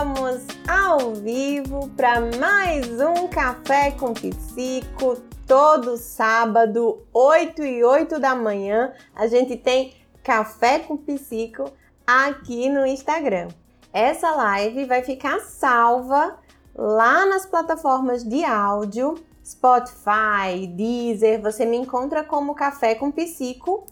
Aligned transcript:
Estamos 0.00 0.46
ao 0.66 1.14
vivo 1.14 1.90
para 1.94 2.22
mais 2.38 2.86
um 3.02 3.28
Café 3.28 3.90
com 3.90 4.14
Psico. 4.14 5.20
Todo 5.46 5.98
sábado, 5.98 7.02
8 7.12 7.62
e 7.62 7.84
8 7.84 8.18
da 8.18 8.34
manhã, 8.34 8.94
a 9.14 9.26
gente 9.26 9.58
tem 9.58 9.92
Café 10.24 10.78
com 10.78 10.96
Psico 10.96 11.70
aqui 12.06 12.70
no 12.70 12.86
Instagram. 12.86 13.48
Essa 13.92 14.30
live 14.30 14.86
vai 14.86 15.02
ficar 15.02 15.38
salva 15.40 16.38
lá 16.74 17.26
nas 17.26 17.44
plataformas 17.44 18.24
de 18.24 18.42
áudio, 18.42 19.22
Spotify, 19.44 20.66
Deezer. 20.66 21.42
Você 21.42 21.66
me 21.66 21.76
encontra 21.76 22.24
como 22.24 22.54
Café 22.54 22.94
com 22.94 23.10
Psico 23.10 23.84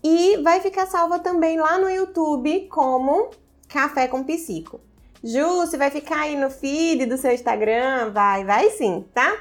e 0.00 0.36
vai 0.44 0.60
ficar 0.60 0.86
salva 0.86 1.18
também 1.18 1.58
lá 1.58 1.76
no 1.76 1.90
YouTube 1.90 2.68
como 2.68 3.30
Café 3.68 4.06
com 4.06 4.22
Psico. 4.22 4.80
Ju, 5.24 5.56
você 5.56 5.76
vai 5.76 5.90
ficar 5.90 6.20
aí 6.20 6.36
no 6.36 6.50
feed 6.50 7.06
do 7.06 7.16
seu 7.16 7.32
Instagram? 7.32 8.10
Vai, 8.12 8.44
vai 8.44 8.70
sim, 8.70 9.04
tá? 9.14 9.34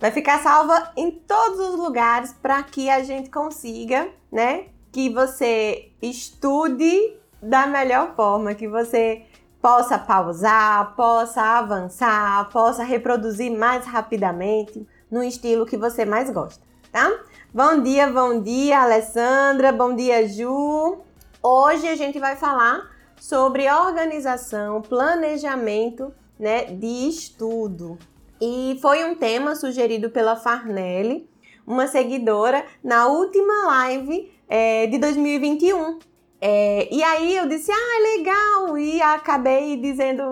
Vai 0.00 0.10
ficar 0.10 0.42
salva 0.42 0.92
em 0.96 1.10
todos 1.10 1.58
os 1.58 1.76
lugares 1.76 2.32
para 2.32 2.62
que 2.62 2.88
a 2.88 3.02
gente 3.02 3.30
consiga, 3.30 4.08
né? 4.30 4.66
Que 4.92 5.10
você 5.10 5.90
estude 6.00 7.16
da 7.42 7.66
melhor 7.66 8.14
forma, 8.14 8.54
que 8.54 8.68
você 8.68 9.22
possa 9.60 9.98
pausar, 9.98 10.94
possa 10.94 11.42
avançar, 11.42 12.48
possa 12.50 12.84
reproduzir 12.84 13.50
mais 13.50 13.84
rapidamente 13.86 14.86
no 15.10 15.22
estilo 15.22 15.66
que 15.66 15.76
você 15.76 16.04
mais 16.04 16.30
gosta, 16.30 16.64
tá? 16.92 17.10
Bom 17.52 17.82
dia, 17.82 18.06
bom 18.06 18.40
dia, 18.40 18.82
Alessandra, 18.82 19.72
bom 19.72 19.94
dia, 19.96 20.28
Ju. 20.28 20.98
Hoje 21.42 21.88
a 21.88 21.96
gente 21.96 22.18
vai 22.18 22.36
falar 22.36 22.97
sobre 23.20 23.70
organização, 23.70 24.82
planejamento 24.82 26.12
né, 26.38 26.64
de 26.64 27.08
estudo. 27.08 27.98
E 28.40 28.78
foi 28.80 29.04
um 29.04 29.14
tema 29.14 29.54
sugerido 29.54 30.10
pela 30.10 30.36
Farnelli, 30.36 31.28
uma 31.66 31.86
seguidora, 31.86 32.64
na 32.82 33.08
última 33.08 33.66
live 33.66 34.32
é, 34.48 34.86
de 34.86 34.98
2021. 34.98 35.98
É, 36.40 36.88
e 36.94 37.02
aí 37.02 37.36
eu 37.36 37.48
disse, 37.48 37.70
ah, 37.72 38.16
legal! 38.16 38.78
E 38.78 39.02
acabei 39.02 39.76
dizendo, 39.76 40.22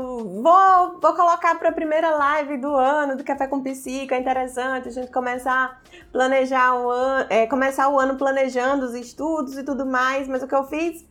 vou, 0.41 1.01
vou 1.01 1.15
colocar 1.15 1.59
para 1.59 1.71
a 1.71 1.73
primeira 1.73 2.11
live 2.11 2.59
do 2.59 2.75
ano 2.77 3.17
do 3.17 3.25
Café 3.25 3.49
com 3.49 3.61
Psico, 3.61 4.15
é 4.15 4.19
interessante 4.19 4.89
a 4.89 4.93
gente 4.93 5.11
começar 5.11 5.53
a 5.53 6.11
planejar 6.13 6.77
o 6.77 6.89
ano, 6.89 7.27
é, 7.29 7.47
começar 7.49 7.89
o 7.89 7.99
ano 7.99 8.17
planejando 8.17 8.87
os 8.87 8.95
estudos 8.95 9.59
e 9.59 9.65
tudo 9.65 9.85
mais, 9.85 10.29
mas 10.29 10.45
o 10.45 10.47
que 10.47 10.55
eu 10.55 10.65
fiz? 10.65 11.05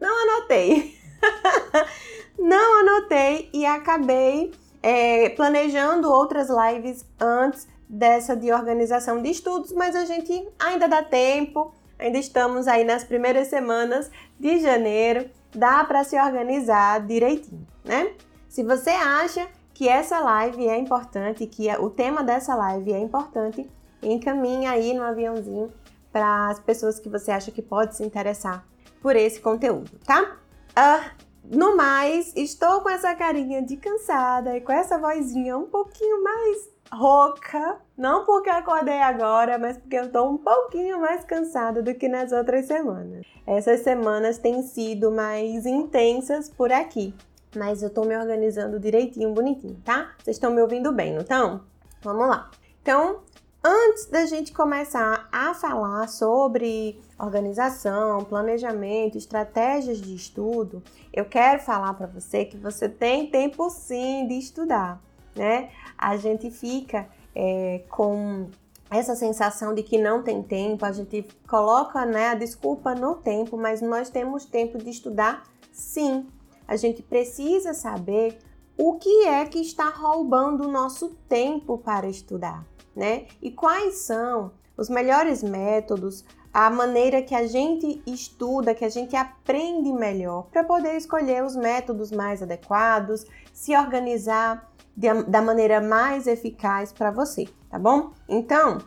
Não 0.00 0.38
anotei. 0.38 0.99
não 2.38 2.80
anotei 2.80 3.50
e 3.52 3.66
acabei 3.66 4.52
é, 4.82 5.30
planejando 5.30 6.10
outras 6.10 6.48
lives 6.48 7.04
antes 7.18 7.68
dessa 7.88 8.36
de 8.36 8.52
organização 8.52 9.20
de 9.20 9.30
estudos, 9.30 9.72
mas 9.72 9.96
a 9.96 10.04
gente 10.04 10.48
ainda 10.58 10.88
dá 10.88 11.02
tempo, 11.02 11.74
ainda 11.98 12.18
estamos 12.18 12.68
aí 12.68 12.84
nas 12.84 13.04
primeiras 13.04 13.48
semanas 13.48 14.10
de 14.38 14.60
janeiro, 14.60 15.28
dá 15.52 15.82
para 15.84 16.04
se 16.04 16.18
organizar 16.18 17.04
direitinho, 17.06 17.66
né? 17.84 18.12
Se 18.48 18.62
você 18.62 18.90
acha 18.90 19.46
que 19.74 19.88
essa 19.88 20.20
live 20.20 20.68
é 20.68 20.76
importante, 20.76 21.46
que 21.46 21.68
é, 21.68 21.78
o 21.78 21.90
tema 21.90 22.22
dessa 22.22 22.54
live 22.54 22.92
é 22.92 22.98
importante, 22.98 23.68
encaminhe 24.02 24.66
aí 24.66 24.94
no 24.94 25.02
aviãozinho 25.02 25.72
para 26.12 26.48
as 26.48 26.58
pessoas 26.60 26.98
que 26.98 27.08
você 27.08 27.30
acha 27.30 27.50
que 27.50 27.62
pode 27.62 27.96
se 27.96 28.04
interessar 28.04 28.64
por 29.00 29.16
esse 29.16 29.40
conteúdo, 29.40 29.90
tá? 30.04 30.36
Uh, 30.70 31.10
no 31.44 31.76
mais, 31.76 32.32
estou 32.36 32.80
com 32.80 32.88
essa 32.88 33.14
carinha 33.14 33.62
de 33.62 33.76
cansada 33.76 34.56
e 34.56 34.60
com 34.60 34.72
essa 34.72 34.98
vozinha 34.98 35.56
um 35.58 35.66
pouquinho 35.66 36.22
mais 36.22 36.70
rouca. 36.92 37.78
Não 37.96 38.24
porque 38.24 38.50
acordei 38.50 39.00
agora, 39.00 39.58
mas 39.58 39.76
porque 39.76 39.96
eu 39.96 40.04
estou 40.04 40.30
um 40.30 40.38
pouquinho 40.38 41.00
mais 41.00 41.24
cansada 41.24 41.82
do 41.82 41.94
que 41.94 42.08
nas 42.08 42.32
outras 42.32 42.66
semanas. 42.66 43.26
Essas 43.46 43.80
semanas 43.80 44.38
têm 44.38 44.62
sido 44.62 45.10
mais 45.10 45.66
intensas 45.66 46.48
por 46.48 46.72
aqui. 46.72 47.14
Mas 47.56 47.82
eu 47.82 47.88
estou 47.88 48.04
me 48.04 48.16
organizando 48.16 48.78
direitinho, 48.78 49.32
bonitinho, 49.32 49.76
tá? 49.84 50.12
Vocês 50.22 50.36
estão 50.36 50.52
me 50.52 50.62
ouvindo 50.62 50.92
bem, 50.92 51.12
não 51.12 51.22
estão? 51.22 51.62
Vamos 52.00 52.28
lá. 52.28 52.48
Então, 52.80 53.22
Antes 53.62 54.06
da 54.06 54.24
gente 54.24 54.54
começar 54.54 55.28
a 55.30 55.52
falar 55.52 56.08
sobre 56.08 56.98
organização, 57.18 58.24
planejamento, 58.24 59.18
estratégias 59.18 60.00
de 60.00 60.14
estudo, 60.14 60.82
eu 61.12 61.26
quero 61.26 61.60
falar 61.60 61.92
para 61.92 62.06
você 62.06 62.46
que 62.46 62.56
você 62.56 62.88
tem 62.88 63.26
tempo 63.26 63.68
sim 63.68 64.26
de 64.26 64.38
estudar, 64.38 64.98
né? 65.36 65.68
A 65.98 66.16
gente 66.16 66.50
fica 66.50 67.06
é, 67.36 67.84
com 67.90 68.48
essa 68.90 69.14
sensação 69.14 69.74
de 69.74 69.82
que 69.82 69.98
não 69.98 70.22
tem 70.22 70.42
tempo, 70.42 70.86
a 70.86 70.92
gente 70.92 71.28
coloca 71.46 72.06
né, 72.06 72.28
a 72.28 72.34
desculpa 72.34 72.94
no 72.94 73.16
tempo, 73.16 73.58
mas 73.58 73.82
nós 73.82 74.08
temos 74.08 74.46
tempo 74.46 74.78
de 74.78 74.88
estudar 74.88 75.42
sim. 75.70 76.26
A 76.66 76.76
gente 76.76 77.02
precisa 77.02 77.74
saber 77.74 78.38
o 78.78 78.94
que 78.94 79.26
é 79.26 79.44
que 79.44 79.58
está 79.58 79.90
roubando 79.90 80.66
o 80.66 80.72
nosso 80.72 81.10
tempo 81.28 81.76
para 81.76 82.08
estudar 82.08 82.69
né? 82.94 83.26
E 83.40 83.50
quais 83.50 83.98
são 83.98 84.52
os 84.76 84.88
melhores 84.88 85.42
métodos, 85.42 86.24
a 86.52 86.68
maneira 86.70 87.22
que 87.22 87.34
a 87.34 87.46
gente 87.46 88.02
estuda, 88.06 88.74
que 88.74 88.84
a 88.84 88.88
gente 88.88 89.14
aprende 89.14 89.92
melhor, 89.92 90.46
para 90.50 90.64
poder 90.64 90.96
escolher 90.96 91.44
os 91.44 91.54
métodos 91.54 92.10
mais 92.10 92.42
adequados, 92.42 93.26
se 93.52 93.76
organizar 93.76 94.72
de, 94.96 95.22
da 95.24 95.40
maneira 95.42 95.80
mais 95.80 96.26
eficaz 96.26 96.92
para 96.92 97.10
você, 97.10 97.46
tá 97.68 97.78
bom? 97.78 98.12
Então, 98.28 98.78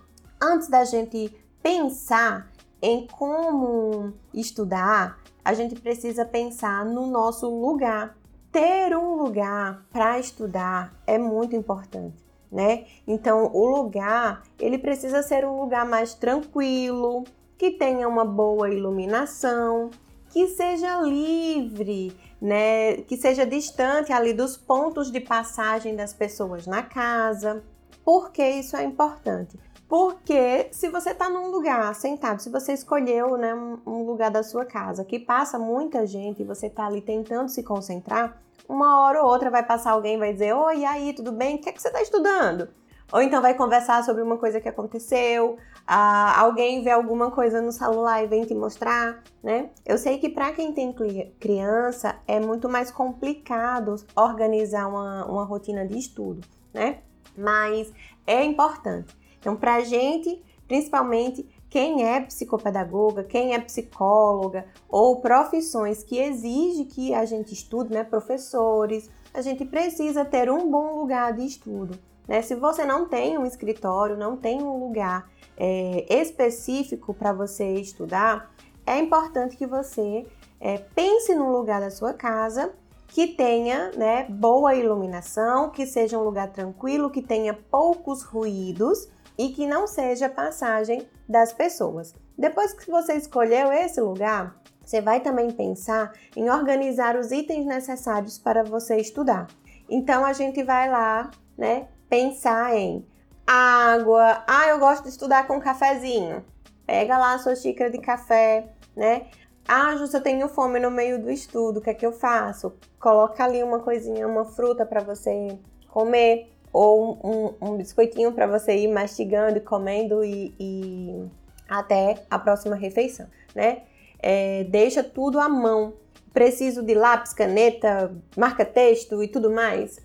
antes 0.42 0.68
da 0.68 0.84
gente 0.84 1.34
pensar 1.62 2.52
em 2.82 3.08
como 3.08 4.14
estudar, 4.34 5.20
a 5.46 5.54
gente 5.54 5.80
precisa 5.80 6.26
pensar 6.26 6.84
no 6.86 7.08
nosso 7.08 7.48
lugar. 7.50 8.18
Ter 8.52 8.96
um 8.96 9.16
lugar 9.16 9.86
para 9.92 10.20
estudar 10.20 10.94
é 11.08 11.18
muito 11.18 11.56
importante 11.56 12.23
né? 12.54 12.86
Então, 13.08 13.50
o 13.52 13.66
lugar, 13.66 14.44
ele 14.60 14.78
precisa 14.78 15.24
ser 15.24 15.44
um 15.44 15.60
lugar 15.60 15.86
mais 15.86 16.14
tranquilo, 16.14 17.24
que 17.58 17.72
tenha 17.72 18.08
uma 18.08 18.24
boa 18.24 18.70
iluminação, 18.70 19.90
que 20.30 20.48
seja 20.48 21.02
livre, 21.02 22.16
né? 22.40 22.98
Que 23.08 23.18
seja 23.18 23.46
distante 23.46 24.14
ali 24.14 24.34
dos 24.34 24.56
pontos 24.56 25.12
de 25.12 25.20
passagem 25.20 25.96
das 25.96 26.14
pessoas 26.14 26.68
na 26.68 26.84
casa. 26.84 27.64
Por 28.06 28.32
que 28.32 28.48
isso 28.48 28.78
é 28.78 28.84
importante? 28.84 29.58
Porque 29.88 30.70
se 30.72 30.90
você 30.90 31.12
está 31.12 31.30
num 31.30 31.52
lugar 31.52 31.94
sentado, 31.94 32.42
se 32.42 32.50
você 32.50 32.74
escolheu 32.74 33.38
né, 33.38 33.54
um 33.86 34.04
lugar 34.04 34.32
da 34.32 34.42
sua 34.42 34.66
casa 34.66 35.06
que 35.06 35.20
passa 35.20 35.60
muita 35.60 36.06
gente 36.08 36.42
e 36.42 36.46
você 36.46 36.68
está 36.68 36.88
ali 36.88 37.02
tentando 37.02 37.50
se 37.50 37.62
concentrar, 37.62 38.42
uma 38.68 39.02
hora 39.02 39.22
ou 39.22 39.30
outra 39.30 39.50
vai 39.50 39.64
passar 39.64 39.92
alguém 39.92 40.18
vai 40.18 40.34
dizer: 40.34 40.54
Oi, 40.54 40.80
e 40.80 40.86
aí, 40.86 41.14
tudo 41.14 41.32
bem? 41.32 41.56
O 41.56 41.60
que, 41.60 41.70
é 41.70 41.72
que 41.72 41.82
você 41.82 41.90
está 41.90 42.02
estudando? 42.02 42.70
Ou 43.12 43.22
então 43.22 43.42
vai 43.42 43.54
conversar 43.54 44.04
sobre 44.04 44.24
uma 44.24 44.38
coisa 44.38 44.60
que 44.60 44.68
aconteceu, 44.68 45.58
ah, 45.86 46.40
alguém 46.40 46.84
vê 46.84 46.90
alguma 46.90 47.30
coisa 47.30 47.62
no 47.62 47.72
celular 47.72 48.24
e 48.24 48.28
vem 48.28 48.44
te 48.44 48.56
mostrar, 48.56 49.22
né? 49.44 49.70
Eu 49.86 50.00
sei 50.00 50.18
que 50.18 50.30
para 50.30 50.52
quem 50.52 50.74
tem 50.74 50.96
criança 51.40 52.16
é 52.28 52.40
muito 52.40 52.68
mais 52.68 52.90
complicado 52.90 53.98
organizar 54.16 54.88
uma, 54.88 55.26
uma 55.26 55.44
rotina 55.44 55.86
de 55.86 55.96
estudo, 55.98 56.42
né? 56.74 57.02
Mas 57.38 57.94
é 58.26 58.44
importante. 58.44 59.16
Então, 59.40 59.56
para 59.56 59.76
a 59.76 59.82
gente, 59.82 60.42
principalmente, 60.68 61.48
quem 61.74 62.08
é 62.08 62.22
psicopedagoga, 62.22 63.24
quem 63.24 63.56
é 63.56 63.60
psicóloga 63.60 64.64
ou 64.88 65.20
profissões 65.22 66.04
que 66.04 66.20
exige 66.20 66.86
que 66.86 67.16
a 67.16 67.26
gente 67.26 67.52
estude, 67.52 67.92
né, 67.92 68.04
professores, 68.04 69.10
a 69.34 69.42
gente 69.42 69.66
precisa 69.66 70.24
ter 70.24 70.52
um 70.52 70.70
bom 70.70 71.00
lugar 71.00 71.34
de 71.34 71.44
estudo. 71.44 71.98
Né? 72.28 72.44
Se 72.44 72.54
você 72.54 72.86
não 72.86 73.08
tem 73.08 73.40
um 73.40 73.44
escritório, 73.44 74.16
não 74.16 74.38
tem 74.38 74.62
um 74.62 74.78
lugar 74.86 75.28
é, 75.58 76.06
específico 76.22 77.12
para 77.12 77.34
você 77.34 77.74
estudar, 77.74 78.54
é 78.86 79.00
importante 79.00 79.58
que 79.58 79.66
você 79.66 80.28
é, 80.62 80.78
pense 80.78 81.34
num 81.34 81.52
lugar 81.52 81.82
da 81.82 81.90
sua 81.90 82.14
casa 82.14 82.72
que 83.08 83.30
tenha 83.30 83.90
né, 83.98 84.28
boa 84.30 84.76
iluminação, 84.76 85.72
que 85.72 85.88
seja 85.88 86.20
um 86.20 86.24
lugar 86.24 86.52
tranquilo, 86.52 87.10
que 87.10 87.24
tenha 87.24 87.52
poucos 87.52 88.22
ruídos 88.22 89.08
e 89.38 89.50
que 89.50 89.68
não 89.68 89.88
seja 89.88 90.30
passagem 90.30 91.08
das 91.28 91.54
pessoas. 91.54 92.14
Depois 92.38 92.74
que 92.74 92.90
você 92.90 93.14
escolheu 93.14 93.72
esse 93.72 94.02
lugar, 94.02 94.56
você 94.84 95.02
vai 95.02 95.20
também 95.20 95.52
pensar 95.52 96.14
em 96.36 96.50
organizar 96.50 97.16
os 97.16 97.32
itens 97.32 97.66
necessários 97.66 98.38
para 98.38 98.64
você 98.64 98.98
estudar. 98.98 99.48
Então 99.90 100.26
a 100.26 100.34
gente 100.34 100.64
vai 100.64 100.90
lá, 100.90 101.32
né, 101.58 101.88
pensar 102.10 102.76
em 102.76 103.06
água. 103.46 104.44
Ah, 104.48 104.68
eu 104.68 104.80
gosto 104.80 105.04
de 105.04 105.10
estudar 105.10 105.48
com 105.48 105.60
cafezinho. 105.60 106.44
Pega 106.86 107.18
lá 107.18 107.34
a 107.34 107.40
sua 107.40 107.56
xícara 107.56 107.90
de 107.90 108.00
café, 108.00 108.68
né? 108.96 109.28
Ah, 109.68 109.96
Justa, 109.96 110.18
eu 110.18 110.22
tenho 110.22 110.50
fome 110.50 110.80
no 110.80 110.92
meio 110.92 111.22
do 111.22 111.32
estudo, 111.32 111.78
o 111.80 111.82
que 111.82 111.90
é 111.90 111.94
que 111.94 112.06
eu 112.06 112.12
faço? 112.12 112.74
Coloca 113.00 113.44
ali 113.44 113.64
uma 113.64 113.80
coisinha, 113.80 114.28
uma 114.28 114.44
fruta 114.44 114.86
para 114.86 115.02
você 115.02 115.58
comer, 115.90 116.53
ou 116.74 117.20
um, 117.24 117.54
um 117.62 117.78
biscoitinho 117.78 118.32
para 118.32 118.48
você 118.48 118.76
ir 118.76 118.88
mastigando 118.88 119.60
e 119.60 119.62
comendo 119.62 120.26
e, 120.26 120.54
e, 120.60 121.26
até 121.70 122.24
a 122.30 122.40
próxima 122.40 122.76
refeição, 122.76 123.28
né? 123.54 123.84
É, 124.20 124.64
deixa 124.66 125.04
tudo 125.04 125.40
à 125.40 125.48
mão. 125.48 125.94
Preciso 126.34 126.82
de 126.82 126.96
lápis, 126.96 127.32
caneta, 127.32 128.12
marca-texto 128.36 129.22
e 129.22 129.28
tudo 129.28 129.52
mais? 129.52 130.02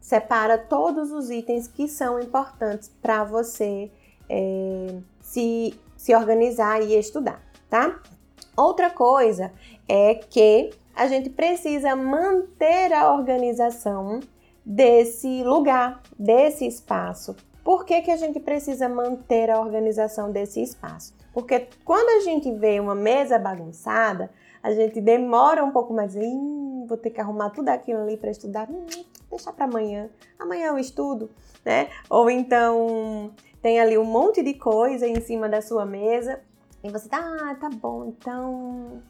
Separa 0.00 0.58
todos 0.58 1.10
os 1.10 1.30
itens 1.30 1.66
que 1.66 1.88
são 1.88 2.20
importantes 2.20 2.90
para 3.00 3.24
você 3.24 3.90
é, 4.28 4.94
se, 5.22 5.74
se 5.96 6.14
organizar 6.14 6.82
e 6.82 6.94
estudar, 6.94 7.42
tá? 7.70 8.00
Outra 8.54 8.90
coisa 8.90 9.50
é 9.88 10.14
que 10.14 10.70
a 10.94 11.06
gente 11.06 11.30
precisa 11.30 11.96
manter 11.96 12.92
a 12.92 13.14
organização 13.14 14.20
desse 14.64 15.42
lugar, 15.42 16.02
desse 16.18 16.66
espaço. 16.66 17.36
Por 17.64 17.84
que, 17.84 18.02
que 18.02 18.10
a 18.10 18.16
gente 18.16 18.40
precisa 18.40 18.88
manter 18.88 19.50
a 19.50 19.60
organização 19.60 20.32
desse 20.32 20.62
espaço? 20.62 21.14
Porque 21.32 21.68
quando 21.84 22.08
a 22.08 22.20
gente 22.24 22.52
vê 22.52 22.80
uma 22.80 22.94
mesa 22.94 23.38
bagunçada, 23.38 24.30
a 24.62 24.72
gente 24.72 25.00
demora 25.00 25.64
um 25.64 25.70
pouco 25.70 25.94
mais. 25.94 26.14
Vou 26.86 26.96
ter 26.96 27.10
que 27.10 27.20
arrumar 27.20 27.50
tudo 27.50 27.68
aquilo 27.68 28.02
ali 28.02 28.16
para 28.16 28.30
estudar. 28.30 28.68
Hum, 28.68 28.86
deixar 29.30 29.52
para 29.52 29.64
amanhã. 29.64 30.10
Amanhã 30.38 30.68
eu 30.68 30.78
estudo, 30.78 31.30
né? 31.64 31.88
Ou 32.10 32.30
então 32.30 33.32
tem 33.62 33.80
ali 33.80 33.96
um 33.96 34.04
monte 34.04 34.42
de 34.42 34.54
coisa 34.54 35.06
em 35.06 35.20
cima 35.20 35.48
da 35.48 35.62
sua 35.62 35.86
mesa 35.86 36.40
e 36.82 36.90
você 36.90 37.08
tá, 37.08 37.18
ah, 37.18 37.54
tá 37.54 37.70
bom, 37.70 38.06
então. 38.06 39.00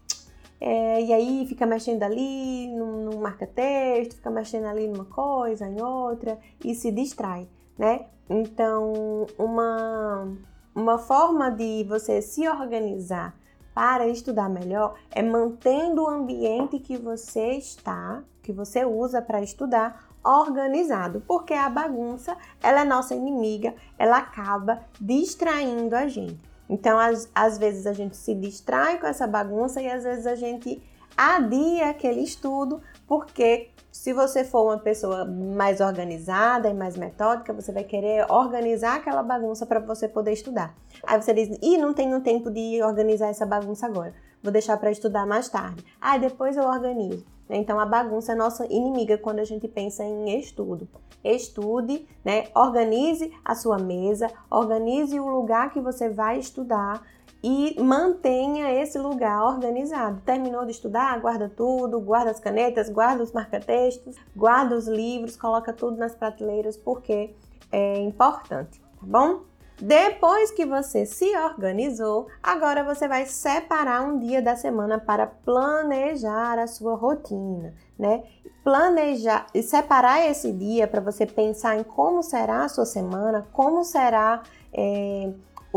É, 0.65 1.03
e 1.03 1.13
aí 1.13 1.45
fica 1.49 1.67
mexendo 1.67 2.05
ali 2.05 2.69
no, 2.69 3.19
marca-texto, 3.19 4.15
fica 4.15 4.31
mexendo 4.31 4.67
ali 4.67 4.87
numa 4.87 5.05
coisa, 5.05 5.67
em 5.67 5.83
outra, 5.83 6.39
e 6.65 6.73
se 6.73 6.93
distrai, 6.93 7.49
né? 7.77 8.07
Então, 8.31 9.27
uma, 9.37 10.33
uma 10.73 10.99
forma 10.99 11.51
de 11.51 11.83
você 11.89 12.23
se 12.23 12.49
organizar 12.49 13.35
para 13.75 14.07
estudar 14.07 14.49
melhor 14.49 14.95
é 15.11 15.21
mantendo 15.21 16.05
o 16.05 16.09
ambiente 16.09 16.79
que 16.79 16.97
você 16.97 17.55
está, 17.55 18.23
que 18.41 18.53
você 18.53 18.85
usa 18.85 19.21
para 19.21 19.43
estudar, 19.43 20.11
organizado, 20.23 21.25
porque 21.27 21.55
a 21.55 21.69
bagunça, 21.69 22.37
ela 22.63 22.83
é 22.83 22.85
nossa 22.85 23.17
inimiga, 23.17 23.75
ela 23.99 24.19
acaba 24.19 24.79
distraindo 25.01 25.97
a 25.97 26.07
gente. 26.07 26.52
Então, 26.69 26.99
às, 26.99 27.29
às 27.35 27.59
vezes 27.59 27.87
a 27.87 27.93
gente 27.93 28.17
se 28.17 28.35
distrai 28.35 28.99
com 28.99 29.07
essa 29.07 29.27
bagunça 29.27 29.81
e 29.81 29.91
às 29.91 30.05
vezes 30.05 30.27
a 30.27 30.35
gente 30.35 30.83
adia 31.17 31.91
aquele 31.91 32.21
estudo, 32.21 32.81
porque 33.07 33.71
se 33.91 34.13
você 34.13 34.43
for 34.43 34.65
uma 34.65 34.79
pessoa 34.79 35.27
mais 35.27 35.81
organizada 35.81 36.69
e 36.69 36.75
mais 36.75 36.97
metódica, 36.97 37.53
você 37.53 37.71
vai 37.71 37.85
querer 37.85 38.25
organizar 38.31 38.97
aquela 38.97 39.23
bagunça 39.23 39.67
para 39.67 39.81
você 39.81 40.09
poder 40.09 40.33
estudar. 40.33 40.75
Aí 41.07 41.21
você 41.21 41.35
diz: 41.35 41.59
"E 41.61 41.77
não 41.77 41.93
tenho 41.93 42.21
tempo 42.21 42.51
de 42.51 42.83
organizar 42.83 43.29
essa 43.29 43.45
bagunça 43.45 43.87
agora. 43.87 44.15
Vou 44.43 44.51
deixar 44.51 44.79
para 44.79 44.91
estudar 44.91 45.27
mais 45.27 45.49
tarde. 45.49 45.85
Ah, 46.01 46.17
depois 46.17 46.57
eu 46.57 46.65
organizo". 46.65 47.25
Então 47.57 47.79
a 47.79 47.87
bagunça 47.87 48.33
é 48.33 48.35
nossa 48.35 48.67
inimiga 48.67 49.19
quando 49.19 49.41
a 49.41 49.45
gente 49.45 49.69
pensa 49.69 50.05
em 50.05 50.39
estudo. 50.39 50.89
Estude, 51.23 52.07
né? 52.25 52.47
Organize 52.55 53.33
a 53.45 53.55
sua 53.55 53.79
mesa, 53.79 54.29
organize 54.51 55.19
o 55.19 55.29
lugar 55.29 55.71
que 55.71 55.81
você 55.81 56.09
vai 56.09 56.39
estudar 56.39 57.03
e 57.43 57.77
mantenha 57.81 58.73
esse 58.73 58.99
lugar 58.99 59.45
organizado. 59.45 60.21
Terminou 60.25 60.65
de 60.65 60.71
estudar? 60.71 61.21
Guarda 61.21 61.49
tudo, 61.49 62.01
guarda 62.01 62.31
as 62.31 62.39
canetas, 62.41 62.89
guarda 62.89 63.23
os 63.23 63.33
marca-textos, 63.33 64.17
guarda 64.35 64.77
os 64.77 64.87
livros, 64.87 65.37
coloca 65.37 65.73
tudo 65.73 65.97
nas 65.97 66.15
prateleiras 66.15 66.77
porque 66.77 67.35
é 67.71 67.99
importante, 68.01 68.81
tá 68.81 69.03
bom? 69.03 69.41
Depois 69.85 70.53
que 70.53 70.65
você 70.65 71.05
se 71.05 71.37
organizou, 71.37 72.29
agora 72.41 72.85
você 72.85 73.09
vai 73.09 73.27
separar 73.27 74.03
um 74.03 74.17
dia 74.17 74.41
da 74.41 74.55
semana 74.55 74.97
para 74.97 75.27
planejar 75.27 76.57
a 76.57 76.69
sua 76.69 76.95
rotina, 76.95 77.75
né? 77.99 78.23
Planejar 78.63 79.49
e 79.53 79.61
separar 79.61 80.25
esse 80.25 80.53
dia 80.53 80.87
para 80.87 81.01
você 81.01 81.27
pensar 81.27 81.77
em 81.77 81.83
como 81.83 82.23
será 82.23 82.63
a 82.63 82.69
sua 82.69 82.87
semana, 82.87 83.45
como 83.53 83.83
será 83.83 84.45
é, 84.73 85.33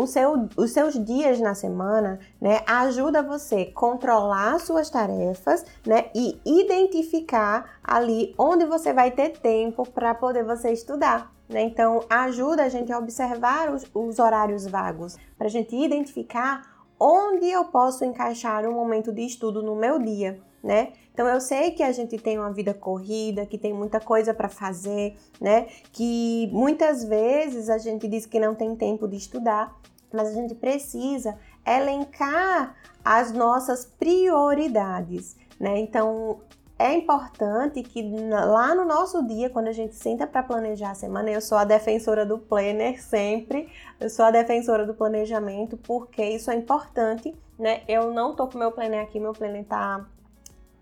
seu, 0.05 0.49
os 0.55 0.71
seus 0.71 1.03
dias 1.03 1.39
na 1.39 1.55
semana, 1.55 2.19
né? 2.39 2.61
Ajuda 2.67 3.23
você 3.23 3.71
a 3.71 3.73
controlar 3.73 4.59
suas 4.59 4.87
tarefas, 4.87 5.65
né? 5.83 6.11
E 6.13 6.39
identificar 6.45 7.79
ali 7.83 8.35
onde 8.37 8.65
você 8.65 8.93
vai 8.93 9.09
ter 9.09 9.29
tempo 9.39 9.83
para 9.89 10.13
poder 10.13 10.43
você 10.43 10.71
estudar. 10.71 11.34
Né? 11.47 11.63
Então, 11.63 12.03
ajuda 12.09 12.63
a 12.63 12.69
gente 12.69 12.91
a 12.91 12.97
observar 12.97 13.71
os, 13.73 13.85
os 13.93 14.19
horários 14.19 14.65
vagos, 14.65 15.17
para 15.37 15.47
a 15.47 15.49
gente 15.49 15.75
identificar 15.75 16.75
onde 16.99 17.47
eu 17.47 17.65
posso 17.65 18.03
encaixar 18.03 18.65
um 18.65 18.73
momento 18.73 19.11
de 19.11 19.21
estudo 19.21 19.61
no 19.61 19.75
meu 19.75 19.99
dia, 19.99 20.39
né? 20.63 20.93
Então 21.13 21.27
eu 21.27 21.39
sei 21.39 21.71
que 21.71 21.83
a 21.83 21.91
gente 21.91 22.17
tem 22.17 22.39
uma 22.39 22.51
vida 22.51 22.73
corrida, 22.73 23.45
que 23.45 23.57
tem 23.57 23.73
muita 23.73 23.99
coisa 23.99 24.33
para 24.33 24.49
fazer, 24.49 25.15
né? 25.39 25.67
Que 25.91 26.49
muitas 26.51 27.03
vezes 27.03 27.69
a 27.69 27.77
gente 27.77 28.07
diz 28.07 28.25
que 28.25 28.39
não 28.39 28.55
tem 28.55 28.75
tempo 28.75 29.07
de 29.07 29.15
estudar, 29.15 29.77
mas 30.11 30.29
a 30.29 30.33
gente 30.33 30.55
precisa 30.55 31.37
elencar 31.65 32.75
as 33.03 33.31
nossas 33.31 33.85
prioridades, 33.85 35.35
né? 35.59 35.79
Então 35.79 36.39
é 36.77 36.93
importante 36.93 37.81
que 37.81 38.03
lá 38.29 38.75
no 38.75 38.83
nosso 38.83 39.25
dia, 39.25 39.49
quando 39.49 39.67
a 39.67 39.71
gente 39.71 39.95
senta 39.95 40.27
para 40.27 40.43
planejar 40.43 40.91
a 40.91 40.95
semana, 40.95 41.29
eu 41.29 41.39
sou 41.39 41.57
a 41.57 41.63
defensora 41.63 42.25
do 42.25 42.37
planner 42.37 43.01
sempre, 43.01 43.69
eu 43.99 44.09
sou 44.09 44.25
a 44.25 44.31
defensora 44.31 44.85
do 44.85 44.93
planejamento, 44.93 45.77
porque 45.77 46.23
isso 46.23 46.51
é 46.51 46.55
importante, 46.55 47.33
né? 47.57 47.81
Eu 47.87 48.11
não 48.11 48.35
tô 48.35 48.47
com 48.47 48.57
meu 48.57 48.73
planner 48.73 49.01
aqui, 49.03 49.21
meu 49.21 49.31
planner 49.31 49.63
tá, 49.63 50.05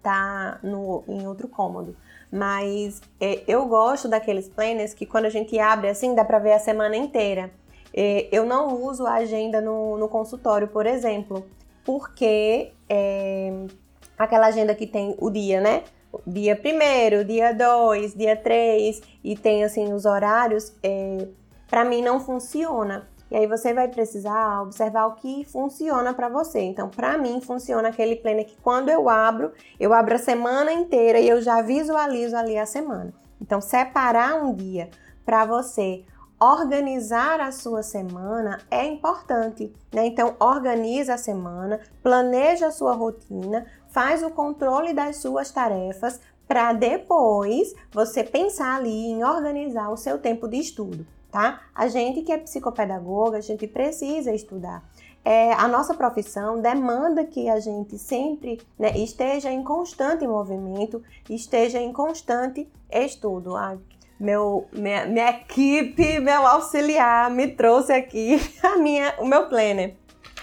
tá 0.02 0.60
no, 0.64 1.04
em 1.08 1.28
outro 1.28 1.48
cômodo. 1.48 1.96
Mas 2.32 3.00
é, 3.20 3.44
eu 3.48 3.68
gosto 3.68 4.08
daqueles 4.08 4.50
planners 4.50 4.96
que 4.96 5.06
quando 5.06 5.26
a 5.26 5.30
gente 5.30 5.60
abre 5.60 5.90
assim, 5.90 6.16
dá 6.16 6.26
para 6.26 6.40
ver 6.40 6.54
a 6.54 6.60
semana 6.60 6.98
inteira. 6.98 7.52
É, 7.94 8.28
eu 8.32 8.44
não 8.44 8.82
uso 8.82 9.06
a 9.06 9.14
agenda 9.14 9.62
no, 9.62 9.96
no 9.98 10.10
consultório, 10.10 10.68
por 10.68 10.88
exemplo, 10.88 11.46
porque 11.86 12.72
é, 12.90 13.68
aquela 14.18 14.48
agenda 14.48 14.76
que 14.76 14.88
tem 14.88 15.16
o 15.20 15.30
dia, 15.30 15.62
né? 15.62 15.84
Dia 16.28 16.56
primeiro, 16.56 17.26
dia 17.26 17.54
2, 17.54 18.14
dia 18.14 18.36
3 18.36 19.02
e 19.24 19.36
tem 19.36 19.64
assim 19.64 19.92
os 19.94 20.06
horários, 20.06 20.74
é, 20.84 21.28
para 21.68 21.84
mim 21.84 22.02
não 22.02 22.20
funciona. 22.20 23.08
E 23.32 23.36
aí 23.36 23.48
você 23.48 23.74
vai 23.74 23.88
precisar 23.88 24.62
observar 24.62 25.08
o 25.08 25.16
que 25.16 25.44
funciona 25.46 26.14
para 26.14 26.30
você. 26.30 26.60
Então, 26.62 26.88
para 26.88 27.18
mim 27.18 27.42
funciona 27.42 27.90
aquele 27.90 28.16
planner 28.16 28.46
que 28.46 28.56
quando 28.62 28.90
eu 28.90 29.10
abro, 29.10 29.52
eu 29.80 29.92
abro 29.92 30.14
a 30.14 30.20
semana 30.20 30.72
inteira 30.72 31.20
e 31.20 31.28
eu 31.28 31.42
já 31.42 31.60
visualizo 31.64 32.36
ali 32.38 32.60
a 32.60 32.68
semana. 32.68 33.12
Então, 33.42 33.60
separar 33.60 34.36
um 34.36 34.54
dia 34.54 34.92
para 35.26 35.46
você 35.46 36.06
organizar 36.40 37.40
a 37.40 37.52
sua 37.52 37.82
semana 37.82 38.60
é 38.70 38.86
importante, 38.86 39.74
né? 39.92 40.06
Então, 40.06 40.36
organiza 40.40 41.14
a 41.14 41.18
semana, 41.18 41.80
planeja 42.04 42.68
a 42.68 42.72
sua 42.72 42.94
rotina, 42.94 43.66
faz 43.94 44.24
o 44.24 44.32
controle 44.32 44.92
das 44.92 45.18
suas 45.18 45.52
tarefas 45.52 46.20
para 46.48 46.74
depois 46.74 47.74
você 47.92 48.24
pensar 48.24 48.76
ali 48.78 49.12
em 49.12 49.24
organizar 49.24 49.90
o 49.90 49.96
seu 49.96 50.18
tempo 50.18 50.48
de 50.48 50.58
estudo, 50.58 51.06
tá? 51.32 51.62
A 51.74 51.88
gente 51.88 52.24
que 52.24 52.32
é 52.32 52.38
psicopedagoga, 52.38 53.38
a 53.38 53.42
gente 53.42 53.68
precisa 53.68 54.34
estudar. 54.34 54.84
É, 55.24 55.54
a 55.54 55.68
nossa 55.70 55.94
profissão 55.94 56.60
demanda 56.60 57.24
que 57.24 57.48
a 57.48 57.60
gente 57.60 57.98
sempre 57.98 58.60
né, 58.78 58.98
esteja 58.98 59.50
em 59.50 59.64
constante 59.64 60.28
movimento, 60.28 61.02
esteja 61.30 61.80
em 61.80 61.94
constante 61.94 62.68
estudo. 62.92 63.56
Ah, 63.56 63.78
meu, 64.20 64.68
minha, 64.74 65.06
minha 65.06 65.30
equipe, 65.30 66.20
meu 66.20 66.46
auxiliar 66.46 67.30
me 67.30 67.48
trouxe 67.48 67.94
aqui 67.94 68.38
a 68.64 68.76
minha, 68.76 69.14
o 69.20 69.26
meu 69.26 69.48
planner. 69.48 69.96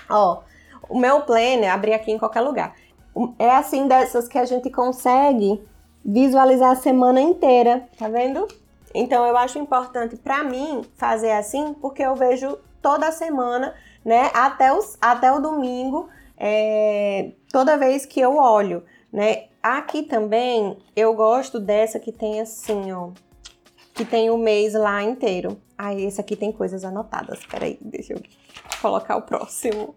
Ó, 0.08 0.42
o 0.88 0.98
meu 0.98 1.22
planner, 1.22 1.72
abri 1.72 1.92
aqui 1.92 2.10
em 2.10 2.18
qualquer 2.18 2.40
lugar 2.40 2.74
é 3.38 3.50
assim 3.50 3.86
dessas 3.86 4.28
que 4.28 4.38
a 4.38 4.44
gente 4.44 4.70
consegue 4.70 5.62
visualizar 6.04 6.72
a 6.72 6.76
semana 6.76 7.20
inteira, 7.20 7.88
tá 7.98 8.08
vendo? 8.08 8.46
Então 8.94 9.26
eu 9.26 9.36
acho 9.36 9.58
importante 9.58 10.16
para 10.16 10.42
mim 10.42 10.82
fazer 10.96 11.32
assim, 11.32 11.74
porque 11.74 12.02
eu 12.02 12.14
vejo 12.16 12.58
toda 12.82 13.12
semana, 13.12 13.74
né, 14.04 14.30
até, 14.34 14.72
os, 14.72 14.96
até 15.00 15.30
o 15.30 15.40
domingo, 15.40 16.08
é, 16.36 17.32
toda 17.52 17.76
vez 17.76 18.06
que 18.06 18.20
eu 18.20 18.36
olho, 18.36 18.82
né? 19.12 19.44
Aqui 19.62 20.02
também 20.02 20.78
eu 20.96 21.12
gosto 21.14 21.60
dessa 21.60 22.00
que 22.00 22.10
tem 22.10 22.40
assim, 22.40 22.90
ó, 22.92 23.10
que 23.94 24.06
tem 24.06 24.30
o 24.30 24.38
mês 24.38 24.72
lá 24.72 25.02
inteiro. 25.02 25.60
Aí 25.76 26.04
esse 26.04 26.20
aqui 26.20 26.34
tem 26.34 26.50
coisas 26.50 26.84
anotadas. 26.84 27.44
Peraí, 27.44 27.78
deixa 27.82 28.14
eu 28.14 28.22
colocar 28.80 29.16
o 29.16 29.22
próximo. 29.22 29.94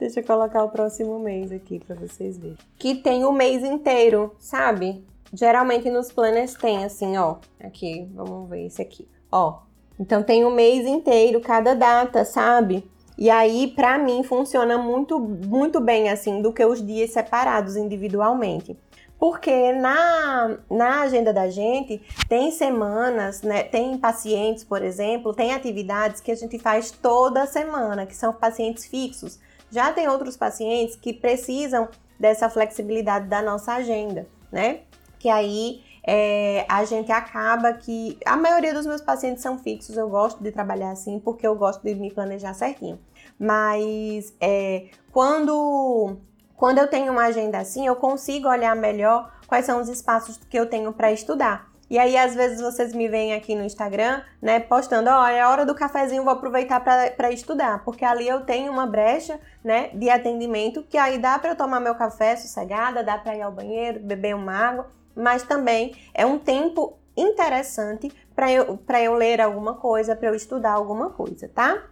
Deixa 0.00 0.20
eu 0.20 0.24
colocar 0.24 0.64
o 0.64 0.70
próximo 0.70 1.18
mês 1.18 1.52
aqui 1.52 1.78
para 1.78 1.94
vocês 1.94 2.38
verem. 2.38 2.56
Que 2.78 2.94
tem 2.94 3.22
o 3.26 3.30
mês 3.30 3.62
inteiro, 3.62 4.34
sabe? 4.38 5.04
Geralmente 5.30 5.90
nos 5.90 6.10
planners 6.10 6.54
tem 6.54 6.82
assim, 6.82 7.18
ó. 7.18 7.36
Aqui, 7.62 8.08
vamos 8.14 8.48
ver 8.48 8.64
esse 8.64 8.80
aqui. 8.80 9.06
Ó. 9.30 9.58
Então 9.98 10.22
tem 10.22 10.42
o 10.46 10.50
mês 10.50 10.86
inteiro, 10.86 11.38
cada 11.42 11.74
data, 11.74 12.24
sabe? 12.24 12.82
E 13.18 13.28
aí, 13.28 13.68
para 13.76 13.98
mim, 13.98 14.22
funciona 14.22 14.78
muito, 14.78 15.20
muito 15.20 15.78
bem 15.78 16.08
assim 16.08 16.40
do 16.40 16.50
que 16.50 16.64
os 16.64 16.84
dias 16.84 17.10
separados 17.10 17.76
individualmente. 17.76 18.78
Porque 19.18 19.70
na, 19.72 20.56
na 20.70 21.02
agenda 21.02 21.30
da 21.30 21.50
gente 21.50 22.00
tem 22.26 22.50
semanas, 22.50 23.42
né, 23.42 23.64
tem 23.64 23.98
pacientes, 23.98 24.64
por 24.64 24.82
exemplo, 24.82 25.34
tem 25.34 25.52
atividades 25.52 26.22
que 26.22 26.32
a 26.32 26.34
gente 26.34 26.58
faz 26.58 26.90
toda 26.90 27.44
semana, 27.44 28.06
que 28.06 28.16
são 28.16 28.32
pacientes 28.32 28.86
fixos. 28.86 29.38
Já 29.70 29.92
tem 29.92 30.08
outros 30.08 30.36
pacientes 30.36 30.96
que 30.96 31.12
precisam 31.12 31.88
dessa 32.18 32.50
flexibilidade 32.50 33.28
da 33.28 33.40
nossa 33.40 33.74
agenda, 33.74 34.26
né? 34.50 34.80
Que 35.18 35.28
aí 35.28 35.82
é, 36.06 36.66
a 36.68 36.84
gente 36.84 37.12
acaba 37.12 37.72
que. 37.72 38.18
A 38.24 38.36
maioria 38.36 38.74
dos 38.74 38.86
meus 38.86 39.00
pacientes 39.00 39.42
são 39.42 39.58
fixos, 39.58 39.96
eu 39.96 40.08
gosto 40.08 40.42
de 40.42 40.50
trabalhar 40.50 40.90
assim 40.90 41.18
porque 41.18 41.46
eu 41.46 41.54
gosto 41.54 41.82
de 41.82 41.94
me 41.94 42.10
planejar 42.10 42.54
certinho. 42.54 42.98
Mas 43.38 44.34
é, 44.40 44.88
quando 45.12 46.16
quando 46.56 46.76
eu 46.76 46.88
tenho 46.88 47.10
uma 47.10 47.24
agenda 47.24 47.58
assim, 47.58 47.86
eu 47.86 47.96
consigo 47.96 48.46
olhar 48.46 48.76
melhor 48.76 49.32
quais 49.46 49.64
são 49.64 49.80
os 49.80 49.88
espaços 49.88 50.36
que 50.36 50.58
eu 50.58 50.68
tenho 50.68 50.92
para 50.92 51.10
estudar. 51.10 51.69
E 51.90 51.98
aí, 51.98 52.16
às 52.16 52.36
vezes, 52.36 52.60
vocês 52.60 52.94
me 52.94 53.08
veem 53.08 53.34
aqui 53.34 53.56
no 53.56 53.64
Instagram, 53.64 54.22
né, 54.40 54.60
postando, 54.60 55.10
ó, 55.10 55.24
oh, 55.24 55.26
é 55.26 55.44
hora 55.44 55.66
do 55.66 55.74
cafezinho, 55.74 56.22
vou 56.22 56.32
aproveitar 56.32 56.78
para 56.78 57.32
estudar, 57.32 57.82
porque 57.84 58.04
ali 58.04 58.28
eu 58.28 58.42
tenho 58.42 58.70
uma 58.70 58.86
brecha, 58.86 59.40
né, 59.64 59.88
de 59.88 60.08
atendimento, 60.08 60.84
que 60.88 60.96
aí 60.96 61.18
dá 61.18 61.36
para 61.36 61.50
eu 61.50 61.56
tomar 61.56 61.80
meu 61.80 61.96
café 61.96 62.36
sossegada, 62.36 63.02
dá 63.02 63.18
para 63.18 63.34
ir 63.34 63.42
ao 63.42 63.50
banheiro, 63.50 63.98
beber 63.98 64.36
uma 64.36 64.52
água, 64.52 64.86
mas 65.16 65.42
também 65.42 65.96
é 66.14 66.24
um 66.24 66.38
tempo 66.38 66.96
interessante 67.16 68.08
para 68.36 68.52
eu, 68.52 68.78
eu 69.02 69.14
ler 69.14 69.40
alguma 69.40 69.74
coisa, 69.74 70.14
para 70.14 70.28
eu 70.28 70.34
estudar 70.36 70.74
alguma 70.74 71.10
coisa, 71.10 71.50
tá? 71.52 71.82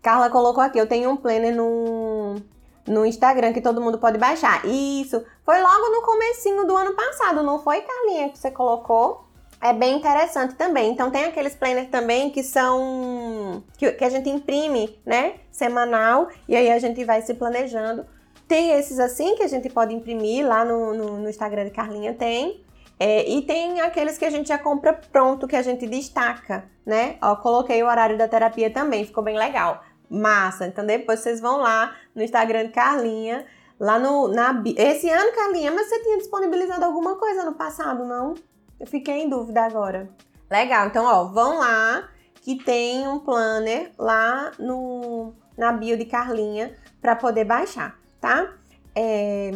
Carla 0.00 0.30
colocou 0.30 0.62
aqui, 0.62 0.78
eu 0.78 0.86
tenho 0.86 1.10
um 1.10 1.16
planner 1.16 1.54
no, 1.56 2.36
no 2.86 3.04
Instagram 3.04 3.52
que 3.52 3.60
todo 3.60 3.80
mundo 3.80 3.98
pode 3.98 4.16
baixar. 4.16 4.64
Isso, 4.64 5.24
foi 5.44 5.60
logo 5.60 5.90
no 5.90 6.02
comecinho 6.02 6.64
do 6.68 6.76
ano 6.76 6.94
passado, 6.94 7.42
não 7.42 7.58
foi, 7.58 7.82
Carlinha, 7.82 8.28
que 8.28 8.38
você 8.38 8.52
colocou? 8.52 9.28
É 9.60 9.74
bem 9.74 9.98
interessante 9.98 10.54
também. 10.54 10.90
Então 10.90 11.10
tem 11.10 11.24
aqueles 11.24 11.54
planners 11.54 11.88
também 11.90 12.30
que 12.30 12.42
são 12.42 13.62
que, 13.76 13.92
que 13.92 14.04
a 14.04 14.08
gente 14.08 14.30
imprime, 14.30 14.98
né, 15.04 15.34
semanal 15.50 16.28
e 16.48 16.56
aí 16.56 16.70
a 16.70 16.78
gente 16.78 17.04
vai 17.04 17.20
se 17.20 17.34
planejando. 17.34 18.06
Tem 18.48 18.72
esses 18.72 18.98
assim 18.98 19.36
que 19.36 19.42
a 19.42 19.48
gente 19.48 19.68
pode 19.68 19.94
imprimir 19.94 20.46
lá 20.46 20.64
no, 20.64 20.94
no, 20.94 21.18
no 21.18 21.28
Instagram 21.28 21.66
de 21.66 21.70
Carlinha 21.70 22.14
tem. 22.14 22.64
É, 22.98 23.26
e 23.28 23.42
tem 23.42 23.80
aqueles 23.80 24.18
que 24.18 24.24
a 24.24 24.30
gente 24.30 24.48
já 24.48 24.58
compra 24.58 24.92
pronto, 24.92 25.46
que 25.46 25.56
a 25.56 25.62
gente 25.62 25.86
destaca, 25.86 26.64
né? 26.84 27.16
Ó, 27.22 27.34
coloquei 27.36 27.82
o 27.82 27.86
horário 27.86 28.18
da 28.18 28.28
terapia 28.28 28.70
também, 28.70 29.06
ficou 29.06 29.22
bem 29.22 29.38
legal. 29.38 29.82
Massa. 30.08 30.66
Então 30.66 30.84
depois 30.84 31.20
vocês 31.20 31.40
vão 31.40 31.58
lá 31.58 31.94
no 32.14 32.22
Instagram 32.22 32.66
de 32.66 32.72
Carlinha, 32.72 33.46
lá 33.78 33.98
no 33.98 34.28
na 34.28 34.62
esse 34.76 35.08
ano 35.08 35.32
Carlinha, 35.32 35.70
mas 35.70 35.88
você 35.88 36.02
tinha 36.02 36.18
disponibilizado 36.18 36.84
alguma 36.84 37.16
coisa 37.16 37.44
no 37.44 37.54
passado, 37.54 38.04
não? 38.04 38.34
Eu 38.80 38.86
fiquei 38.86 39.22
em 39.22 39.28
dúvida 39.28 39.62
agora. 39.62 40.08
Legal. 40.50 40.86
Então, 40.86 41.04
ó, 41.04 41.24
vão 41.26 41.58
lá 41.58 42.08
que 42.40 42.56
tem 42.56 43.06
um 43.06 43.20
planner 43.20 43.92
lá 43.98 44.52
no 44.58 45.34
na 45.56 45.72
bio 45.72 45.96
de 45.98 46.06
Carlinha 46.06 46.74
para 47.02 47.14
poder 47.14 47.44
baixar, 47.44 47.98
tá? 48.18 48.54
É, 48.94 49.50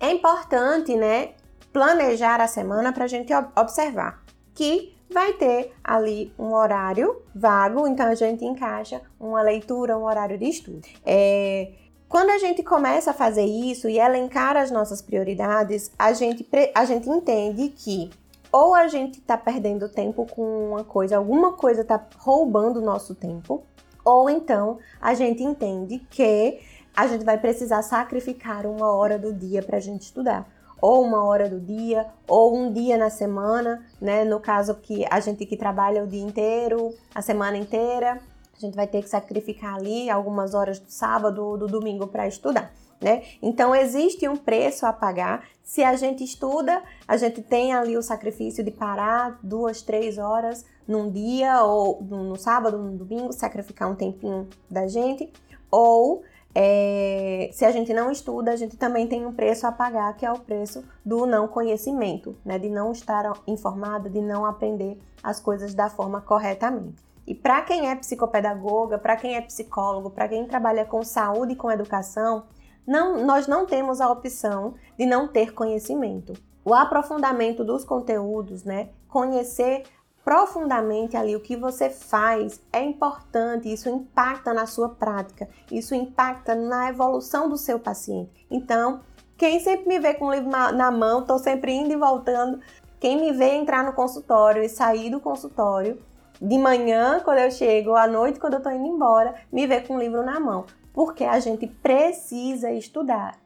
é 0.00 0.10
importante, 0.10 0.96
né, 0.96 1.34
planejar 1.72 2.40
a 2.40 2.48
semana 2.48 2.90
para 2.90 3.04
a 3.04 3.08
gente 3.08 3.32
observar 3.54 4.22
que 4.54 4.96
vai 5.10 5.34
ter 5.34 5.72
ali 5.84 6.32
um 6.38 6.54
horário 6.54 7.22
vago, 7.34 7.86
então 7.86 8.06
a 8.06 8.14
gente 8.14 8.44
encaixa 8.44 9.02
uma 9.20 9.42
leitura, 9.42 9.96
um 9.96 10.04
horário 10.04 10.38
de 10.38 10.46
estudo. 10.46 10.88
É, 11.04 11.72
quando 12.08 12.30
a 12.30 12.38
gente 12.38 12.62
começa 12.62 13.10
a 13.10 13.14
fazer 13.14 13.44
isso 13.44 13.88
e 13.88 13.98
elencar 13.98 14.56
as 14.56 14.70
nossas 14.70 15.00
prioridades, 15.02 15.90
a 15.98 16.12
gente, 16.12 16.46
a 16.74 16.84
gente 16.84 17.08
entende 17.08 17.68
que 17.68 18.10
ou 18.52 18.74
a 18.74 18.86
gente 18.86 19.18
está 19.18 19.36
perdendo 19.36 19.88
tempo 19.88 20.26
com 20.26 20.70
uma 20.70 20.84
coisa, 20.84 21.16
alguma 21.16 21.54
coisa 21.54 21.80
está 21.80 22.00
roubando 22.18 22.78
o 22.78 22.84
nosso 22.84 23.14
tempo, 23.14 23.62
ou 24.04 24.28
então 24.28 24.78
a 25.00 25.14
gente 25.14 25.42
entende 25.42 25.98
que 26.10 26.60
a 26.94 27.06
gente 27.06 27.24
vai 27.24 27.38
precisar 27.38 27.82
sacrificar 27.82 28.66
uma 28.66 28.92
hora 28.92 29.18
do 29.18 29.32
dia 29.32 29.62
para 29.62 29.78
a 29.78 29.80
gente 29.80 30.02
estudar 30.02 30.46
ou 30.82 31.04
uma 31.04 31.22
hora 31.22 31.48
do 31.48 31.60
dia, 31.60 32.08
ou 32.26 32.56
um 32.56 32.72
dia 32.72 32.98
na 32.98 33.08
semana, 33.08 33.86
né? 34.00 34.24
No 34.24 34.40
caso 34.40 34.74
que 34.74 35.06
a 35.08 35.20
gente 35.20 35.46
que 35.46 35.56
trabalha 35.56 36.02
o 36.02 36.08
dia 36.08 36.20
inteiro, 36.20 36.92
a 37.14 37.22
semana 37.22 37.56
inteira, 37.56 38.20
a 38.56 38.60
gente 38.60 38.74
vai 38.74 38.88
ter 38.88 39.00
que 39.00 39.08
sacrificar 39.08 39.76
ali 39.76 40.10
algumas 40.10 40.54
horas 40.54 40.80
do 40.80 40.90
sábado, 40.90 41.56
do 41.56 41.68
domingo 41.68 42.08
para 42.08 42.26
estudar. 42.26 42.72
Né? 43.02 43.24
Então 43.42 43.74
existe 43.74 44.28
um 44.28 44.36
preço 44.36 44.86
a 44.86 44.92
pagar. 44.92 45.44
Se 45.62 45.82
a 45.82 45.96
gente 45.96 46.22
estuda, 46.22 46.82
a 47.06 47.16
gente 47.16 47.42
tem 47.42 47.74
ali 47.74 47.96
o 47.96 48.02
sacrifício 48.02 48.62
de 48.62 48.70
parar 48.70 49.40
duas, 49.42 49.82
três 49.82 50.18
horas 50.18 50.64
num 50.86 51.10
dia 51.10 51.64
ou 51.64 52.02
no 52.02 52.36
sábado, 52.36 52.78
no 52.78 52.96
domingo, 52.96 53.32
sacrificar 53.32 53.90
um 53.90 53.94
tempinho 53.94 54.48
da 54.70 54.86
gente, 54.86 55.32
ou 55.70 56.22
é, 56.54 57.48
se 57.52 57.64
a 57.64 57.70
gente 57.70 57.94
não 57.94 58.10
estuda, 58.10 58.52
a 58.52 58.56
gente 58.56 58.76
também 58.76 59.06
tem 59.06 59.24
um 59.24 59.32
preço 59.32 59.66
a 59.66 59.72
pagar, 59.72 60.14
que 60.16 60.26
é 60.26 60.30
o 60.30 60.38
preço 60.38 60.84
do 61.04 61.24
não 61.26 61.48
conhecimento, 61.48 62.36
né? 62.44 62.58
de 62.58 62.68
não 62.68 62.92
estar 62.92 63.32
informado, 63.46 64.10
de 64.10 64.20
não 64.20 64.44
aprender 64.44 64.98
as 65.22 65.40
coisas 65.40 65.74
da 65.74 65.88
forma 65.88 66.20
corretamente. 66.20 67.02
E 67.26 67.34
para 67.34 67.62
quem 67.62 67.88
é 67.88 67.94
psicopedagoga, 67.94 68.98
para 68.98 69.16
quem 69.16 69.36
é 69.36 69.40
psicólogo, 69.40 70.10
para 70.10 70.28
quem 70.28 70.46
trabalha 70.46 70.84
com 70.84 71.02
saúde 71.04 71.52
e 71.52 71.56
com 71.56 71.70
educação, 71.70 72.44
não, 72.86 73.24
nós 73.24 73.46
não 73.46 73.66
temos 73.66 74.00
a 74.00 74.10
opção 74.10 74.74
de 74.98 75.06
não 75.06 75.28
ter 75.28 75.52
conhecimento. 75.52 76.32
O 76.64 76.74
aprofundamento 76.74 77.64
dos 77.64 77.84
conteúdos, 77.84 78.64
né? 78.64 78.90
Conhecer 79.08 79.84
profundamente 80.24 81.16
ali 81.16 81.34
o 81.34 81.40
que 81.40 81.56
você 81.56 81.90
faz 81.90 82.60
é 82.72 82.80
importante, 82.82 83.72
isso 83.72 83.88
impacta 83.88 84.54
na 84.54 84.66
sua 84.66 84.88
prática, 84.88 85.48
isso 85.70 85.94
impacta 85.94 86.54
na 86.54 86.88
evolução 86.88 87.48
do 87.48 87.56
seu 87.56 87.78
paciente. 87.80 88.46
Então, 88.50 89.00
quem 89.36 89.58
sempre 89.58 89.88
me 89.88 89.98
vê 89.98 90.14
com 90.14 90.26
o 90.26 90.32
livro 90.32 90.48
na 90.48 90.90
mão, 90.90 91.20
estou 91.20 91.38
sempre 91.38 91.72
indo 91.72 91.92
e 91.92 91.96
voltando. 91.96 92.60
Quem 93.00 93.20
me 93.20 93.32
vê 93.32 93.54
entrar 93.54 93.82
no 93.84 93.92
consultório 93.92 94.62
e 94.62 94.68
sair 94.68 95.10
do 95.10 95.18
consultório, 95.18 96.00
de 96.40 96.58
manhã, 96.58 97.20
quando 97.24 97.38
eu 97.38 97.50
chego, 97.50 97.94
à 97.94 98.06
noite, 98.06 98.38
quando 98.38 98.54
eu 98.54 98.58
estou 98.58 98.72
indo 98.72 98.86
embora, 98.86 99.34
me 99.52 99.66
vê 99.66 99.80
com 99.80 99.96
o 99.96 99.98
livro 99.98 100.22
na 100.22 100.38
mão. 100.38 100.64
Porque 100.92 101.24
a 101.24 101.38
gente 101.38 101.66
precisa 101.66 102.70
estudar. 102.70 103.38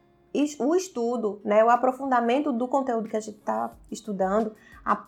O 0.59 0.75
estudo, 0.75 1.41
né, 1.43 1.63
o 1.63 1.69
aprofundamento 1.69 2.51
do 2.51 2.67
conteúdo 2.67 3.09
que 3.09 3.17
a 3.17 3.19
gente 3.19 3.37
está 3.37 3.71
estudando, 3.91 4.53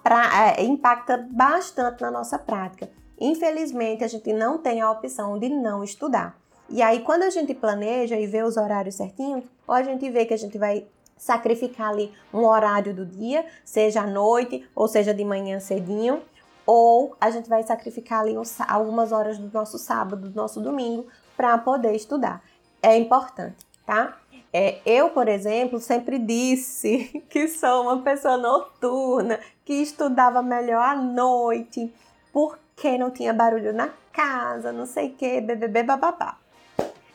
pra, 0.04 0.56
é, 0.58 0.64
impacta 0.64 1.18
bastante 1.30 2.02
na 2.02 2.10
nossa 2.10 2.40
prática. 2.40 2.90
Infelizmente, 3.20 4.04
a 4.04 4.08
gente 4.08 4.32
não 4.34 4.58
tem 4.58 4.82
a 4.82 4.90
opção 4.90 5.38
de 5.38 5.50
não 5.50 5.84
estudar. 5.84 6.40
E 6.70 6.82
aí, 6.82 7.02
quando 7.02 7.24
a 7.24 7.30
gente 7.30 7.54
planeja 7.54 8.16
e 8.16 8.28
vê 8.28 8.44
os 8.44 8.56
horários 8.56 8.96
certinhos, 8.96 9.44
ou 9.68 9.76
a 9.76 9.84
gente 9.84 10.10
vê 10.10 10.26
que 10.26 10.34
a 10.34 10.38
gente 10.38 10.58
vai 10.58 10.88
sacrificar 11.18 11.90
ali 11.90 12.12
um 12.34 12.46
horário 12.46 12.94
do 12.94 13.06
dia, 13.06 13.46
seja 13.66 14.02
à 14.02 14.08
noite 14.08 14.68
ou 14.74 14.88
seja 14.88 15.14
de 15.14 15.26
manhã 15.26 15.60
cedinho, 15.60 16.22
ou 16.66 17.16
a 17.20 17.30
gente 17.32 17.50
vai 17.50 17.64
sacrificar 17.64 18.22
ali 18.22 18.36
algumas 18.68 19.12
horas 19.12 19.38
do 19.38 19.52
nosso 19.52 19.78
sábado, 19.78 20.30
do 20.30 20.36
nosso 20.36 20.62
domingo, 20.62 21.08
para 21.40 21.58
poder 21.58 21.96
estudar. 21.96 22.44
É 22.84 22.98
importante, 22.98 23.66
tá? 23.86 24.18
É, 24.52 24.82
eu, 24.86 25.12
por 25.12 25.30
exemplo, 25.30 25.80
sempre 25.80 26.20
disse 26.20 27.24
que 27.32 27.48
sou 27.48 27.84
uma 27.84 28.02
pessoa 28.02 28.36
noturna, 28.36 29.40
que 29.64 29.72
estudava 29.76 30.42
melhor 30.42 30.84
à 30.84 30.96
noite, 30.96 31.94
porque 32.34 32.98
não 32.98 33.10
tinha 33.10 33.32
barulho 33.34 33.72
na 33.72 33.90
casa, 34.12 34.74
não 34.74 34.86
sei 34.86 35.08
o 35.08 35.14
que, 35.14 35.40
bebê, 35.40 35.82
bababá. 35.82 36.38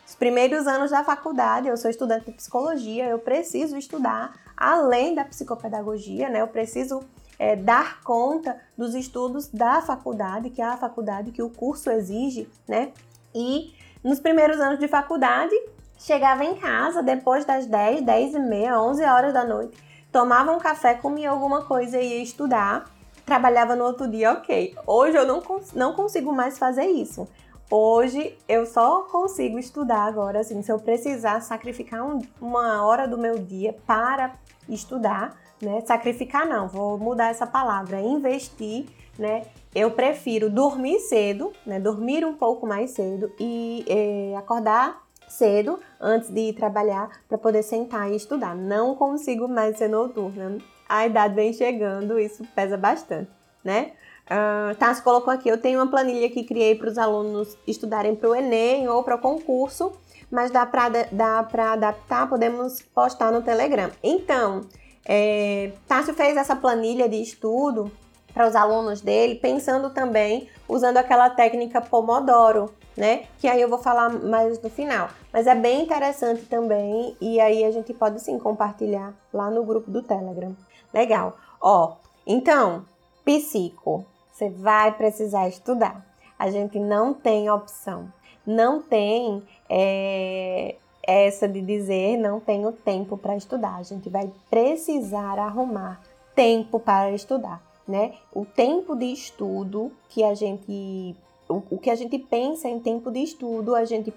Os 0.07 0.15
primeiros 0.15 0.65
anos 0.65 0.89
da 0.89 1.03
faculdade, 1.03 1.67
eu 1.67 1.77
sou 1.77 1.91
estudante 1.91 2.25
de 2.25 2.31
psicologia, 2.31 3.05
eu 3.05 3.19
preciso 3.19 3.77
estudar 3.77 4.33
além 4.57 5.13
da 5.13 5.23
psicopedagogia, 5.23 6.29
né? 6.29 6.41
Eu 6.41 6.47
preciso 6.47 7.03
é, 7.37 7.55
dar 7.55 8.01
conta 8.01 8.59
dos 8.75 8.95
estudos 8.95 9.47
da 9.49 9.83
faculdade, 9.83 10.49
que 10.49 10.63
é 10.63 10.65
a 10.65 10.77
faculdade 10.77 11.31
que 11.31 11.43
o 11.43 11.49
curso 11.49 11.91
exige, 11.91 12.49
né? 12.67 12.91
E 13.33 13.75
nos 14.05 14.21
primeiros 14.21 14.61
anos 14.61 14.79
de 14.79 14.87
faculdade, 14.87 15.53
Chegava 15.97 16.43
em 16.43 16.55
casa 16.55 17.01
depois 17.01 17.45
das 17.45 17.65
10, 17.65 18.01
10 18.01 18.35
e 18.35 18.39
meia, 18.39 18.79
11 18.79 19.03
horas 19.05 19.33
da 19.33 19.43
noite, 19.43 19.77
tomava 20.11 20.51
um 20.51 20.59
café, 20.59 20.93
comia 20.93 21.29
alguma 21.29 21.63
coisa 21.63 21.99
e 21.99 22.17
ia 22.17 22.23
estudar. 22.23 22.85
Trabalhava 23.25 23.75
no 23.75 23.85
outro 23.85 24.07
dia, 24.07 24.33
ok. 24.33 24.75
Hoje 24.85 25.17
eu 25.17 25.25
não, 25.25 25.41
cons 25.41 25.73
não 25.73 25.93
consigo 25.93 26.31
mais 26.31 26.59
fazer 26.59 26.85
isso. 26.85 27.27
hoje 27.71 28.37
eu 28.47 28.67
só 28.67 29.03
consigo 29.03 29.57
estudar 29.57 30.03
agora, 30.03 30.41
assim, 30.41 30.61
se 30.61 30.71
eu 30.71 30.77
precisar 30.77 31.41
sacrificar 31.41 32.05
um, 32.05 32.21
uma 32.39 32.85
hora 32.85 33.07
do 33.07 33.17
meu 33.17 33.39
dia 33.39 33.75
para 33.87 34.35
estudar, 34.69 35.35
né? 35.59 35.81
Sacrificar 35.87 36.45
não, 36.45 36.67
vou 36.67 36.99
mudar 36.99 37.29
essa 37.31 37.47
palavra, 37.47 37.99
investir, 37.99 38.85
né? 39.17 39.43
Eu 39.75 39.91
prefiro 39.91 40.49
dormir 40.49 41.01
cedo, 41.01 41.51
né? 41.65 41.81
Dormir 41.81 42.25
um 42.25 42.33
pouco 42.33 42.65
mais 42.65 42.91
cedo 42.91 43.29
e 43.37 43.83
é, 43.89 44.37
acordar 44.37 45.03
cedo 45.27 45.77
antes 45.99 46.29
de 46.29 46.39
ir 46.39 46.53
trabalhar 46.53 47.09
para 47.27 47.37
poder 47.37 47.61
sentar 47.61 48.09
e 48.09 48.15
estudar. 48.15 48.55
Não 48.55 48.95
consigo 48.95 49.49
mais 49.49 49.77
ser 49.77 49.89
noturna. 49.89 50.59
A 50.87 51.05
idade 51.05 51.35
vem 51.35 51.51
chegando, 51.51 52.17
isso 52.17 52.45
pesa 52.55 52.77
bastante, 52.77 53.29
né? 53.65 53.91
Uh, 54.25 55.03
colocou 55.03 55.31
aqui, 55.31 55.49
eu 55.49 55.57
tenho 55.57 55.79
uma 55.79 55.87
planilha 55.87 56.29
que 56.29 56.43
criei 56.43 56.73
para 56.75 56.89
os 56.89 56.97
alunos 56.97 57.57
estudarem 57.67 58.15
para 58.15 58.29
o 58.29 58.35
Enem 58.35 58.87
ou 58.87 59.03
para 59.03 59.15
o 59.15 59.19
concurso, 59.19 59.91
mas 60.31 60.49
dá 60.51 60.65
para 60.65 61.73
adaptar, 61.73 62.29
podemos 62.29 62.81
postar 62.81 63.31
no 63.31 63.41
Telegram. 63.41 63.91
Então, 64.01 64.61
é, 65.05 65.73
Tássio 65.87 66.13
fez 66.13 66.37
essa 66.37 66.55
planilha 66.55 67.09
de 67.09 67.21
estudo 67.21 67.91
para 68.35 68.47
os 68.47 68.55
alunos 68.55 68.99
dele, 68.99 69.35
pensando 69.35 69.89
também 69.89 70.49
usando 70.67 70.97
aquela 70.97 71.29
técnica 71.29 71.79
Pomodoro, 71.79 72.69
né? 72.97 73.23
Que 73.39 73.47
aí 73.47 73.61
eu 73.61 73.69
vou 73.69 73.79
falar 73.79 74.09
mais 74.09 74.61
no 74.61 74.69
final. 74.69 75.09
Mas 75.31 75.47
é 75.47 75.55
bem 75.55 75.83
interessante 75.83 76.43
também 76.43 77.15
e 77.21 77.39
aí 77.39 77.63
a 77.63 77.71
gente 77.71 77.93
pode 77.93 78.21
sim 78.21 78.37
compartilhar 78.37 79.13
lá 79.33 79.49
no 79.49 79.63
grupo 79.63 79.89
do 79.89 80.03
Telegram. 80.03 80.53
Legal. 80.93 81.37
Ó, 81.61 81.93
então, 82.27 82.83
psico, 83.23 84.05
você 84.33 84.49
vai 84.49 84.91
precisar 84.91 85.47
estudar. 85.47 86.05
A 86.37 86.51
gente 86.51 86.77
não 86.77 87.13
tem 87.13 87.49
opção. 87.49 88.11
Não 88.45 88.81
tem 88.81 89.41
é, 89.69 90.75
essa 91.07 91.47
de 91.47 91.61
dizer 91.61 92.17
não 92.17 92.41
tenho 92.41 92.73
tempo 92.73 93.17
para 93.17 93.37
estudar. 93.37 93.75
A 93.77 93.83
gente 93.83 94.09
vai 94.09 94.29
precisar 94.49 95.39
arrumar 95.39 96.01
tempo 96.35 96.79
para 96.79 97.11
estudar, 97.11 97.61
né? 97.87 98.13
O 98.33 98.45
tempo 98.45 98.95
de 98.95 99.05
estudo 99.05 99.91
que 100.09 100.23
a 100.23 100.33
gente 100.33 101.15
o, 101.47 101.61
o 101.69 101.77
que 101.77 101.89
a 101.89 101.95
gente 101.95 102.17
pensa 102.17 102.67
em 102.67 102.79
tempo 102.79 103.11
de 103.11 103.19
estudo, 103.19 103.75
a 103.75 103.85
gente 103.85 104.13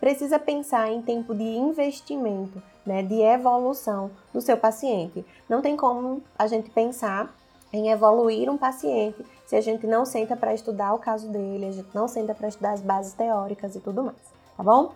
precisa 0.00 0.38
pensar 0.38 0.90
em 0.90 1.00
tempo 1.00 1.34
de 1.34 1.44
investimento, 1.44 2.62
né, 2.84 3.02
de 3.02 3.20
evolução 3.20 4.10
do 4.32 4.40
seu 4.40 4.56
paciente. 4.56 5.24
Não 5.48 5.62
tem 5.62 5.76
como 5.76 6.22
a 6.38 6.46
gente 6.46 6.70
pensar 6.70 7.34
em 7.72 7.90
evoluir 7.90 8.50
um 8.50 8.58
paciente 8.58 9.24
se 9.46 9.56
a 9.56 9.60
gente 9.60 9.86
não 9.86 10.04
senta 10.04 10.36
para 10.36 10.54
estudar 10.54 10.94
o 10.94 10.98
caso 10.98 11.28
dele, 11.28 11.66
a 11.66 11.72
gente 11.72 11.88
não 11.94 12.08
senta 12.08 12.34
para 12.34 12.48
estudar 12.48 12.72
as 12.72 12.80
bases 12.80 13.12
teóricas 13.14 13.74
e 13.74 13.80
tudo 13.80 14.02
mais, 14.02 14.16
tá 14.56 14.62
bom? 14.62 14.92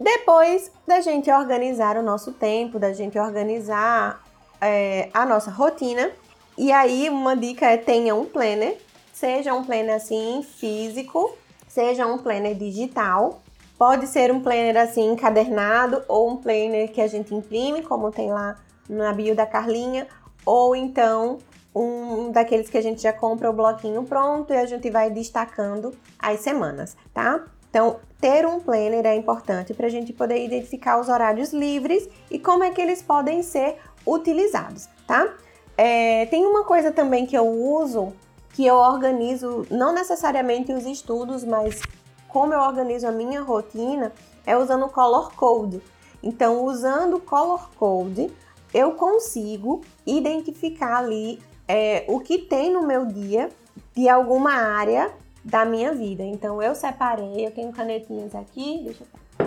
Depois 0.00 0.70
da 0.86 1.00
gente 1.00 1.30
organizar 1.30 1.96
o 1.96 2.02
nosso 2.02 2.32
tempo, 2.32 2.78
da 2.78 2.92
gente 2.92 3.18
organizar 3.18 4.22
é, 4.60 5.10
a 5.12 5.24
nossa 5.26 5.50
rotina, 5.50 6.10
e 6.56 6.72
aí 6.72 7.08
uma 7.08 7.36
dica 7.36 7.66
é 7.66 7.76
tenha 7.76 8.14
um 8.14 8.24
planner, 8.24 8.78
seja 9.12 9.54
um 9.54 9.64
planner 9.64 9.96
assim 9.96 10.42
físico, 10.42 11.36
seja 11.68 12.06
um 12.06 12.18
planner 12.18 12.54
digital, 12.54 13.42
pode 13.78 14.06
ser 14.06 14.32
um 14.32 14.40
planner 14.40 14.76
assim 14.76 15.12
encadernado 15.12 16.02
ou 16.08 16.30
um 16.30 16.36
planner 16.36 16.90
que 16.90 17.00
a 17.00 17.06
gente 17.06 17.34
imprime, 17.34 17.82
como 17.82 18.10
tem 18.10 18.30
lá 18.30 18.56
na 18.88 19.12
bio 19.12 19.34
da 19.34 19.46
Carlinha, 19.46 20.06
ou 20.44 20.74
então 20.74 21.38
um 21.74 22.32
daqueles 22.32 22.70
que 22.70 22.78
a 22.78 22.82
gente 22.82 23.02
já 23.02 23.12
compra 23.12 23.50
o 23.50 23.52
bloquinho 23.52 24.02
pronto 24.04 24.52
e 24.52 24.56
a 24.56 24.64
gente 24.64 24.90
vai 24.90 25.10
destacando 25.10 25.94
as 26.18 26.40
semanas, 26.40 26.96
tá? 27.12 27.44
Então, 27.68 28.00
ter 28.18 28.46
um 28.46 28.58
planner 28.58 29.04
é 29.04 29.14
importante 29.14 29.74
para 29.74 29.86
a 29.86 29.90
gente 29.90 30.10
poder 30.10 30.42
identificar 30.42 30.98
os 30.98 31.10
horários 31.10 31.52
livres 31.52 32.08
e 32.30 32.38
como 32.38 32.64
é 32.64 32.70
que 32.70 32.80
eles 32.80 33.02
podem 33.02 33.42
ser 33.42 33.76
utilizados, 34.06 34.88
tá? 35.06 35.34
É, 35.76 36.26
tem 36.26 36.44
uma 36.46 36.64
coisa 36.64 36.90
também 36.90 37.26
que 37.26 37.36
eu 37.36 37.46
uso, 37.46 38.12
que 38.54 38.64
eu 38.66 38.76
organizo 38.76 39.66
não 39.70 39.92
necessariamente 39.92 40.72
os 40.72 40.86
estudos, 40.86 41.44
mas 41.44 41.80
como 42.28 42.54
eu 42.54 42.60
organizo 42.60 43.06
a 43.06 43.12
minha 43.12 43.42
rotina, 43.42 44.12
é 44.46 44.56
usando 44.56 44.86
o 44.86 44.88
Color 44.88 45.34
Code. 45.34 45.82
Então, 46.22 46.64
usando 46.64 47.16
o 47.16 47.20
Color 47.20 47.68
Code, 47.76 48.32
eu 48.72 48.92
consigo 48.92 49.82
identificar 50.06 50.98
ali 50.98 51.40
é, 51.68 52.04
o 52.08 52.20
que 52.20 52.38
tem 52.38 52.72
no 52.72 52.86
meu 52.86 53.06
dia 53.06 53.50
de 53.94 54.08
alguma 54.08 54.52
área 54.52 55.12
da 55.44 55.64
minha 55.64 55.94
vida. 55.94 56.22
Então 56.22 56.60
eu 56.60 56.74
separei, 56.74 57.46
eu 57.46 57.50
tenho 57.50 57.72
canetinhas 57.72 58.34
aqui, 58.34 58.82
deixa 58.84 59.04
eu 59.38 59.46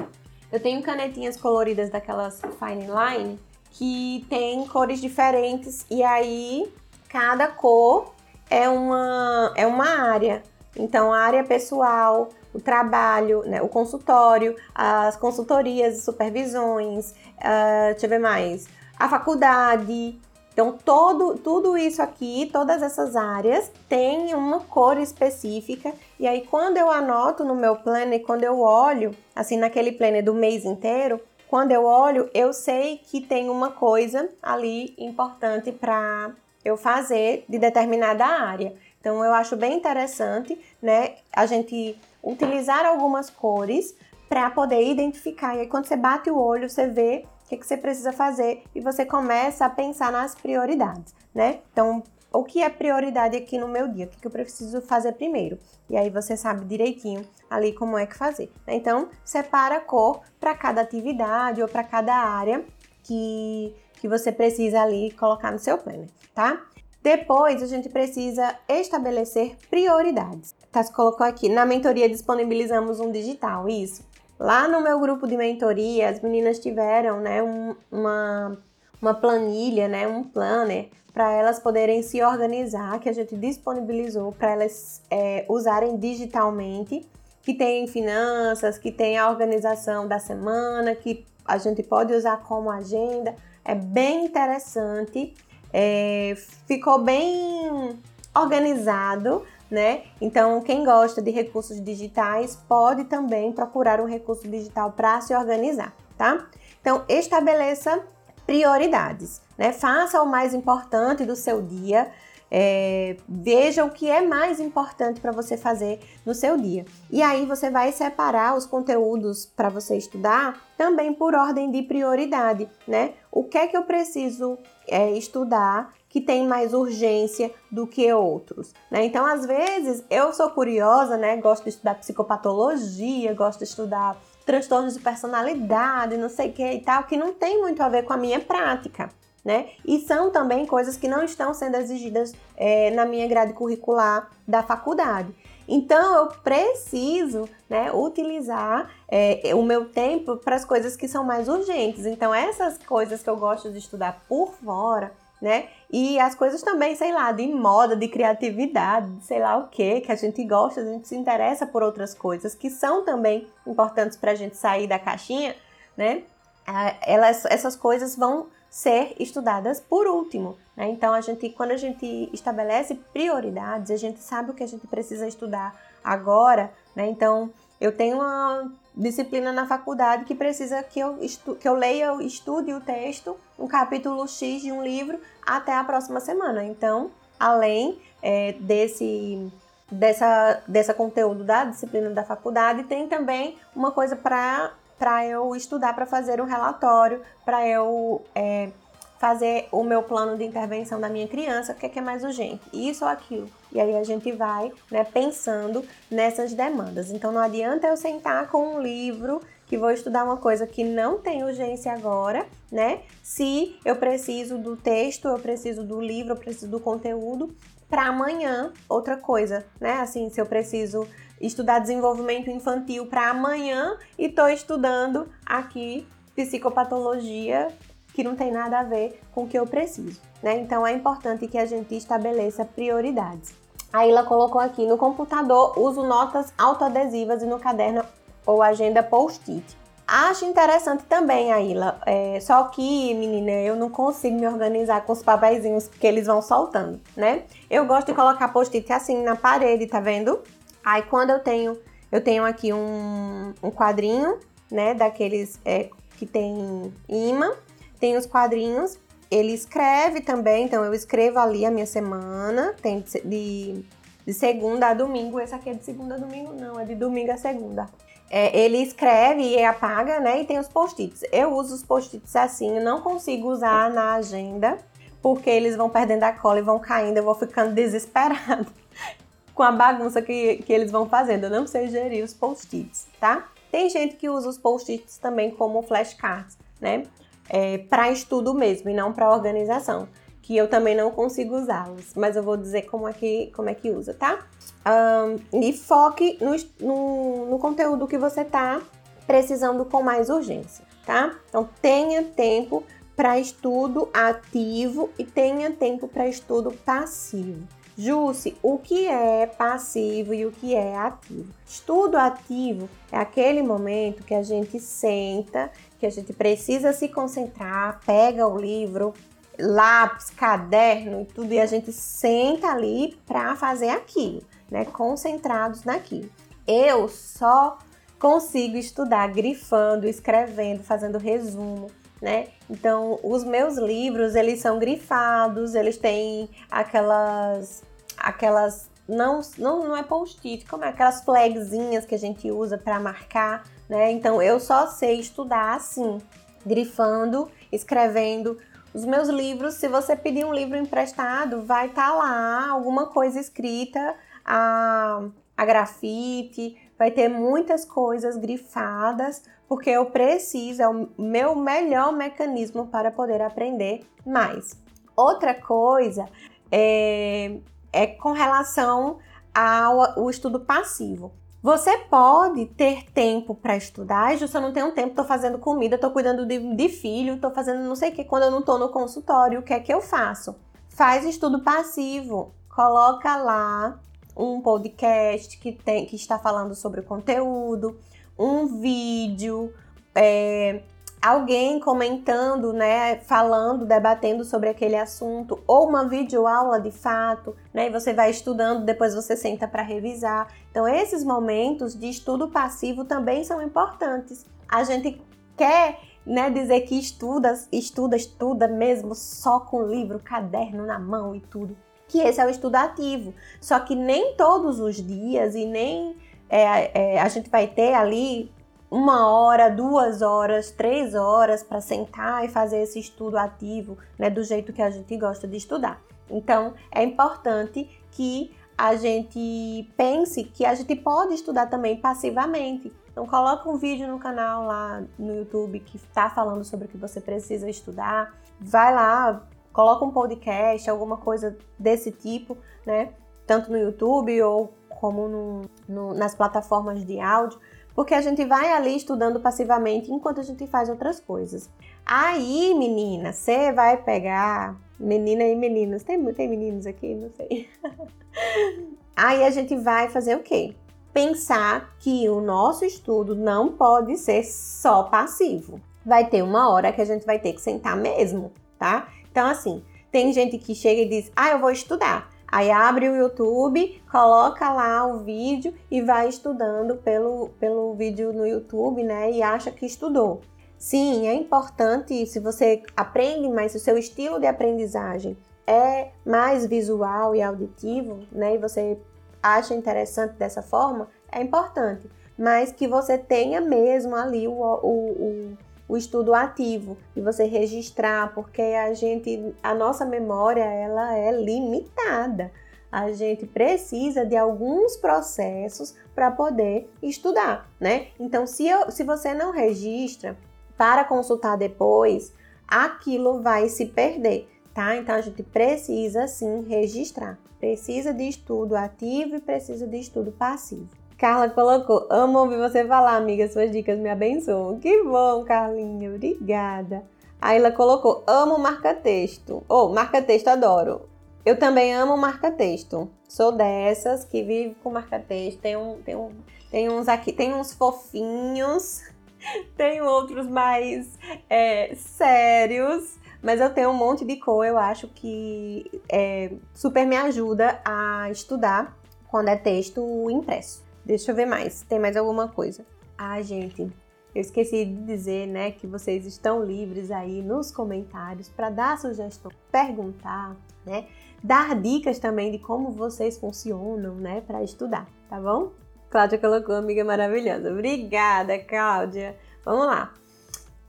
Eu 0.52 0.60
tenho 0.60 0.82
canetinhas 0.82 1.38
coloridas 1.38 1.90
daquelas 1.90 2.42
Fine 2.58 2.88
Line 2.88 3.40
que 3.72 4.26
tem 4.30 4.66
cores 4.68 5.00
diferentes 5.00 5.86
e 5.90 6.04
aí 6.04 6.72
cada 7.08 7.48
cor 7.48 8.14
é 8.50 8.68
uma 8.68 9.54
é 9.56 9.66
uma 9.66 9.86
área. 9.86 10.44
Então 10.76 11.14
a 11.14 11.20
área 11.20 11.44
pessoal, 11.44 12.30
o 12.54 12.60
trabalho, 12.60 13.44
né, 13.46 13.62
o 13.62 13.68
consultório, 13.68 14.56
as 14.74 15.16
consultorias, 15.16 16.04
supervisões, 16.04 17.12
uh, 17.38 17.92
deixa 17.92 18.06
eu 18.06 18.10
ver 18.10 18.20
mais, 18.20 18.68
a 18.98 19.08
faculdade, 19.08 20.20
então, 20.60 20.74
todo, 20.74 21.38
tudo 21.38 21.78
isso 21.78 22.02
aqui, 22.02 22.50
todas 22.52 22.84
essas 22.84 23.16
áreas, 23.16 23.72
tem 23.88 24.34
uma 24.34 24.60
cor 24.60 24.98
específica. 24.98 25.94
E 26.20 26.28
aí, 26.28 26.46
quando 26.46 26.76
eu 26.76 26.92
anoto 26.92 27.46
no 27.46 27.56
meu 27.56 27.78
planner, 27.78 28.22
quando 28.26 28.44
eu 28.44 28.60
olho, 28.60 29.16
assim, 29.34 29.56
naquele 29.56 29.94
planner 29.94 30.22
do 30.22 30.34
mês 30.34 30.66
inteiro, 30.66 31.22
quando 31.50 31.72
eu 31.72 31.84
olho, 31.84 32.30
eu 32.32 32.54
sei 32.54 32.98
que 32.98 33.20
tem 33.20 33.50
uma 33.50 33.72
coisa 33.72 34.30
ali 34.42 34.94
importante 35.00 35.72
para 35.72 36.32
eu 36.64 36.78
fazer 36.78 37.44
de 37.50 37.58
determinada 37.58 38.24
área. 38.24 38.76
Então, 39.02 39.26
eu 39.26 39.34
acho 39.34 39.56
bem 39.56 39.76
interessante, 39.76 40.60
né, 40.80 41.16
a 41.34 41.48
gente 41.48 42.00
utilizar 42.24 42.86
algumas 42.86 43.32
cores 43.32 43.96
para 44.28 44.52
poder 44.52 44.92
identificar. 44.92 45.56
E 45.56 45.62
aí, 45.62 45.68
quando 45.68 45.86
você 45.86 45.96
bate 45.96 46.30
o 46.30 46.38
olho, 46.38 46.70
você 46.70 46.86
vê 46.86 47.26
que, 47.50 47.58
que 47.58 47.66
você 47.66 47.76
precisa 47.76 48.14
fazer 48.14 48.64
e 48.76 48.80
você 48.80 49.06
começa 49.06 49.66
a 49.66 49.70
pensar 49.70 50.12
nas 50.12 50.36
prioridades, 50.36 51.14
né? 51.34 51.60
Então, 51.74 52.04
o 52.32 52.44
que 52.44 52.62
é 52.62 52.70
prioridade 52.70 53.36
aqui 53.36 53.58
no 53.58 53.68
meu 53.68 53.88
dia? 53.88 54.06
O 54.06 54.08
que, 54.08 54.20
que 54.20 54.28
eu 54.28 54.32
preciso 54.32 54.82
fazer 54.82 55.14
primeiro? 55.14 55.58
E 55.90 55.98
aí 55.98 56.12
você 56.12 56.38
sabe 56.38 56.64
direitinho 56.66 57.26
ali 57.50 57.74
como 57.74 57.98
é 57.98 58.06
que 58.06 58.16
fazer. 58.16 58.52
Né? 58.68 58.76
Então, 58.76 59.10
separa 59.26 59.78
a 59.78 59.82
cor 59.82 60.22
para 60.40 60.54
cada 60.54 60.82
atividade 60.82 61.60
ou 61.60 61.68
para 61.68 61.84
cada 61.84 62.14
área 62.14 62.64
que, 63.04 63.76
que 63.96 64.08
você 64.08 64.32
precisa 64.32 64.82
ali 64.82 65.10
colocar 65.12 65.52
no 65.52 65.58
seu 65.58 65.80
planner, 65.80 66.08
tá? 66.36 66.68
Depois, 67.02 67.64
a 67.64 67.66
gente 67.66 67.90
precisa 67.90 68.56
estabelecer 68.68 69.56
prioridades. 69.70 70.54
Tá, 70.70 70.84
se 70.84 70.92
colocou 70.92 71.26
aqui, 71.26 71.48
na 71.50 71.66
mentoria 71.66 72.10
disponibilizamos 72.10 73.00
um 73.00 73.10
digital, 73.10 73.68
isso. 73.70 74.04
Lá 74.40 74.70
no 74.70 74.80
meu 74.80 74.98
grupo 75.02 75.28
de 75.28 75.36
mentoria, 75.36 76.10
as 76.10 76.22
meninas 76.22 76.60
tiveram 76.60 77.20
né, 77.20 77.44
um, 77.44 77.76
uma, 77.92 78.58
uma 79.02 79.14
planilha, 79.14 79.90
né, 79.90 80.08
um 80.08 80.24
planner, 80.24 80.90
para 81.14 81.30
elas 81.34 81.60
poderem 81.60 82.02
se 82.02 82.24
organizar, 82.24 82.98
que 83.02 83.10
a 83.10 83.14
gente 83.14 83.36
disponibilizou 83.36 84.32
para 84.32 84.52
elas 84.52 85.02
é, 85.12 85.46
usarem 85.50 85.98
digitalmente, 85.98 87.06
que 87.42 87.54
tem 87.54 87.86
finanças, 87.86 88.78
que 88.78 88.94
tem 88.94 89.18
a 89.18 89.30
organização 89.30 90.08
da 90.08 90.20
semana, 90.20 90.96
que 90.96 91.26
a 91.44 91.58
gente 91.58 91.84
pode 91.84 92.14
usar 92.14 92.38
como 92.38 92.72
agenda. 92.72 93.36
É 93.66 93.76
bem 93.76 94.26
interessante, 94.26 95.34
é, 95.74 96.36
ficou 96.66 97.00
bem 97.00 98.00
organizado 98.34 99.44
né? 99.70 100.04
Então, 100.20 100.62
quem 100.62 100.84
gosta 100.84 101.22
de 101.22 101.32
recursos 101.32 101.82
digitais 101.82 102.56
pode 102.68 103.06
também 103.06 103.52
procurar 103.52 104.02
um 104.02 104.06
recurso 104.06 104.48
digital 104.48 104.92
para 104.92 105.22
se 105.22 105.36
organizar, 105.36 105.94
tá? 106.18 106.48
Então, 106.82 107.04
estabeleça 107.08 108.02
prioridades, 108.46 109.42
né? 109.58 109.72
Faça 109.72 110.22
o 110.22 110.26
mais 110.26 110.54
importante 110.54 111.24
do 111.24 111.36
seu 111.36 111.62
dia. 111.62 112.10
É, 112.52 113.16
veja 113.30 113.86
o 113.86 113.92
que 113.92 114.10
é 114.10 114.22
mais 114.22 114.60
importante 114.60 115.22
para 115.22 115.32
você 115.32 115.56
fazer 115.56 116.00
no 116.26 116.34
seu 116.34 116.58
dia. 116.58 116.84
E 117.12 117.22
aí 117.22 117.46
você 117.46 117.70
vai 117.70 117.92
separar 117.92 118.58
os 118.58 118.66
conteúdos 118.66 119.46
para 119.46 119.70
você 119.70 119.96
estudar 119.96 120.60
também 120.76 121.14
por 121.14 121.36
ordem 121.36 121.70
de 121.70 121.84
prioridade, 121.84 122.68
né? 122.88 123.14
O 123.32 123.44
que 123.44 123.56
é 123.56 123.68
que 123.68 123.78
eu 123.78 123.84
preciso 123.84 124.58
é, 124.88 125.12
estudar 125.12 125.94
que 126.10 126.20
tem 126.20 126.48
mais 126.48 126.74
urgência 126.74 127.54
do 127.72 127.86
que 127.86 128.12
outros, 128.12 128.74
né? 128.90 129.06
Então, 129.06 129.26
às 129.26 129.46
vezes, 129.46 130.04
eu 130.10 130.34
sou 130.34 130.50
curiosa, 130.50 131.16
né? 131.16 131.38
Gosto 131.38 131.64
de 131.64 131.70
estudar 131.70 131.96
psicopatologia, 131.96 133.34
gosto 133.34 133.60
de 133.60 133.66
estudar 133.66 134.18
transtornos 134.46 134.96
de 134.96 135.00
personalidade, 135.00 136.18
não 136.18 136.28
sei 136.28 136.50
o 136.50 136.54
que 136.54 136.66
e 136.66 136.82
tal, 136.82 137.04
que 137.04 137.16
não 137.16 137.32
tem 137.34 137.62
muito 137.62 137.84
a 137.84 137.88
ver 137.88 138.04
com 138.04 138.14
a 138.14 138.18
minha 138.18 138.40
prática, 138.40 139.10
né? 139.46 139.70
E 139.86 140.00
são 140.00 140.32
também 140.32 140.66
coisas 140.66 140.98
que 140.98 141.08
não 141.08 141.24
estão 141.24 141.54
sendo 141.54 141.76
exigidas 141.76 142.34
é, 142.58 142.90
na 142.90 143.06
minha 143.06 143.28
grade 143.28 143.54
curricular 143.54 144.28
da 144.48 144.64
faculdade. 144.64 145.32
Então 145.68 146.16
eu 146.16 146.28
preciso 146.44 147.48
né, 147.70 147.92
utilizar 147.92 148.90
é, 149.08 149.54
o 149.54 149.62
meu 149.62 149.88
tempo 149.88 150.38
para 150.38 150.56
as 150.56 150.66
coisas 150.66 150.96
que 150.96 151.08
são 151.08 151.24
mais 151.24 151.48
urgentes. 151.48 152.08
Então 152.08 152.34
essas 152.34 152.80
coisas 152.80 153.22
que 153.22 153.30
eu 153.30 153.38
gosto 153.38 153.72
de 153.72 153.78
estudar 153.78 154.24
por 154.28 154.56
fora, 154.56 155.12
né? 155.40 155.68
E 155.92 156.20
as 156.20 156.36
coisas 156.36 156.62
também, 156.62 156.96
sei 156.96 157.12
lá, 157.12 157.32
de 157.32 157.48
moda, 157.48 157.96
de 157.96 158.08
criatividade, 158.08 159.12
sei 159.22 159.40
lá 159.40 159.58
o 159.58 159.70
que, 159.70 160.02
que 160.02 160.12
a 160.12 160.16
gente 160.16 160.44
gosta, 160.44 160.82
a 160.82 160.86
gente 160.86 161.08
se 161.08 161.16
interessa 161.16 161.66
por 161.66 161.82
outras 161.82 162.14
coisas 162.14 162.54
que 162.54 162.70
são 162.70 163.04
também 163.04 163.48
importantes 163.66 164.16
para 164.16 164.32
a 164.32 164.36
gente 164.36 164.56
sair 164.56 164.88
da 164.88 165.00
caixinha, 165.00 165.56
né? 165.98 166.24
Ah, 166.68 166.94
elas, 167.02 167.44
essas 167.46 167.76
coisas 167.76 168.16
vão 168.16 168.48
ser 168.70 169.16
estudadas 169.20 169.80
por 169.80 170.06
último. 170.08 170.56
Né? 170.78 170.90
Então, 170.90 171.12
a 171.12 171.22
gente, 171.22 171.50
quando 171.50 171.72
a 171.72 171.78
gente 171.78 172.30
estabelece 172.32 172.94
prioridades, 173.12 173.90
a 173.90 173.98
gente 173.98 174.20
sabe 174.20 174.52
o 174.52 174.54
que 174.54 174.64
a 174.64 174.68
gente 174.68 174.86
precisa 174.86 175.28
estudar 175.28 175.76
agora. 176.04 176.72
Né? 176.96 177.08
Então, 177.08 177.50
eu 177.82 177.92
tenho 177.92 178.18
uma 178.18 178.72
disciplina 179.00 179.54
na 179.54 179.66
faculdade 179.66 180.26
que 180.26 180.36
precisa 180.36 180.84
que 180.84 181.00
eu, 181.00 181.24
estu 181.24 181.56
que 181.56 181.68
eu 181.68 181.74
leia, 181.74 182.14
estude 182.22 182.74
o 182.74 182.82
texto, 182.82 183.38
um 183.58 183.66
capítulo 183.66 184.28
X 184.28 184.62
de 184.62 184.72
um 184.72 184.84
livro, 184.84 185.18
até 185.46 185.74
a 185.74 185.84
próxima 185.84 186.20
semana. 186.20 186.66
Então, 186.66 187.10
além 187.40 187.98
é, 188.22 188.52
desse 188.60 189.50
dessa, 189.90 190.62
dessa 190.68 190.94
conteúdo 190.94 191.44
da 191.44 191.64
disciplina 191.64 192.10
da 192.10 192.24
faculdade, 192.24 192.84
tem 192.84 193.08
também 193.08 193.58
uma 193.76 193.92
coisa 193.92 194.16
para 194.16 194.74
para 195.00 195.26
eu 195.26 195.56
estudar 195.56 195.96
para 195.96 196.06
fazer 196.06 196.42
um 196.42 196.44
relatório, 196.44 197.22
para 197.46 197.66
eu 197.66 198.22
é, 198.36 198.70
fazer 199.18 199.70
o 199.72 199.82
meu 199.82 200.04
plano 200.04 200.38
de 200.38 200.44
intervenção 200.44 201.00
da 201.00 201.08
minha 201.08 201.26
criança, 201.26 201.72
o 201.72 201.76
que 201.76 201.86
é, 201.86 201.90
que 201.90 202.00
é 202.00 202.02
mais 202.02 202.22
urgente, 202.22 202.62
isso 202.74 203.06
ou 203.06 203.10
aquilo. 203.10 203.50
E 203.72 203.80
aí 203.80 203.96
a 203.96 204.04
gente 204.04 204.32
vai 204.32 204.72
né, 204.90 205.04
pensando 205.04 205.84
nessas 206.10 206.54
demandas. 206.54 207.12
Então 207.12 207.32
não 207.32 207.42
adianta 207.42 207.88
eu 207.88 207.98
sentar 207.98 208.50
com 208.50 208.76
um 208.76 208.82
livro 208.82 209.42
que 209.68 209.78
vou 209.78 209.92
estudar 209.92 210.24
uma 210.24 210.38
coisa 210.38 210.66
que 210.66 210.84
não 210.84 211.20
tem 211.20 211.44
urgência 211.44 211.94
agora, 211.94 212.48
né? 212.72 213.02
Se 213.22 213.76
eu 213.86 213.96
preciso 213.96 214.58
do 214.58 214.76
texto, 214.76 215.28
eu 215.28 215.38
preciso 215.38 215.84
do 215.84 216.02
livro, 216.02 216.34
eu 216.34 216.38
preciso 216.38 216.68
do 216.68 216.80
conteúdo 216.80 217.56
para 217.88 218.08
amanhã 218.08 218.74
outra 218.90 219.16
coisa, 219.16 219.66
né? 219.80 219.94
Assim, 219.94 220.28
se 220.30 220.42
eu 220.42 220.46
preciso 220.48 221.08
estudar 221.40 221.80
desenvolvimento 221.80 222.50
infantil 222.50 223.06
para 223.06 223.30
amanhã 223.30 223.96
e 224.18 224.26
estou 224.26 224.50
estudando 224.50 225.30
aqui 225.46 226.08
psicopatologia 226.36 227.68
que 228.14 228.24
não 228.24 228.36
tem 228.36 228.52
nada 228.52 228.80
a 228.80 228.84
ver 228.84 229.22
com 229.32 229.44
o 229.44 229.48
que 229.48 229.58
eu 229.58 229.68
preciso, 229.68 230.20
né? 230.42 230.58
Então 230.58 230.86
é 230.86 230.94
importante 230.94 231.48
que 231.48 231.58
a 231.58 231.66
gente 231.66 231.96
estabeleça 231.96 232.66
prioridades. 232.66 233.59
A 233.92 234.06
Ila 234.06 234.24
colocou 234.24 234.62
aqui 234.62 234.86
no 234.86 234.98
computador 234.98 235.78
uso 235.78 236.04
notas 236.04 236.54
autoadesivas 236.58 237.42
e 237.42 237.46
no 237.46 237.60
caderno 237.60 238.04
ou 238.46 238.62
agenda 238.62 239.02
post-it. 239.02 239.78
Acho 240.08 240.46
interessante 240.46 241.04
também, 241.04 241.52
Aila. 241.52 242.02
É, 242.06 242.40
só 242.40 242.64
que, 242.64 243.14
menina, 243.14 243.52
eu 243.52 243.76
não 243.76 243.90
consigo 243.90 244.40
me 244.40 244.48
organizar 244.48 245.06
com 245.06 245.14
os 245.14 245.22
papeizinhos 245.22 245.88
que 245.88 246.08
eles 246.08 246.26
vão 246.26 246.42
soltando, 246.42 247.00
né? 247.16 247.44
Eu 247.70 247.86
gosto 247.86 248.08
de 248.08 248.14
colocar 248.14 248.48
post-it 248.48 248.92
assim 248.92 249.22
na 249.22 249.36
parede, 249.36 249.86
tá 249.86 250.00
vendo? 250.00 250.40
Aí 250.84 251.04
quando 251.04 251.30
eu 251.30 251.40
tenho, 251.40 251.78
eu 252.12 252.24
tenho 252.24 252.44
aqui 252.44 252.74
um, 252.74 253.54
um 253.62 253.70
quadrinho, 253.70 254.40
né, 254.72 254.96
daqueles 254.96 255.60
é, 255.64 255.90
que 256.18 256.26
tem 256.26 256.92
imã, 257.08 257.52
tem 258.00 258.18
os 258.18 258.26
quadrinhos, 258.26 258.98
ele 259.30 259.54
escreve 259.54 260.22
também, 260.22 260.66
então 260.66 260.84
eu 260.84 260.94
escrevo 260.94 261.40
ali 261.40 261.66
a 261.66 261.72
minha 261.72 261.86
semana, 261.86 262.74
tem 262.82 263.04
de, 263.24 263.86
de 264.26 264.34
segunda 264.34 264.88
a 264.88 264.94
domingo, 264.94 265.40
esse 265.40 265.54
aqui 265.54 265.70
é 265.70 265.74
de 265.74 265.86
segunda 265.86 266.16
a 266.16 266.18
domingo, 266.18 266.54
não, 266.54 266.80
é 266.80 266.86
de 266.86 266.96
domingo 266.96 267.32
a 267.32 267.38
segunda. 267.38 267.88
É, 268.30 268.58
ele 268.58 268.78
escreve 268.78 269.42
e 269.42 269.64
apaga, 269.64 270.20
né? 270.20 270.42
E 270.42 270.46
tem 270.46 270.60
os 270.60 270.68
post-its. 270.68 271.24
Eu 271.32 271.52
uso 271.56 271.74
os 271.74 271.84
post-its 271.84 272.36
assim, 272.36 272.78
eu 272.78 272.84
não 272.84 273.02
consigo 273.02 273.50
usar 273.50 273.90
na 273.90 274.16
agenda, 274.16 274.78
porque 275.22 275.50
eles 275.50 275.76
vão 275.76 275.90
perdendo 275.90 276.24
a 276.24 276.32
cola 276.32 276.60
e 276.60 276.64
vão 276.64 276.80
caindo, 276.80 277.18
eu 277.18 277.24
vou 277.24 277.36
ficando 277.36 277.74
desesperada 277.74 278.68
com 279.54 279.64
a 279.64 279.72
bagunça 279.72 280.22
que, 280.22 280.58
que 280.58 280.72
eles 280.72 280.92
vão 280.92 281.10
fazendo. 281.10 281.46
Eu 281.46 281.50
não 281.50 281.68
sei 281.68 281.88
gerir 281.88 282.24
os 282.24 282.34
post-its, 282.34 283.08
tá? 283.20 283.48
Tem 283.72 283.90
gente 283.90 284.16
que 284.16 284.30
usa 284.30 284.50
os 284.50 284.58
post-its 284.58 285.18
também 285.18 285.52
como 285.52 285.82
flashcards, 285.82 286.58
né? 286.80 287.04
É, 287.50 287.80
para 287.80 288.12
estudo 288.12 288.54
mesmo 288.54 288.90
e 288.90 288.94
não 288.94 289.12
para 289.12 289.32
organização, 289.32 290.08
que 290.42 290.56
eu 290.56 290.68
também 290.68 290.96
não 290.96 291.12
consigo 291.12 291.56
usá-los, 291.56 292.14
mas 292.16 292.36
eu 292.36 292.44
vou 292.44 292.58
dizer 292.58 292.84
como 292.84 293.08
é 293.08 293.14
que, 293.14 293.52
como 293.56 293.70
é 293.70 293.76
que 293.76 293.92
usa, 293.92 294.14
tá? 294.14 294.46
Um, 294.86 295.60
e 295.62 295.74
foque 295.74 296.38
no, 296.42 296.56
no, 296.80 297.46
no 297.52 297.60
conteúdo 297.60 298.08
que 298.08 298.18
você 298.18 298.44
tá 298.44 298.82
precisando 299.28 299.86
com 299.86 300.02
mais 300.02 300.30
urgência, 300.30 300.84
tá? 301.06 301.36
Então 301.48 301.70
tenha 301.82 302.24
tempo 302.24 302.84
para 303.16 303.38
estudo 303.38 304.10
ativo 304.14 305.10
e 305.20 305.24
tenha 305.24 305.70
tempo 305.72 306.08
para 306.08 306.28
estudo 306.28 306.72
passivo. 306.72 307.68
Jusce, 307.96 308.56
o 308.64 308.78
que 308.78 309.08
é 309.08 309.46
passivo 309.46 310.34
e 310.34 310.46
o 310.46 310.52
que 310.54 310.74
é 310.74 310.96
ativo? 310.96 311.54
Estudo 311.68 312.16
ativo 312.16 312.90
é 313.12 313.18
aquele 313.18 313.62
momento 313.62 314.24
que 314.24 314.34
a 314.34 314.42
gente 314.42 314.80
senta, 314.80 315.70
que 316.00 316.06
a 316.06 316.10
gente 316.10 316.32
precisa 316.34 316.94
se 316.94 317.10
concentrar, 317.10 318.00
pega 318.06 318.48
o 318.48 318.58
livro, 318.58 319.14
lápis, 319.60 320.30
caderno 320.30 321.22
e 321.22 321.26
tudo, 321.26 321.54
e 321.54 321.60
a 321.60 321.66
gente 321.66 321.92
senta 321.92 322.68
ali 322.68 323.18
para 323.28 323.56
fazer 323.56 323.90
aquilo, 323.90 324.42
né? 324.72 324.86
Concentrados 324.86 325.84
naquilo. 325.84 326.30
Eu 326.66 327.10
só 327.10 327.78
consigo 328.18 328.78
estudar 328.78 329.28
grifando, 329.28 330.08
escrevendo, 330.08 330.84
fazendo 330.84 331.18
resumo, 331.18 331.90
né? 332.22 332.48
Então, 332.70 333.20
os 333.24 333.44
meus 333.44 333.78
livros, 333.78 334.36
eles 334.36 334.60
são 334.60 334.80
grifados, 334.80 335.76
eles 335.76 335.98
têm 335.98 336.50
aquelas 336.70 337.84
aquelas 338.18 338.90
não 339.08 339.40
não 339.58 339.88
não 339.88 339.98
é 339.98 340.04
post-it, 340.04 340.66
como 340.66 340.84
é 340.84 340.90
aquelas 340.90 341.24
flagzinhas 341.24 342.06
que 342.06 342.14
a 342.14 342.20
gente 342.20 342.52
usa 342.52 342.78
para 342.78 343.00
marcar, 343.00 343.64
né? 343.90 344.12
Então, 344.12 344.42
eu 344.42 344.60
só 344.60 344.88
sei 344.88 345.20
estudar 345.20 345.76
assim, 345.76 346.20
grifando, 346.66 347.50
escrevendo 347.72 348.58
os 348.94 349.06
meus 349.06 349.28
livros, 349.28 349.76
se 349.76 349.88
você 349.88 350.16
pedir 350.16 350.46
um 350.46 350.54
livro 350.54 350.78
emprestado, 350.78 351.62
vai 351.62 351.88
estar 351.88 352.10
tá 352.10 352.16
lá 352.16 352.70
alguma 352.70 353.08
coisa 353.08 353.40
escrita 353.40 354.16
a, 354.44 355.22
a 355.56 355.66
grafite, 355.66 356.76
vai 356.98 357.12
ter 357.12 357.30
muitas 357.30 357.86
coisas 357.86 358.36
grifadas, 358.36 359.44
porque 359.68 359.90
eu 359.92 360.08
preciso, 360.08 360.82
é 360.82 360.88
o 360.88 361.08
meu 361.18 361.56
melhor 361.56 362.12
mecanismo 362.12 362.88
para 362.88 363.12
poder 363.12 363.42
aprender 363.42 364.02
mais. 364.26 364.76
Outra 365.16 365.54
coisa 365.54 366.26
é, 366.72 367.58
é 367.94 368.08
com 368.08 368.32
relação 368.32 369.20
ao, 369.54 370.20
ao 370.20 370.30
estudo 370.30 370.60
passivo. 370.62 371.32
Você 371.62 371.98
pode 372.10 372.66
ter 372.68 373.12
tempo 373.12 373.54
para 373.54 373.76
estudar, 373.76 374.34
e 374.34 374.42
eu 374.42 374.62
não 374.62 374.72
tenho 374.72 374.94
tempo, 374.94 375.10
estou 375.10 375.26
fazendo 375.26 375.60
comida, 375.60 375.96
estou 375.96 376.12
cuidando 376.12 376.46
de, 376.46 376.58
de 376.76 376.88
filho, 376.88 377.36
estou 377.36 377.52
fazendo 377.52 377.82
não 377.82 377.98
sei 377.98 378.12
o 378.12 378.14
que 378.14 378.24
quando 378.24 378.44
eu 378.44 378.52
não 378.52 378.60
estou 378.60 378.80
no 378.80 378.88
consultório, 378.88 379.60
o 379.60 379.64
que 379.64 379.74
é 379.74 379.80
que 379.80 379.94
eu 379.94 380.00
faço? 380.00 380.56
Faz 380.88 381.26
estudo 381.26 381.62
passivo, 381.62 382.54
coloca 382.70 383.36
lá 383.36 384.00
um 384.38 384.62
podcast 384.62 385.58
que, 385.58 385.74
tem, 385.74 386.06
que 386.06 386.16
está 386.16 386.40
falando 386.40 386.74
sobre 386.74 387.02
o 387.02 387.04
conteúdo, 387.04 388.00
um 388.38 388.80
vídeo, 388.80 389.74
é, 390.16 390.82
alguém 391.22 391.80
comentando, 391.80 392.72
né, 392.72 393.18
falando, 393.18 393.86
debatendo 393.86 394.44
sobre 394.44 394.70
aquele 394.70 394.96
assunto, 394.96 395.60
ou 395.68 395.88
uma 395.88 396.08
videoaula 396.08 396.80
de 396.80 396.92
fato, 396.92 397.56
né, 397.74 397.88
e 397.88 397.90
você 397.90 398.14
vai 398.14 398.32
estudando, 398.32 398.86
depois 398.86 399.14
você 399.14 399.36
senta 399.36 399.68
para 399.68 399.84
revisar. 399.84 400.48
Então, 400.72 400.88
esses 400.88 401.24
momentos 401.24 401.94
de 401.98 402.10
estudo 402.10 402.48
passivo 402.48 403.04
também 403.04 403.44
são 403.44 403.62
importantes. 403.62 404.46
A 404.68 404.84
gente 404.84 405.22
quer 405.58 406.00
né, 406.26 406.50
dizer 406.50 406.82
que 406.82 406.98
estuda, 406.98 407.54
estuda, 407.72 408.16
estuda 408.16 408.68
mesmo 408.68 409.14
só 409.16 409.60
com 409.60 409.84
livro, 409.84 410.20
caderno 410.20 410.86
na 410.86 411.00
mão 411.00 411.36
e 411.36 411.42
tudo 411.42 411.76
que 412.10 412.20
esse 412.20 412.42
é 412.42 412.46
o 412.46 412.50
estudo 412.50 412.76
ativo. 412.76 413.34
Só 413.62 413.80
que 413.80 413.96
nem 413.96 414.34
todos 414.34 414.80
os 414.80 414.96
dias 414.96 415.56
e 415.56 415.64
nem 415.64 416.18
é, 416.50 417.14
é, 417.14 417.22
a 417.22 417.30
gente 417.30 417.50
vai 417.50 417.68
ter 417.68 417.94
ali 417.94 418.52
uma 418.90 419.30
hora, 419.30 419.70
duas 419.70 420.22
horas, 420.22 420.72
três 420.72 421.14
horas 421.14 421.64
para 421.64 421.80
sentar 421.82 422.44
e 422.44 422.50
fazer 422.50 422.82
esse 422.82 423.00
estudo 423.00 423.38
ativo, 423.38 423.98
né, 424.18 424.30
do 424.30 424.44
jeito 424.44 424.74
que 424.74 424.82
a 424.82 424.90
gente 424.90 425.16
gosta 425.18 425.48
de 425.48 425.58
estudar. 425.58 426.02
Então, 426.30 426.74
é 426.92 427.04
importante 427.04 427.90
que 428.12 428.56
a 428.78 428.96
gente 428.96 429.92
pense 429.98 430.44
que 430.44 430.66
a 430.66 430.74
gente 430.74 430.96
pode 430.96 431.34
estudar 431.34 431.68
também 431.68 431.98
passivamente. 431.98 432.92
Então, 433.12 433.26
coloca 433.26 433.70
um 433.70 433.78
vídeo 433.78 434.08
no 434.08 434.20
canal 434.20 434.64
lá 434.66 435.04
no 435.18 435.36
YouTube 435.36 435.80
que 435.82 435.98
está 435.98 436.30
falando 436.30 436.64
sobre 436.64 436.86
o 436.86 436.90
que 436.90 436.98
você 436.98 437.20
precisa 437.20 437.70
estudar. 437.70 438.34
Vai 438.60 438.94
lá, 438.94 439.44
coloca 439.74 440.06
um 440.06 440.12
podcast, 440.12 440.90
alguma 440.90 441.18
coisa 441.18 441.58
desse 441.78 442.12
tipo, 442.12 442.58
né? 442.86 443.14
tanto 443.50 443.72
no 443.72 443.80
YouTube 443.80 444.40
ou 444.44 444.72
como 444.88 445.28
no, 445.28 445.62
no, 445.88 446.14
nas 446.14 446.36
plataformas 446.36 447.04
de 447.04 447.20
áudio, 447.20 447.60
porque 447.94 448.14
a 448.14 448.22
gente 448.22 448.46
vai 448.46 448.72
ali 448.72 448.96
estudando 448.96 449.40
passivamente 449.40 450.12
enquanto 450.12 450.40
a 450.40 450.44
gente 450.44 450.66
faz 450.68 450.90
outras 450.90 451.20
coisas. 451.20 451.70
Aí, 452.06 452.74
menina, 452.76 453.34
você 453.34 453.72
vai 453.72 453.98
pegar. 453.98 454.76
Menina 455.00 455.44
e 455.44 455.56
meninos. 455.56 456.04
Tem, 456.04 456.24
tem 456.34 456.50
meninos 456.50 456.86
aqui? 456.86 457.16
Não 457.16 457.30
sei. 457.30 457.70
Aí 459.16 459.44
a 459.44 459.50
gente 459.50 459.76
vai 459.76 460.10
fazer 460.10 460.36
o 460.36 460.44
quê? 460.44 460.76
Pensar 461.14 461.96
que 462.00 462.30
o 462.30 462.40
nosso 462.40 462.86
estudo 462.86 463.36
não 463.36 463.74
pode 463.74 464.18
ser 464.18 464.44
só 464.44 465.04
passivo. 465.04 465.82
Vai 466.06 466.30
ter 466.30 466.42
uma 466.42 466.70
hora 466.70 466.92
que 466.92 467.02
a 467.02 467.06
gente 467.06 467.26
vai 467.26 467.38
ter 467.40 467.54
que 467.54 467.62
sentar 467.62 467.98
mesmo, 467.98 468.52
tá? 468.78 469.10
Então, 469.30 469.46
assim, 469.48 469.84
tem 470.12 470.32
gente 470.34 470.58
que 470.58 470.74
chega 470.74 471.02
e 471.02 471.10
diz: 471.10 471.32
Ah, 471.36 471.50
eu 471.50 471.60
vou 471.60 471.72
estudar. 471.72 472.30
Aí 472.52 472.72
abre 472.72 473.08
o 473.10 473.16
YouTube, 473.16 474.02
coloca 474.12 474.72
lá 474.72 475.06
o 475.06 475.20
vídeo 475.20 475.74
e 475.90 476.02
vai 476.02 476.28
estudando 476.28 476.96
pelo, 476.96 477.50
pelo 477.60 477.94
vídeo 477.94 478.34
no 478.34 478.46
YouTube, 478.46 479.04
né? 479.04 479.32
E 479.32 479.44
acha 479.44 479.72
que 479.72 479.86
estudou. 479.86 480.42
Sim, 480.78 481.28
é 481.28 481.34
importante 481.34 482.26
se 482.26 482.40
você 482.40 482.82
aprende, 482.96 483.50
mas 483.50 483.74
se 483.74 483.78
o 483.78 483.82
seu 483.82 483.98
estilo 483.98 484.40
de 484.40 484.48
aprendizagem 484.48 485.38
é 485.68 486.10
mais 486.26 486.66
visual 486.66 487.36
e 487.36 487.42
auditivo, 487.42 488.22
né? 488.32 488.56
E 488.56 488.58
você 488.58 488.98
acha 489.44 489.76
interessante 489.76 490.34
dessa 490.34 490.62
forma, 490.62 491.08
é 491.32 491.42
importante. 491.42 492.10
Mas 492.38 492.72
que 492.72 492.88
você 492.88 493.18
tenha 493.18 493.62
mesmo 493.62 494.16
ali 494.16 494.48
o, 494.48 494.54
o, 494.54 494.78
o, 494.82 495.58
o 495.90 495.98
estudo 495.98 496.34
ativo 496.34 496.96
e 497.16 497.22
você 497.22 497.44
registrar, 497.44 498.34
porque 498.34 498.62
a 498.62 498.94
gente, 498.94 499.54
a 499.62 499.74
nossa 499.74 500.06
memória, 500.06 500.64
ela 500.64 501.18
é 501.18 501.32
limitada. 501.32 502.52
A 502.92 503.12
gente 503.12 503.46
precisa 503.46 504.26
de 504.26 504.38
alguns 504.38 504.96
processos 504.96 505.96
para 506.16 506.32
poder 506.32 506.90
estudar, 507.04 507.70
né? 507.80 508.08
Então, 508.20 508.48
se, 508.48 508.68
eu, 508.68 508.90
se 508.90 509.04
você 509.04 509.34
não 509.34 509.52
registra, 509.52 510.38
para 510.80 511.04
consultar 511.04 511.58
depois, 511.58 512.34
aquilo 512.66 513.42
vai 513.42 513.68
se 513.68 513.88
perder, 513.88 514.48
tá? 514.74 514.96
Então 514.96 515.14
a 515.14 515.20
gente 515.20 515.44
precisa 515.44 516.26
sim 516.26 516.66
registrar. 516.70 517.38
Precisa 517.60 518.14
de 518.14 518.30
estudo 518.30 518.78
ativo 518.78 519.36
e 519.36 519.42
precisa 519.42 519.86
de 519.86 520.00
estudo 520.00 520.32
passivo. 520.32 520.88
Carla 521.20 521.50
colocou: 521.50 522.08
Amo 522.10 522.40
ouvir 522.40 522.58
você 522.58 522.86
falar, 522.86 523.18
amiga. 523.18 523.48
Suas 523.50 523.72
dicas 523.72 524.00
me 524.00 524.10
abençoam. 524.10 524.80
Que 524.80 525.04
bom, 525.04 525.44
Carlinha. 525.44 526.16
Obrigada. 526.16 527.04
A 527.42 527.50
Ayla 527.50 527.72
colocou: 527.72 528.24
Amo 528.26 528.58
marca-texto. 528.58 529.64
Ou, 529.68 529.90
oh, 529.90 529.94
marca-texto, 529.94 530.48
adoro. 530.48 531.02
Eu 531.46 531.60
também 531.60 531.94
amo 531.94 532.16
marca-texto. 532.16 533.10
Sou 533.28 533.52
dessas 533.52 534.24
que 534.24 534.42
vive 534.42 534.76
com 534.82 534.92
marca-texto. 534.92 535.60
Tem, 535.60 535.76
um, 535.76 536.02
tem, 536.02 536.16
um, 536.16 536.32
tem 536.72 536.90
uns 536.90 537.10
aqui, 537.10 537.34
tem 537.34 537.54
uns 537.54 537.74
fofinhos 537.74 539.02
tenho 539.76 540.06
outros 540.06 540.48
mais 540.48 541.18
é, 541.50 541.94
sérios, 541.96 543.18
mas 543.42 543.60
eu 543.60 543.70
tenho 543.74 543.90
um 543.90 543.94
monte 543.94 544.26
de 544.26 544.36
cor, 544.38 544.66
eu 544.66 544.78
acho 544.78 545.08
que 545.08 546.02
é, 546.10 546.52
super 546.74 547.06
me 547.06 547.16
ajuda 547.16 547.80
a 547.86 548.30
estudar 548.32 548.98
quando 549.30 549.50
é 549.50 549.56
texto 549.56 550.30
impresso. 550.30 550.89
Deixa 551.10 551.32
eu 551.32 551.36
ver 551.36 551.48
mais, 551.48 551.82
tem 551.82 551.98
mais 551.98 552.16
alguma 552.16 552.48
coisa? 552.48 552.86
Ah, 553.18 553.42
gente, 553.42 553.82
eu 553.82 554.42
esqueci 554.42 554.86
de 554.86 555.06
dizer, 555.08 555.48
né, 555.48 555.72
que 555.72 555.88
vocês 555.88 556.24
estão 556.24 556.64
livres 556.64 557.10
aí 557.10 557.42
nos 557.42 557.72
comentários 557.72 558.48
para 558.48 558.70
dar 558.70 558.96
sugestão, 558.96 559.52
perguntar, 559.72 560.56
né, 560.86 561.08
dar 561.44 561.74
dicas 561.82 562.20
também 562.20 562.52
de 562.52 562.60
como 562.60 562.92
vocês 562.92 563.40
funcionam, 563.40 564.14
né, 564.14 564.42
para 564.42 564.62
estudar, 564.62 565.10
tá 565.28 565.42
bom? 565.42 565.72
Cláudia 566.12 566.38
colocou 566.38 566.76
amiga 566.76 567.04
maravilhosa. 567.04 567.72
Obrigada, 567.72 568.60
Cláudia. 568.60 569.36
Vamos 569.66 569.88
lá. 569.88 570.14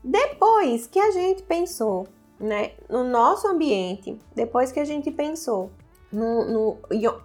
Depois 0.03 0.85
que 0.85 0.99
a 0.99 1.09
gente 1.09 1.41
pensou 1.41 2.07
né, 2.39 2.73
no 2.87 3.03
nosso 3.03 3.47
ambiente, 3.47 4.19
depois 4.35 4.71
que 4.71 4.79
a 4.79 4.85
gente 4.85 5.09
pensou 5.09 5.71
no, 6.11 6.45
no, 6.45 6.77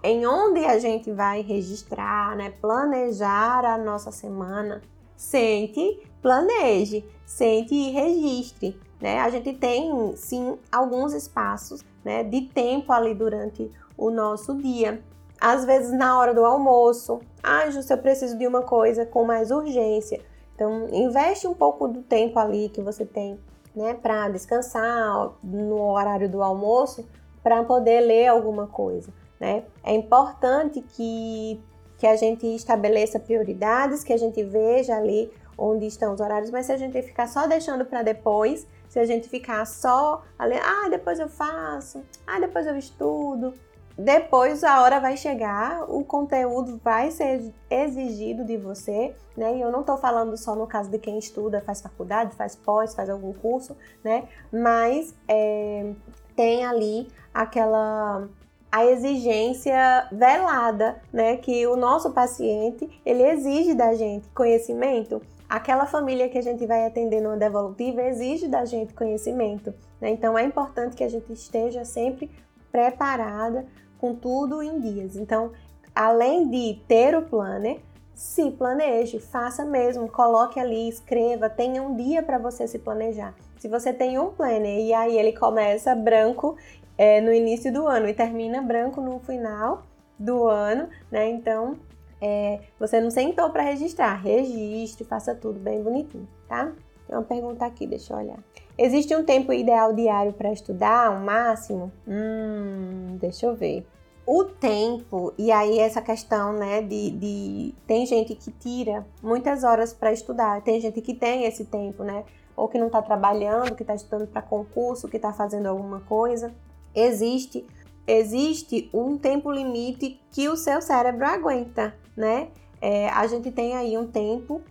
em 0.03 0.25
onde 0.25 0.65
a 0.65 0.79
gente 0.79 1.11
vai 1.11 1.41
registrar, 1.41 2.35
né, 2.35 2.53
planejar 2.61 3.65
a 3.65 3.77
nossa 3.77 4.11
semana, 4.11 4.81
sente, 5.15 6.01
planeje, 6.21 7.05
sente 7.25 7.73
e 7.73 7.91
registre. 7.91 8.79
Né? 9.01 9.19
A 9.19 9.29
gente 9.29 9.53
tem 9.53 10.15
sim 10.15 10.57
alguns 10.71 11.13
espaços 11.13 11.83
né, 12.03 12.23
de 12.23 12.41
tempo 12.41 12.91
ali 12.91 13.13
durante 13.13 13.71
o 13.97 14.09
nosso 14.09 14.55
dia 14.55 15.03
às 15.39 15.65
vezes 15.65 15.91
na 15.91 16.17
hora 16.17 16.33
do 16.33 16.43
almoço. 16.43 17.19
Ah, 17.41 17.69
Justo, 17.69 17.93
eu 17.93 17.97
preciso 17.97 18.37
de 18.37 18.47
uma 18.47 18.61
coisa 18.61 19.05
com 19.05 19.23
mais 19.23 19.51
urgência. 19.51 20.21
Então, 20.55 20.87
investe 20.91 21.47
um 21.47 21.53
pouco 21.53 21.87
do 21.87 22.01
tempo 22.01 22.39
ali 22.39 22.69
que 22.69 22.81
você 22.81 23.05
tem, 23.05 23.39
né, 23.75 23.93
para 23.93 24.29
descansar 24.29 25.31
no 25.43 25.91
horário 25.91 26.29
do 26.29 26.41
almoço, 26.41 27.07
para 27.47 27.63
poder 27.63 28.01
ler 28.01 28.27
alguma 28.27 28.67
coisa, 28.67 29.09
né? 29.39 29.63
É 29.81 29.93
importante 29.93 30.81
que 30.81 31.63
que 31.97 32.05
a 32.05 32.15
gente 32.15 32.45
estabeleça 32.45 33.19
prioridades, 33.19 34.03
que 34.03 34.13
a 34.13 34.17
gente 34.17 34.43
veja 34.43 34.95
ali 34.95 35.31
onde 35.57 35.87
estão 35.87 36.13
os 36.13 36.19
horários, 36.19 36.51
mas 36.51 36.67
se 36.67 36.71
a 36.71 36.77
gente 36.77 37.01
ficar 37.01 37.25
só 37.25 37.47
deixando 37.47 37.85
para 37.85 38.03
depois, 38.03 38.67
se 38.87 38.99
a 38.99 39.05
gente 39.05 39.27
ficar 39.27 39.65
só 39.65 40.21
ali, 40.37 40.55
ah, 40.57 40.89
depois 40.89 41.19
eu 41.19 41.27
faço, 41.27 42.03
ah, 42.27 42.39
depois 42.39 42.67
eu 42.67 42.77
estudo, 42.77 43.51
depois 43.97 44.63
a 44.63 44.83
hora 44.83 44.99
vai 44.99 45.17
chegar, 45.17 45.89
o 45.89 46.03
conteúdo 46.03 46.79
vai 46.83 47.09
ser 47.09 47.51
exigido 47.67 48.45
de 48.45 48.57
você, 48.57 49.15
né? 49.35 49.57
E 49.57 49.61
eu 49.61 49.71
não 49.71 49.79
estou 49.79 49.97
falando 49.97 50.37
só 50.37 50.55
no 50.55 50.67
caso 50.67 50.91
de 50.91 50.99
quem 50.99 51.17
estuda, 51.17 51.61
faz 51.61 51.81
faculdade, 51.81 52.35
faz 52.35 52.55
pós, 52.55 52.93
faz 52.93 53.09
algum 53.09 53.33
curso, 53.33 53.75
né? 54.03 54.27
Mas 54.51 55.15
é, 55.27 55.93
tem 56.37 56.63
ali 56.63 57.09
aquela 57.33 58.29
a 58.71 58.85
exigência 58.85 60.07
velada, 60.11 61.01
né? 61.11 61.37
Que 61.37 61.65
o 61.65 61.75
nosso 61.75 62.11
paciente 62.11 62.87
ele 63.05 63.23
exige 63.23 63.73
da 63.73 63.95
gente 63.95 64.29
conhecimento. 64.29 65.21
Aquela 65.49 65.85
família 65.85 66.29
que 66.29 66.37
a 66.37 66.43
gente 66.43 66.65
vai 66.65 66.85
atender 66.85 67.21
numa 67.21 67.37
devolutiva 67.37 68.03
exige 68.03 68.47
da 68.47 68.65
gente 68.65 68.93
conhecimento. 68.93 69.73
Né? 69.99 70.09
Então 70.09 70.37
é 70.37 70.43
importante 70.43 70.95
que 70.95 71.03
a 71.03 71.09
gente 71.09 71.31
esteja 71.31 71.85
sempre 71.85 72.29
preparada 72.71 73.65
com 73.97 74.13
tudo 74.13 74.61
em 74.61 74.79
dias. 74.79 75.15
Então, 75.15 75.51
além 75.95 76.49
de 76.49 76.79
ter 76.87 77.15
o 77.15 77.23
planner, 77.23 77.79
se 78.17 78.49
planeje, 78.49 79.19
faça 79.19 79.63
mesmo, 79.63 80.09
coloque 80.09 80.59
ali, 80.59 80.89
escreva, 80.89 81.51
tenha 81.51 81.83
um 81.83 81.95
dia 81.95 82.23
para 82.23 82.39
você 82.39 82.67
se 82.67 82.79
planejar. 82.79 83.35
Se 83.59 83.67
você 83.67 83.93
tem 83.93 84.17
um 84.17 84.31
planner 84.31 84.79
e 84.79 84.91
aí 84.91 85.15
ele 85.15 85.33
começa 85.33 85.93
branco 85.93 86.57
é, 86.97 87.21
no 87.21 87.31
início 87.31 87.71
do 87.71 87.85
ano 87.85 88.09
e 88.09 88.15
termina 88.15 88.59
branco 88.59 88.99
no 89.01 89.19
final 89.19 89.83
do 90.17 90.47
ano, 90.47 90.89
né? 91.11 91.29
Então 91.29 91.77
é, 92.19 92.59
você 92.79 92.99
não 92.99 93.11
sentou 93.11 93.51
para 93.51 93.61
registrar, 93.61 94.15
registre, 94.15 95.05
faça 95.05 95.35
tudo 95.35 95.59
bem 95.59 95.83
bonitinho, 95.83 96.27
tá? 96.49 96.71
Tem 97.07 97.15
uma 97.15 97.23
pergunta 97.23 97.67
aqui, 97.67 97.85
deixa 97.85 98.15
eu 98.15 98.17
olhar. 98.17 98.39
Existe 98.75 99.15
um 99.15 99.23
tempo 99.23 99.53
ideal 99.53 99.93
diário 99.93 100.33
para 100.33 100.51
estudar, 100.51 101.11
um 101.11 101.23
máximo? 101.23 101.91
Hum, 102.07 103.15
deixa 103.19 103.45
eu 103.45 103.55
ver. 103.55 103.85
O 104.29 104.43
tempo, 104.43 105.33
e 105.37 105.53
aí 105.53 105.79
essa 105.79 106.01
questão, 106.01 106.51
né, 106.51 106.81
de, 106.81 107.11
de 107.11 107.73
tem 107.87 108.05
gente 108.05 108.35
que 108.35 108.51
tira 108.51 109.07
muitas 109.23 109.63
horas 109.63 109.93
para 109.93 110.11
estudar, 110.11 110.61
tem 110.63 110.81
gente 110.81 110.99
que 110.99 111.13
tem 111.13 111.45
esse 111.45 111.63
tempo, 111.63 112.03
né, 112.03 112.25
ou 112.53 112.67
que 112.67 112.77
não 112.77 112.87
está 112.87 113.01
trabalhando, 113.01 113.73
que 113.73 113.83
está 113.83 113.95
estudando 113.95 114.27
para 114.27 114.41
concurso, 114.41 115.07
que 115.07 115.15
está 115.15 115.31
fazendo 115.31 115.67
alguma 115.67 116.01
coisa. 116.01 116.53
Existe, 116.93 117.65
existe 118.05 118.89
um 118.93 119.17
tempo 119.17 119.49
limite 119.49 120.19
que 120.29 120.49
o 120.49 120.57
seu 120.57 120.81
cérebro 120.81 121.25
aguenta, 121.25 121.95
né? 122.13 122.49
É, 122.81 123.07
a 123.07 123.25
gente 123.27 123.49
tem 123.49 123.77
aí 123.77 123.97
um 123.97 124.07
tempo 124.07 124.61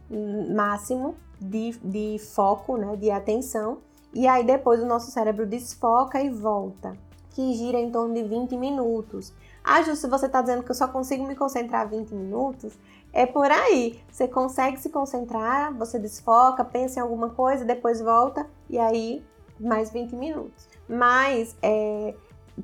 máximo 0.55 1.15
de, 1.41 1.79
de 1.83 2.19
foco, 2.19 2.77
né, 2.77 2.95
de 2.95 3.11
atenção, 3.11 3.79
e 4.13 4.29
aí 4.29 4.45
depois 4.45 4.83
o 4.83 4.87
nosso 4.87 5.11
cérebro 5.11 5.47
desfoca 5.47 6.21
e 6.21 6.29
volta, 6.29 6.95
que 7.31 7.55
gira 7.55 7.79
em 7.79 7.91
torno 7.91 8.13
de 8.13 8.23
20 8.23 8.55
minutos. 8.59 9.33
Ah, 9.69 9.83
Ju, 9.83 9.97
se 9.97 10.07
você 10.07 10.27
está 10.27 10.41
dizendo 10.41 10.63
que 10.63 10.71
eu 10.71 10.77
só 10.77 10.87
consigo 10.87 11.27
me 11.27 11.35
concentrar 11.35 11.89
20 11.91 12.15
minutos, 12.15 12.79
é 13.13 13.27
por 13.27 13.51
aí. 13.51 13.99
Você 14.09 14.29
consegue 14.29 14.77
se 14.77 14.91
concentrar, 14.91 15.77
você 15.77 15.99
desfoca, 15.99 16.65
pensa 16.65 17.01
em 17.01 17.03
alguma 17.03 17.31
coisa, 17.31 17.65
depois 17.65 18.01
volta 18.01 18.47
e 18.71 18.79
aí 18.79 19.25
mais 19.59 19.91
20 19.91 20.15
minutos. 20.15 20.69
Mas 20.89 21.57
é, 21.61 22.15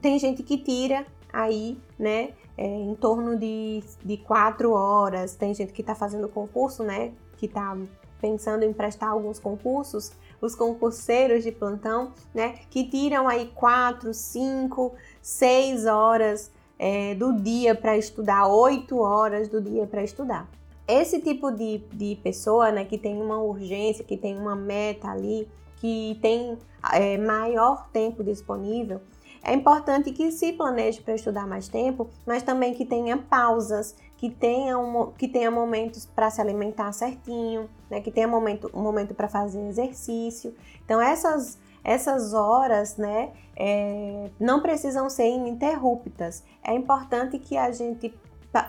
tem 0.01 0.17
gente 0.17 0.45
que 0.45 0.57
tira 0.57 1.05
aí, 1.33 1.77
né, 1.99 2.35
é, 2.57 2.65
em 2.65 2.95
torno 2.95 3.37
de, 3.37 3.83
de 4.05 4.17
4 4.19 4.71
horas. 4.71 5.35
Tem 5.35 5.53
gente 5.53 5.73
que 5.73 5.81
está 5.81 5.97
fazendo 5.97 6.29
concurso, 6.29 6.85
né, 6.85 7.13
que 7.37 7.47
está 7.47 7.77
pensando 8.21 8.63
em 8.63 8.73
prestar 8.73 9.09
alguns 9.09 9.41
concursos 9.41 10.13
os 10.41 10.57
concurseiros 10.57 11.45
de 11.45 11.53
plantão, 11.53 12.13
né, 12.35 12.59
que 12.69 12.85
tiram 12.85 13.29
aí 13.29 13.53
quatro, 13.55 14.13
cinco, 14.13 14.93
seis 15.21 15.87
horas 15.87 16.51
é, 16.79 17.15
do 17.15 17.33
dia 17.33 17.75
para 17.75 17.97
estudar, 17.97 18.47
8 18.47 18.99
horas 18.99 19.49
do 19.49 19.61
dia 19.61 19.87
para 19.87 20.03
estudar. 20.03 20.49
Esse 20.87 21.21
tipo 21.21 21.51
de, 21.51 21.79
de 21.93 22.17
pessoa, 22.23 22.71
né, 22.73 22.85
que 22.85 22.99
tem 22.99 23.21
uma 23.21 23.39
urgência, 23.39 24.05
que 24.05 24.17
tem 24.17 24.37
uma 24.37 24.57
meta 24.57 25.09
ali, 25.09 25.49
que 25.77 26.19
tem 26.21 26.59
é, 26.93 27.17
maior 27.19 27.89
tempo 27.93 28.23
disponível, 28.23 29.01
é 29.45 29.53
importante 29.53 30.13
que 30.13 30.31
se 30.31 30.53
planeje 30.53 31.01
para 31.01 31.15
estudar 31.15 31.47
mais 31.47 31.67
tempo, 31.67 32.09
mas 32.25 32.45
também 32.45 32.75
que 32.75 32.85
tenha 32.85 33.19
pausas, 33.19 33.97
que 34.17 34.31
tenha, 34.31 34.79
um, 34.79 35.11
que 35.11 35.27
tenha 35.27 35.51
momentos 35.51 36.07
para 36.07 36.31
se 36.31 36.41
alimentar 36.41 36.93
certinho, 36.93 37.69
né? 37.91 38.01
que 38.01 38.13
tenha 38.13 38.29
momento, 38.29 38.71
um 38.73 38.81
momento 38.81 39.15
para 39.15 39.27
fazer 39.27 39.61
exercício. 39.67 40.55
Então, 40.85 41.01
essas, 41.01 41.59
essas 41.85 42.33
horas 42.33 42.97
né, 42.97 43.33
é, 43.57 44.31
não 44.39 44.61
precisam 44.61 45.09
ser 45.11 45.29
ininterruptas. 45.29 46.45
É 46.63 46.75
importante 46.75 47.39
que 47.39 47.57
a 47.57 47.71
gente 47.73 48.15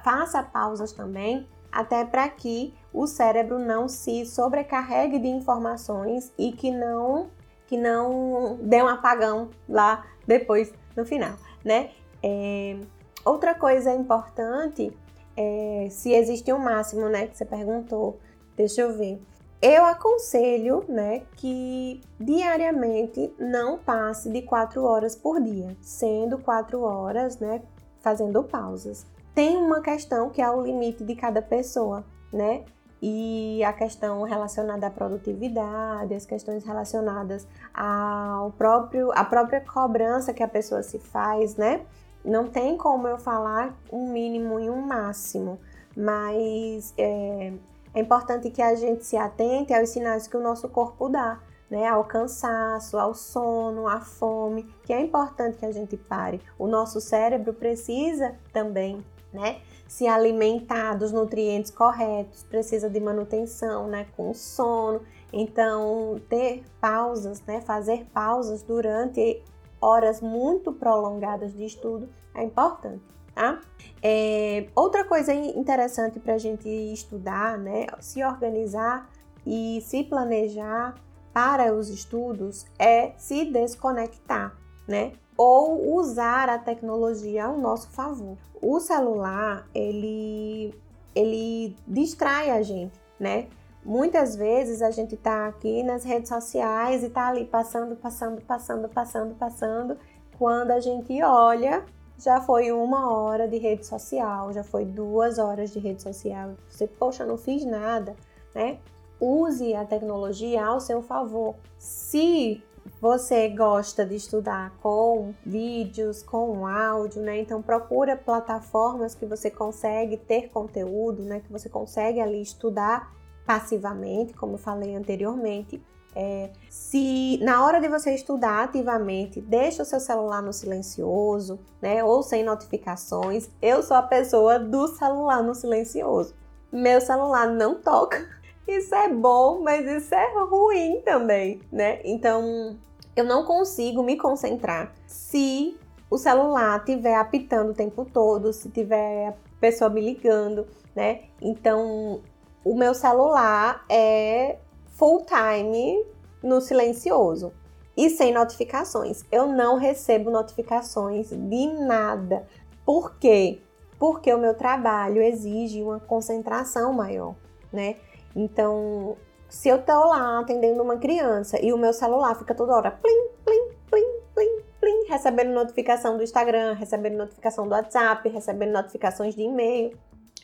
faça 0.04 0.42
pausas 0.42 0.92
também, 0.92 1.48
até 1.72 2.06
para 2.06 2.28
que 2.30 2.74
o 2.94 3.08
cérebro 3.08 3.60
não 3.60 3.88
se 3.88 4.26
sobrecarregue 4.26 5.20
de 5.20 5.28
informações 5.28 6.32
e 6.38 6.52
que 6.52 6.72
não 6.72 7.30
que 7.66 7.78
não 7.78 8.60
dê 8.62 8.84
um 8.84 8.88
apagão 8.88 9.50
lá 9.68 10.06
depois 10.28 10.72
no 10.96 11.06
final, 11.06 11.34
né? 11.64 11.90
É, 12.22 12.78
outra 13.26 13.56
coisa 13.56 13.92
importante 13.94 14.96
é 15.36 15.88
se 15.90 16.14
existe 16.14 16.54
um 16.54 16.60
máximo, 16.60 17.10
né? 17.10 17.28
Que 17.28 17.38
você 17.38 17.46
perguntou. 17.46 18.20
Deixa 18.56 18.82
eu 18.82 18.96
ver. 18.96 19.20
Eu 19.66 19.86
aconselho, 19.86 20.84
né, 20.90 21.22
que 21.38 22.02
diariamente 22.20 23.34
não 23.40 23.78
passe 23.78 24.30
de 24.30 24.42
4 24.42 24.84
horas 24.84 25.16
por 25.16 25.42
dia, 25.42 25.78
sendo 25.80 26.38
4 26.38 26.82
horas, 26.82 27.40
né, 27.40 27.62
fazendo 28.02 28.44
pausas. 28.44 29.06
Tem 29.34 29.56
uma 29.56 29.80
questão 29.80 30.30
que 30.30 30.42
é 30.42 30.52
o 30.52 30.62
limite 30.62 31.06
de 31.06 31.16
cada 31.16 31.42
pessoa, 31.42 32.04
né? 32.32 32.66
e 33.06 33.62
a 33.66 33.74
questão 33.74 34.24
relacionada 34.24 34.88
à 34.88 34.90
produtividade, 34.90 36.14
as 36.14 36.26
questões 36.26 36.64
relacionadas 36.64 37.46
ao 37.74 38.52
próprio, 38.52 39.12
à 39.12 39.26
própria 39.26 39.60
cobrança 39.60 40.34
que 40.34 40.42
a 40.42 40.48
pessoa 40.48 40.82
se 40.82 41.00
faz, 41.00 41.58
né? 41.58 41.86
Não 42.24 42.48
tem 42.48 42.78
como 42.78 43.06
eu 43.06 43.18
falar 43.18 43.78
um 43.92 44.10
mínimo 44.10 44.58
e 44.58 44.70
um 44.70 44.82
máximo, 44.82 45.60
mas 45.98 46.94
é, 46.98 47.52
é 47.94 48.00
importante 48.00 48.50
que 48.50 48.62
a 48.62 48.76
gente 48.76 49.06
se 49.06 49.18
atente 49.18 49.74
aos 49.74 49.90
sinais 49.90 50.28
que 50.28 50.38
o 50.38 50.42
nosso 50.42 50.68
corpo 50.70 51.10
dá, 51.10 51.40
né? 51.70 51.88
Ao 51.88 52.04
cansaço, 52.04 52.98
ao 52.98 53.14
sono, 53.14 53.88
à 53.88 54.00
fome, 54.00 54.64
que 54.84 54.94
é 54.94 55.00
importante 55.00 55.58
que 55.58 55.66
a 55.66 55.72
gente 55.72 55.96
pare. 55.98 56.42
O 56.58 56.68
nosso 56.68 57.00
cérebro 57.00 57.54
precisa 57.54 58.36
também, 58.52 59.04
né? 59.32 59.62
se 59.94 60.08
alimentar 60.08 60.96
dos 60.96 61.12
nutrientes 61.12 61.70
corretos, 61.70 62.42
precisa 62.44 62.90
de 62.90 63.00
manutenção, 63.00 63.88
né, 63.88 64.08
com 64.18 64.34
sono. 64.34 65.02
Então, 65.32 66.20
ter 66.28 66.64
pausas, 66.82 67.42
né, 67.44 67.62
fazer 67.62 68.08
pausas 68.12 68.64
durante 68.64 69.44
horas 69.80 70.20
muito 70.20 70.72
prolongadas 70.72 71.54
de 71.54 71.66
estudo 71.66 72.10
é 72.34 72.44
importante, 72.44 73.04
tá? 73.34 73.62
É, 74.02 74.68
outra 74.76 75.06
coisa 75.06 75.34
interessante 75.34 76.20
para 76.20 76.36
a 76.36 76.38
gente 76.38 76.68
estudar, 76.68 77.58
né, 77.58 77.88
se 78.00 78.24
organizar 78.24 79.10
e 79.46 79.82
se 79.82 80.04
planejar 80.04 80.96
para 81.34 81.74
os 81.74 81.90
estudos 81.90 82.66
é 82.78 83.14
se 83.18 83.46
desconectar, 83.46 84.56
né? 84.88 85.14
ou 85.38 85.96
usar 85.96 86.50
a 86.50 86.58
tecnologia 86.58 87.46
ao 87.46 87.58
nosso 87.58 87.90
favor. 87.90 88.38
O 88.62 88.80
celular, 88.80 89.68
ele, 89.74 90.74
ele 91.16 91.76
distrai 91.88 92.52
a 92.52 92.62
gente, 92.62 93.00
né? 93.20 93.48
Muitas 93.84 94.36
vezes 94.36 94.82
a 94.82 94.92
gente 94.92 95.18
tá 95.18 95.48
aqui 95.48 95.84
nas 95.84 96.06
redes 96.06 96.30
sociais 96.30 97.04
e 97.04 97.10
tá 97.10 97.28
ali 97.28 97.46
passando, 97.46 97.96
passando, 97.96 98.42
passando, 98.42 98.88
passando, 98.88 99.36
passando. 99.36 99.98
Quando 100.38 100.72
a 100.72 100.80
gente 100.80 101.22
olha, 101.22 101.84
já 102.24 102.40
foi 102.40 102.72
uma 102.72 103.12
hora 103.12 103.48
de 103.48 103.58
rede 103.58 103.86
social, 103.86 104.54
já 104.54 104.64
foi 104.64 104.86
duas 104.86 105.38
horas 105.38 105.72
de 105.72 105.80
rede 105.80 106.02
social. 106.02 106.54
Você, 106.70 106.88
poxa, 106.88 107.26
não 107.26 107.38
fiz 107.38 107.66
nada, 107.66 108.16
né? 108.56 108.80
Use 109.20 109.74
a 109.74 109.84
tecnologia 109.84 110.66
ao 110.66 110.80
seu 110.80 111.02
favor. 111.02 111.56
Se 111.78 112.64
você 113.02 113.50
gosta 113.50 114.06
de 114.06 114.16
estudar 114.16 114.74
com 114.82 115.34
vídeos, 115.46 116.24
com 116.24 116.66
áudio, 116.66 117.22
né? 117.22 117.40
Então 117.40 117.62
procura 117.62 118.16
plataformas 118.16 119.14
que 119.14 119.26
você 119.26 119.52
consegue 119.52 120.16
ter 120.16 120.50
conteúdo, 120.50 121.24
né? 121.24 121.42
Que 121.42 121.52
você 121.52 121.68
consegue 121.68 122.22
ali 122.22 122.42
estudar 122.42 123.14
passivamente, 123.46 124.34
como 124.34 124.54
eu 124.54 124.58
falei 124.58 124.96
anteriormente. 124.96 125.82
É, 126.16 126.52
se 126.70 127.40
na 127.42 127.66
hora 127.66 127.80
de 127.80 127.88
você 127.88 128.14
estudar 128.14 128.64
ativamente, 128.64 129.42
deixa 129.42 129.84
o 129.84 129.86
seu 129.86 130.00
celular 130.00 130.42
no 130.42 130.54
silencioso, 130.54 131.60
né? 131.82 132.04
Ou 132.04 132.22
sem 132.24 132.44
notificações. 132.44 133.50
Eu 133.62 133.82
sou 133.84 133.98
a 133.98 134.04
pessoa 134.04 134.60
do 134.60 134.88
celular 134.88 135.44
no 135.44 135.56
silencioso. 135.56 136.36
Meu 136.72 137.02
celular 137.02 137.48
não 137.48 137.76
toca 137.76 138.44
isso 138.68 138.96
é 138.96 139.10
bom, 139.10 139.62
mas 139.62 139.86
isso 139.86 140.16
é 140.16 140.34
ruim 140.46 141.02
também, 141.02 141.62
né? 141.72 142.00
Então, 142.04 142.78
eu 143.16 143.26
não 143.26 143.46
consigo 143.46 144.02
me 144.02 144.18
concentrar 144.18 144.94
se 145.06 145.78
o 146.10 146.18
celular 146.18 146.80
estiver 146.80 147.16
apitando 147.16 147.72
o 147.72 147.74
tempo 147.74 148.06
todo, 148.06 148.54
se 148.54 148.70
tiver 148.70 149.28
a 149.28 149.34
pessoa 149.60 149.90
me 149.90 150.00
ligando, 150.00 150.66
né? 150.96 151.24
Então, 151.42 152.22
o 152.64 152.74
meu 152.76 152.94
celular 152.94 153.84
é 153.90 154.58
full 155.04 155.26
time 155.26 156.02
no 156.42 156.62
silencioso 156.62 157.52
e 157.98 158.10
sem 158.10 158.34
notificações. 158.34 159.26
Eu 159.30 159.48
não 159.48 159.78
recebo 159.78 160.32
notificações 160.32 161.28
de 161.30 161.68
nada. 161.86 162.48
Por 162.86 163.18
quê? 163.18 163.60
Porque 164.00 164.34
o 164.34 164.38
meu 164.38 164.54
trabalho 164.54 165.22
exige 165.22 165.82
uma 165.82 166.00
concentração 166.00 166.94
maior, 166.94 167.36
né? 167.70 167.98
Então, 168.34 169.18
se 169.50 169.68
eu 169.68 169.82
tô 169.84 170.06
lá 170.06 170.40
atendendo 170.40 170.82
uma 170.82 170.96
criança 170.96 171.62
e 171.62 171.74
o 171.74 171.78
meu 171.78 171.92
celular 171.92 172.36
fica 172.36 172.56
toda 172.56 172.74
hora 172.74 172.92
plim, 172.92 173.28
plim, 173.44 173.72
plim, 173.92 174.22
plim, 174.34 174.62
plim, 174.80 175.06
recebendo 175.10 175.52
notificação 175.52 176.16
do 176.16 176.24
Instagram, 176.24 176.76
recebendo 176.76 177.18
notificação 177.18 177.68
do 177.68 177.72
WhatsApp, 177.72 178.30
recebendo 178.30 178.72
notificações 178.72 179.36
de 179.36 179.42
e-mail, 179.42 179.98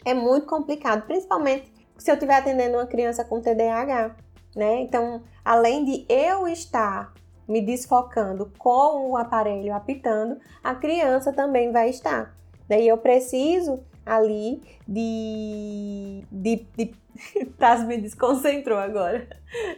é 0.04 0.14
muito 0.14 0.48
complicado, 0.48 1.08
principalmente 1.08 1.72
se 1.98 2.12
eu 2.12 2.16
estiver 2.16 2.36
atendendo 2.36 2.78
uma 2.78 2.88
criança 2.88 3.24
com 3.24 3.42
TDAH, 3.42 4.16
né? 4.56 4.82
Então, 4.82 5.24
além 5.44 5.86
de 5.86 6.06
eu 6.10 6.48
estar 6.48 7.14
me 7.48 7.62
desfocando 7.62 8.52
com 8.58 9.10
o 9.10 9.18
aparelho 9.18 9.74
apitando, 9.74 10.38
a 10.64 10.76
criança 10.76 11.34
também 11.34 11.72
vai 11.72 11.90
estar. 11.90 12.36
Né? 12.70 12.84
E 12.84 12.88
eu 12.88 12.98
preciso 12.98 13.80
ali 14.06 14.62
de. 14.88 16.24
de, 16.32 16.68
de 16.78 16.92
me 17.88 17.98
desconcentrou 17.98 18.78
agora. 18.78 19.28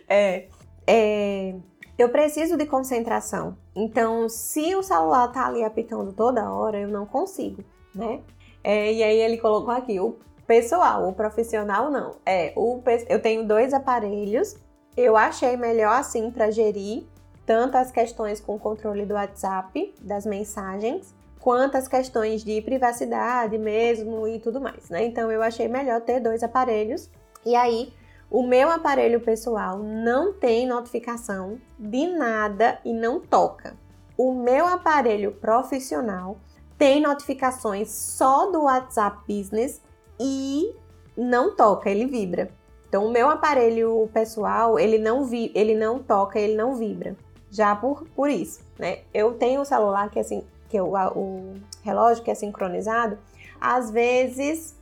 É, 0.07 0.47
é, 0.85 1.55
eu 1.97 2.09
preciso 2.09 2.57
de 2.57 2.65
concentração. 2.65 3.57
Então, 3.75 4.27
se 4.27 4.75
o 4.75 4.83
celular 4.83 5.29
tá 5.29 5.47
ali 5.47 5.63
apitando 5.63 6.11
toda 6.11 6.51
hora, 6.51 6.79
eu 6.79 6.87
não 6.89 7.05
consigo, 7.05 7.63
né? 7.95 8.21
É, 8.63 8.93
e 8.93 9.03
aí 9.03 9.17
ele 9.17 9.37
colocou 9.37 9.73
aqui, 9.73 9.99
o 9.99 10.17
pessoal, 10.51 11.07
o 11.07 11.13
profissional 11.13 11.89
não. 11.89 12.17
É, 12.25 12.51
o, 12.57 12.83
eu 13.07 13.21
tenho 13.21 13.47
dois 13.47 13.73
aparelhos. 13.73 14.57
Eu 14.97 15.15
achei 15.15 15.55
melhor 15.55 15.97
assim 15.97 16.29
para 16.29 16.51
gerir 16.51 17.05
tanto 17.45 17.77
as 17.77 17.89
questões 17.89 18.41
com 18.41 18.55
o 18.55 18.59
controle 18.59 19.05
do 19.05 19.13
WhatsApp, 19.13 19.95
das 20.01 20.25
mensagens, 20.25 21.15
quanto 21.39 21.77
as 21.77 21.87
questões 21.87 22.43
de 22.43 22.61
privacidade 22.63 23.57
mesmo 23.57 24.27
e 24.27 24.39
tudo 24.39 24.59
mais, 24.59 24.89
né? 24.89 25.05
Então 25.05 25.31
eu 25.31 25.41
achei 25.41 25.69
melhor 25.69 26.01
ter 26.01 26.19
dois 26.19 26.43
aparelhos. 26.43 27.09
E 27.45 27.55
aí, 27.55 27.93
o 28.29 28.43
meu 28.43 28.69
aparelho 28.69 29.21
pessoal 29.21 29.77
não 29.79 30.33
tem 30.33 30.67
notificação 30.67 31.59
de 31.79 32.07
nada 32.07 32.77
e 32.83 32.91
não 32.91 33.21
toca. 33.21 33.77
O 34.17 34.33
meu 34.33 34.67
aparelho 34.67 35.31
profissional 35.31 36.35
tem 36.77 37.01
notificações 37.01 37.89
só 37.89 38.51
do 38.51 38.63
WhatsApp 38.63 39.17
Business 39.25 39.81
e 40.21 40.75
não 41.17 41.55
toca, 41.55 41.89
ele 41.89 42.05
vibra. 42.05 42.51
Então, 42.87 43.05
o 43.05 43.11
meu 43.11 43.29
aparelho 43.29 44.09
pessoal, 44.13 44.77
ele 44.77 44.97
não, 44.97 45.25
vi, 45.25 45.51
ele 45.55 45.73
não 45.73 45.99
toca, 45.99 46.39
ele 46.39 46.55
não 46.55 46.75
vibra. 46.75 47.15
Já 47.49 47.75
por, 47.75 48.07
por 48.15 48.29
isso, 48.29 48.61
né? 48.77 48.99
Eu 49.13 49.33
tenho 49.33 49.61
um 49.61 49.65
celular 49.65 50.09
que, 50.09 50.19
assim, 50.19 50.43
que 50.69 50.79
o, 50.79 50.93
o 50.93 51.55
relógio 51.83 52.23
que 52.23 52.31
é 52.31 52.35
sincronizado, 52.35 53.17
às 53.59 53.91
vezes 53.91 54.77